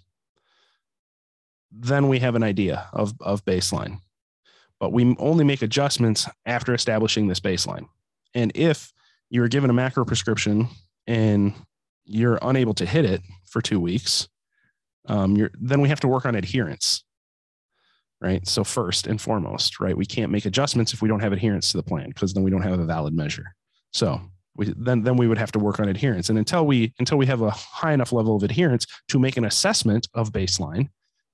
then 1.74 2.08
we 2.08 2.20
have 2.20 2.36
an 2.36 2.44
idea 2.44 2.88
of, 2.94 3.14
of 3.20 3.44
baseline. 3.46 4.00
But 4.80 4.94
we 4.94 5.16
only 5.18 5.44
make 5.44 5.62
adjustments 5.62 6.28
after 6.46 6.74
establishing 6.74 7.28
this 7.28 7.40
baseline. 7.40 7.88
And 8.34 8.52
if 8.56 8.92
you're 9.30 9.48
given 9.48 9.70
a 9.70 9.74
macro 9.74 10.06
prescription 10.06 10.68
and 11.08 11.54
you're 12.06 12.40
unable 12.42 12.74
to 12.76 12.86
hit 12.86 13.06
it 13.06 13.22
for 13.46 13.62
two 13.62 13.80
weeks, 13.80 14.28
um, 15.08 15.36
you're, 15.36 15.52
then 15.60 15.82
we 15.82 15.90
have 15.90 16.00
to 16.02 16.08
work 16.08 16.26
on 16.26 16.36
adherence. 16.36 17.04
Right. 18.22 18.48
So, 18.48 18.64
first 18.64 19.06
and 19.06 19.20
foremost, 19.20 19.82
right, 19.82 19.98
we 19.98 20.06
can't 20.06 20.32
make 20.32 20.46
adjustments 20.46 20.94
if 20.94 21.02
we 21.02 21.10
don't 21.10 21.20
have 21.20 21.34
adherence 21.34 21.72
to 21.72 21.78
the 21.78 21.84
plan 21.84 22.08
because 22.08 22.34
then 22.34 22.42
we 22.42 22.52
don't 22.52 22.62
have 22.62 22.80
a 22.80 22.86
valid 22.86 23.14
measure. 23.14 23.54
So, 23.92 24.22
we, 24.56 24.74
then 24.78 25.04
then 25.04 25.18
we 25.18 25.28
would 25.28 25.38
have 25.38 25.52
to 25.54 25.60
work 25.60 25.82
on 25.82 25.90
adherence 25.90 26.30
and 26.30 26.38
until 26.38 26.66
we 26.66 26.94
until 27.00 27.18
we 27.18 27.26
have 27.26 27.42
a 27.42 27.50
high 27.50 27.92
enough 27.92 28.14
level 28.14 28.38
of 28.38 28.44
adherence 28.44 28.86
to 29.10 29.20
make 29.20 29.36
an 29.36 29.44
assessment 29.44 30.08
of 30.14 30.32
baseline 30.32 30.88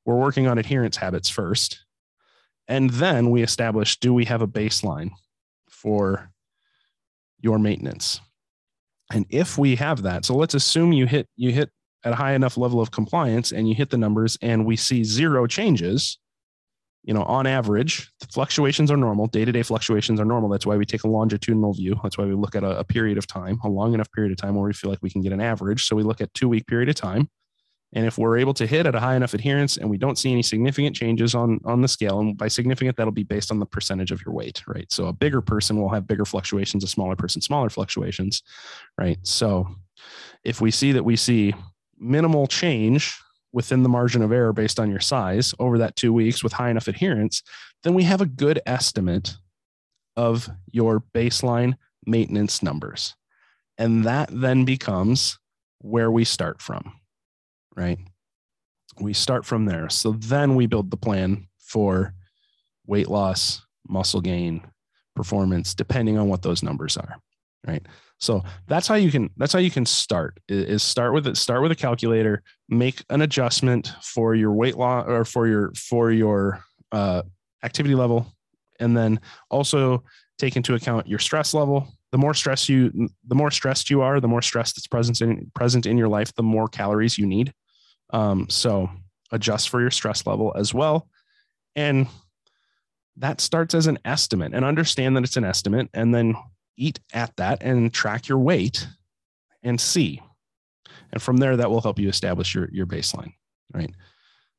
we're 0.09 0.15
working 0.15 0.47
on 0.47 0.57
adherence 0.57 0.97
habits 0.97 1.29
first. 1.29 1.85
And 2.67 2.89
then 2.89 3.29
we 3.29 3.43
establish 3.43 3.99
do 3.99 4.11
we 4.11 4.25
have 4.25 4.41
a 4.41 4.47
baseline 4.47 5.11
for 5.69 6.31
your 7.39 7.59
maintenance? 7.59 8.19
And 9.11 9.25
if 9.29 9.57
we 9.57 9.75
have 9.75 10.03
that, 10.03 10.25
so 10.25 10.35
let's 10.35 10.53
assume 10.53 10.93
you 10.93 11.05
hit 11.05 11.27
you 11.35 11.51
hit 11.51 11.69
at 12.03 12.13
a 12.13 12.15
high 12.15 12.33
enough 12.33 12.57
level 12.57 12.79
of 12.79 12.91
compliance 12.91 13.51
and 13.51 13.67
you 13.67 13.75
hit 13.75 13.89
the 13.89 13.97
numbers 13.97 14.37
and 14.41 14.65
we 14.65 14.75
see 14.75 15.03
zero 15.03 15.47
changes, 15.47 16.17
you 17.03 17.13
know, 17.13 17.23
on 17.23 17.47
average, 17.47 18.11
the 18.19 18.27
fluctuations 18.27 18.91
are 18.91 18.97
normal. 18.97 19.27
Day 19.27 19.45
to 19.45 19.51
day 19.51 19.63
fluctuations 19.63 20.19
are 20.19 20.25
normal. 20.25 20.49
That's 20.49 20.65
why 20.65 20.77
we 20.77 20.85
take 20.85 21.03
a 21.03 21.07
longitudinal 21.07 21.73
view. 21.73 21.99
That's 22.03 22.17
why 22.17 22.25
we 22.25 22.33
look 22.33 22.55
at 22.55 22.63
a, 22.63 22.79
a, 22.79 22.83
period 22.83 23.17
of 23.17 23.27
time, 23.27 23.59
a 23.63 23.69
long 23.69 23.93
enough 23.93 24.11
period 24.11 24.31
of 24.31 24.37
time 24.37 24.55
where 24.55 24.67
we 24.67 24.73
feel 24.73 24.89
like 24.89 24.99
we 25.01 25.09
can 25.09 25.21
get 25.21 25.33
an 25.33 25.41
average. 25.41 25.85
So 25.85 25.95
we 25.95 26.03
look 26.03 26.21
at 26.21 26.33
two 26.33 26.47
week 26.47 26.67
period 26.67 26.89
of 26.89 26.95
time. 26.95 27.29
And 27.93 28.05
if 28.05 28.17
we're 28.17 28.37
able 28.37 28.53
to 28.55 28.67
hit 28.67 28.85
at 28.85 28.93
a 28.93 28.99
high 28.99 29.15
enough 29.15 29.33
adherence 29.33 29.77
and 29.77 29.89
we 29.89 29.97
don't 29.97 30.17
see 30.17 30.31
any 30.31 30.43
significant 30.43 30.95
changes 30.95 31.33
on, 31.33 31.59
on 31.65 31.81
the 31.81 31.87
scale, 31.87 32.19
and 32.19 32.37
by 32.37 32.47
significant, 32.47 32.95
that'll 32.97 33.11
be 33.11 33.23
based 33.23 33.51
on 33.51 33.59
the 33.59 33.65
percentage 33.65 34.11
of 34.11 34.23
your 34.23 34.33
weight, 34.33 34.61
right? 34.67 34.91
So 34.91 35.07
a 35.07 35.13
bigger 35.13 35.41
person 35.41 35.79
will 35.81 35.89
have 35.89 36.07
bigger 36.07 36.25
fluctuations, 36.25 36.83
a 36.83 36.87
smaller 36.87 37.15
person, 37.15 37.41
smaller 37.41 37.69
fluctuations, 37.69 38.43
right? 38.97 39.17
So 39.23 39.67
if 40.43 40.61
we 40.61 40.69
see 40.69 40.91
that 40.91 41.03
we 41.03 41.15
see 41.15 41.55
minimal 41.97 42.45
change 42.45 43.17
within 43.51 43.81
the 43.81 43.89
margin 43.89 44.21
of 44.21 44.31
error 44.31 44.53
based 44.53 44.79
on 44.79 44.91
your 44.91 44.99
size 44.99 45.55
over 45.57 45.79
that 45.79 45.95
two 45.95 46.13
weeks 46.13 46.43
with 46.43 46.53
high 46.53 46.69
enough 46.69 46.87
adherence, 46.87 47.41
then 47.81 47.95
we 47.95 48.03
have 48.03 48.21
a 48.21 48.27
good 48.27 48.61
estimate 48.67 49.35
of 50.15 50.47
your 50.71 51.01
baseline 51.15 51.75
maintenance 52.05 52.61
numbers. 52.61 53.15
And 53.79 54.03
that 54.05 54.29
then 54.31 54.63
becomes 54.63 55.39
where 55.79 56.11
we 56.11 56.23
start 56.23 56.61
from 56.61 56.98
right? 57.79 57.97
We 58.99 59.13
start 59.13 59.45
from 59.45 59.65
there. 59.65 59.89
So 59.89 60.11
then 60.11 60.55
we 60.55 60.67
build 60.67 60.91
the 60.91 60.97
plan 60.97 61.47
for 61.57 62.13
weight 62.85 63.07
loss, 63.07 63.65
muscle 63.87 64.21
gain, 64.21 64.61
performance, 65.15 65.73
depending 65.73 66.17
on 66.17 66.27
what 66.27 66.41
those 66.41 66.61
numbers 66.63 66.97
are, 66.97 67.15
right? 67.65 67.85
So 68.19 68.43
that's 68.67 68.87
how 68.87 68.95
you 68.95 69.11
can 69.11 69.29
that's 69.37 69.53
how 69.53 69.59
you 69.59 69.71
can 69.71 69.85
start 69.85 70.39
is 70.49 70.83
start 70.83 71.13
with 71.13 71.25
it 71.25 71.37
start 71.37 71.61
with 71.61 71.71
a 71.71 71.75
calculator, 71.75 72.43
make 72.67 73.03
an 73.09 73.21
adjustment 73.21 73.93
for 74.01 74.35
your 74.35 74.51
weight 74.51 74.77
loss 74.77 75.05
or 75.07 75.23
for 75.23 75.47
your 75.47 75.71
for 75.75 76.11
your 76.11 76.61
uh, 76.91 77.21
activity 77.63 77.95
level, 77.95 78.33
and 78.79 78.95
then 78.95 79.21
also 79.49 80.03
take 80.37 80.57
into 80.57 80.75
account 80.75 81.07
your 81.07 81.19
stress 81.19 81.53
level. 81.53 81.87
The 82.11 82.17
more 82.17 82.33
stress 82.33 82.67
you 82.67 83.09
the 83.27 83.35
more 83.35 83.51
stressed 83.51 83.89
you 83.89 84.01
are, 84.01 84.19
the 84.19 84.27
more 84.27 84.41
stress 84.41 84.73
that's 84.73 84.87
present 84.87 85.21
in 85.21 85.49
present 85.53 85.85
in 85.85 85.97
your 85.97 86.09
life, 86.09 86.33
the 86.35 86.43
more 86.43 86.67
calories 86.67 87.17
you 87.17 87.25
need. 87.25 87.53
Um, 88.11 88.49
so 88.49 88.89
adjust 89.31 89.69
for 89.69 89.81
your 89.81 89.91
stress 89.91 90.25
level 90.25 90.53
as 90.55 90.73
well. 90.73 91.07
And 91.75 92.07
that 93.17 93.41
starts 93.41 93.73
as 93.73 93.87
an 93.87 93.99
estimate 94.05 94.53
and 94.53 94.65
understand 94.65 95.15
that 95.15 95.23
it's 95.23 95.37
an 95.37 95.43
estimate 95.43 95.89
and 95.93 96.13
then 96.13 96.35
eat 96.77 96.99
at 97.13 97.35
that 97.35 97.61
and 97.61 97.93
track 97.93 98.27
your 98.27 98.39
weight 98.39 98.87
and 99.63 99.79
see. 99.79 100.21
And 101.11 101.21
from 101.21 101.37
there, 101.37 101.57
that 101.57 101.69
will 101.69 101.81
help 101.81 101.99
you 101.99 102.07
establish 102.07 102.55
your, 102.55 102.69
your 102.71 102.85
baseline, 102.85 103.33
right? 103.73 103.93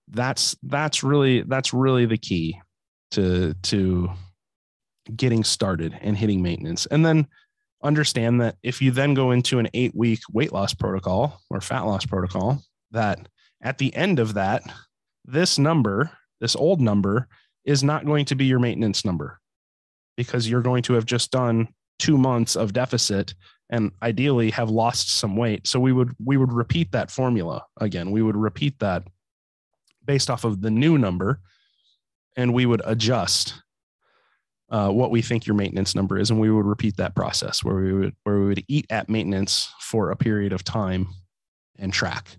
That's, 0.09 0.57
that's 0.63 1.03
really, 1.03 1.43
that's 1.43 1.73
really 1.73 2.07
the 2.07 2.19
key 2.19 2.61
to, 3.13 3.55
to 3.55 4.11
getting 5.17 5.45
started 5.45 5.99
and 6.01 6.17
hitting 6.17 6.43
maintenance. 6.43 6.87
And 6.87 7.05
then 7.05 7.27
understand 7.83 8.41
that 8.41 8.57
if 8.63 8.83
you 8.83 8.91
then 8.91 9.15
go 9.15 9.31
into 9.31 9.59
an 9.59 9.69
eight 9.73 9.95
week 9.95 10.21
weight 10.33 10.53
loss 10.53 10.75
protocol 10.75 11.41
or 11.49 11.61
fat 11.61 11.83
loss 11.83 12.05
protocol, 12.05 12.63
that 12.91 13.29
at 13.63 13.79
the 13.79 13.95
end 13.95 14.19
of 14.19 14.35
that, 14.35 14.63
this 15.25 15.59
number, 15.59 16.11
this 16.41 16.57
old 16.57 16.81
number, 16.81 17.29
is 17.65 17.83
not 17.83 18.07
going 18.07 18.25
to 18.27 18.35
be 18.35 18.47
your 18.47 18.59
maintenance 18.59 19.05
number 19.05 19.39
because 20.17 20.49
you're 20.49 20.63
going 20.63 20.83
to 20.83 20.95
have 20.95 21.05
just 21.05 21.31
done 21.31 21.69
two 21.99 22.17
months 22.17 22.57
of 22.57 22.73
deficit 22.73 23.35
and 23.69 23.93
ideally 24.03 24.51
have 24.51 24.71
lost 24.71 25.19
some 25.19 25.37
weight. 25.37 25.67
So 25.67 25.79
we 25.79 25.93
would 25.93 26.13
we 26.25 26.37
would 26.37 26.53
repeat 26.53 26.93
that 26.93 27.11
formula 27.11 27.65
again. 27.79 28.11
We 28.11 28.23
would 28.23 28.37
repeat 28.37 28.79
that 28.81 29.07
based 30.05 30.31
off 30.31 30.45
of 30.45 30.61
the 30.61 30.71
new 30.71 30.99
number, 30.99 31.41
and 32.37 32.53
we 32.53 32.67
would 32.67 32.83
adjust 32.85 33.63
uh, 34.71 34.91
what 34.91 35.11
we 35.11 35.23
think 35.23 35.47
your 35.47 35.57
maintenance 35.57 35.95
number 35.95 36.19
is, 36.19 36.31
and 36.31 36.41
we 36.41 36.51
would 36.51 36.67
repeat 36.67 36.97
that 36.97 37.15
process 37.15 37.63
where 37.63 37.77
we 37.77 37.93
would 37.93 38.15
where 38.25 38.41
we 38.41 38.47
would 38.47 38.65
eat 38.69 38.87
at 38.91 39.09
maintenance 39.09 39.73
for 39.81 40.11
a 40.11 40.17
period 40.17 40.53
of 40.53 40.65
time 40.65 41.07
and 41.79 41.93
track 41.93 42.37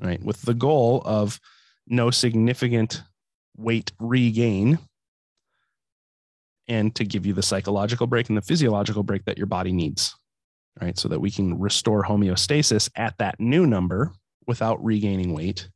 right? 0.00 0.22
With 0.22 0.42
the 0.42 0.54
goal 0.54 1.02
of 1.04 1.40
no 1.86 2.10
significant 2.10 3.02
weight 3.56 3.92
regain 3.98 4.78
and 6.68 6.94
to 6.94 7.04
give 7.04 7.24
you 7.26 7.32
the 7.32 7.42
psychological 7.42 8.06
break 8.06 8.28
and 8.28 8.36
the 8.36 8.42
physiological 8.42 9.02
break 9.02 9.24
that 9.24 9.38
your 9.38 9.46
body 9.46 9.72
needs, 9.72 10.14
right? 10.80 10.98
So 10.98 11.08
that 11.08 11.20
we 11.20 11.30
can 11.30 11.58
restore 11.58 12.04
homeostasis 12.04 12.90
at 12.94 13.16
that 13.18 13.40
new 13.40 13.66
number 13.66 14.12
without 14.46 14.82
regaining 14.84 15.32
weight. 15.32 15.68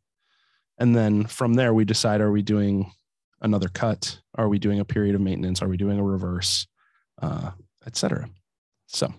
And 0.79 0.95
then 0.95 1.27
from 1.27 1.55
there, 1.55 1.75
we 1.75 1.85
decide 1.85 2.21
are 2.21 2.31
we 2.31 2.43
doing 2.43 2.91
another 3.41 3.69
cut? 3.69 4.19
Are 4.37 4.49
we 4.49 4.59
doing 4.59 4.81
a 4.81 4.85
period 4.85 5.15
of 5.15 5.21
maintenance? 5.21 5.63
Are 5.63 5.69
we 5.69 5.77
doing 5.77 5.99
a 5.99 6.05
reverse, 6.05 6.67
uh, 7.21 7.51
etc. 7.87 8.29
So 8.87 9.13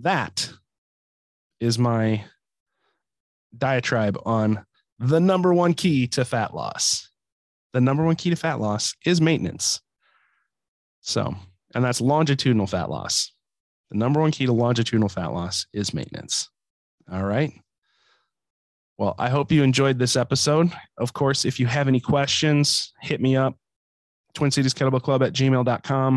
that 0.00 0.50
is 1.60 1.78
my 1.78 2.24
diatribe 3.56 4.18
on 4.24 4.64
the 4.98 5.20
number 5.20 5.54
one 5.54 5.74
key 5.74 6.06
to 6.08 6.24
fat 6.24 6.54
loss. 6.54 7.10
The 7.72 7.80
number 7.80 8.04
one 8.04 8.16
key 8.16 8.30
to 8.30 8.36
fat 8.36 8.60
loss 8.60 8.94
is 9.04 9.20
maintenance. 9.20 9.80
So, 11.00 11.34
and 11.74 11.84
that's 11.84 12.00
longitudinal 12.00 12.66
fat 12.66 12.90
loss. 12.90 13.32
The 13.90 13.98
number 13.98 14.20
one 14.20 14.30
key 14.30 14.46
to 14.46 14.52
longitudinal 14.52 15.08
fat 15.08 15.32
loss 15.32 15.66
is 15.72 15.94
maintenance. 15.94 16.50
All 17.10 17.24
right. 17.24 17.52
Well, 18.98 19.14
I 19.18 19.28
hope 19.28 19.52
you 19.52 19.62
enjoyed 19.62 19.98
this 19.98 20.16
episode. 20.16 20.72
Of 20.96 21.12
course, 21.12 21.44
if 21.44 21.60
you 21.60 21.66
have 21.66 21.88
any 21.88 22.00
questions, 22.00 22.92
hit 23.00 23.20
me 23.20 23.36
up. 23.36 23.56
Twin 24.34 24.50
Cities 24.50 24.74
Kettlebell 24.74 25.02
Club 25.02 25.22
at 25.22 25.32
gmail.com. 25.32 26.14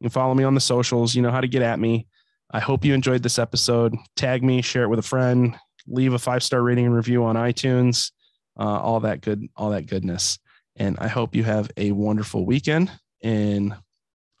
You 0.00 0.04
can 0.04 0.10
follow 0.10 0.34
me 0.34 0.44
on 0.44 0.54
the 0.54 0.60
socials. 0.60 1.14
You 1.14 1.22
know 1.22 1.30
how 1.30 1.40
to 1.40 1.48
get 1.48 1.62
at 1.62 1.80
me. 1.80 2.06
I 2.50 2.60
hope 2.60 2.84
you 2.84 2.94
enjoyed 2.94 3.22
this 3.22 3.38
episode. 3.38 3.96
Tag 4.16 4.42
me, 4.42 4.62
share 4.62 4.84
it 4.84 4.88
with 4.88 4.98
a 4.98 5.02
friend, 5.02 5.56
leave 5.88 6.12
a 6.12 6.18
five 6.18 6.42
star 6.42 6.62
rating 6.62 6.86
and 6.86 6.94
review 6.94 7.24
on 7.24 7.36
iTunes, 7.36 8.12
uh, 8.58 8.62
all 8.62 9.00
that 9.00 9.20
good, 9.20 9.48
all 9.56 9.70
that 9.70 9.86
goodness. 9.86 10.38
And 10.76 10.96
I 11.00 11.08
hope 11.08 11.34
you 11.34 11.44
have 11.44 11.70
a 11.76 11.92
wonderful 11.92 12.46
weekend. 12.46 12.90
And 13.22 13.74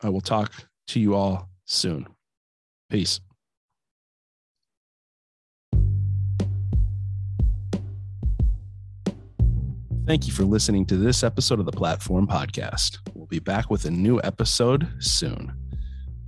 I 0.00 0.08
will 0.08 0.20
talk 0.20 0.52
to 0.88 1.00
you 1.00 1.14
all 1.14 1.48
soon. 1.64 2.06
Peace. 2.90 3.20
Thank 10.06 10.26
you 10.26 10.32
for 10.32 10.44
listening 10.44 10.86
to 10.86 10.96
this 10.96 11.22
episode 11.22 11.60
of 11.60 11.66
the 11.66 11.72
Platform 11.72 12.26
Podcast. 12.26 12.96
We'll 13.12 13.26
be 13.26 13.40
back 13.40 13.68
with 13.68 13.84
a 13.84 13.90
new 13.90 14.18
episode 14.24 14.88
soon. 15.00 15.52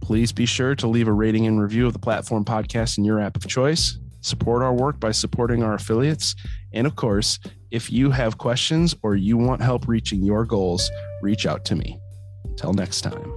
Please 0.03 0.33
be 0.33 0.45
sure 0.45 0.75
to 0.75 0.87
leave 0.87 1.09
a 1.09 1.13
rating 1.13 1.47
and 1.47 1.63
review 1.63 1.87
of 1.87 1.95
the 1.95 1.99
Platform 1.99 2.45
Podcast 2.45 2.99
in 2.99 3.05
your 3.05 3.21
app 3.21 3.37
of 3.37 3.47
choice. 3.47 3.99
Support 4.21 4.63
our 4.63 4.75
work 4.75 5.01
by 5.01 5.13
supporting 5.13 5.63
our 5.63 5.75
affiliates. 5.75 6.35
And 6.73 6.87
of 6.87 6.97
course, 6.97 7.39
if 7.71 7.91
you 7.91 8.11
have 8.11 8.39
questions 8.39 8.95
or 9.03 9.17
you 9.17 9.37
want 9.37 9.63
help 9.63 9.89
reaching 9.89 10.23
your 10.23 10.45
goals, 10.45 10.91
reach 11.23 11.47
out 11.47 11.65
to 11.67 11.77
me. 11.77 11.99
Until 12.45 12.73
next 12.73 13.03
time, 13.03 13.33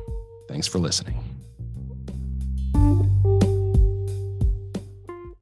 thanks 0.50 0.68
for 0.68 0.80
listening. 0.80 1.33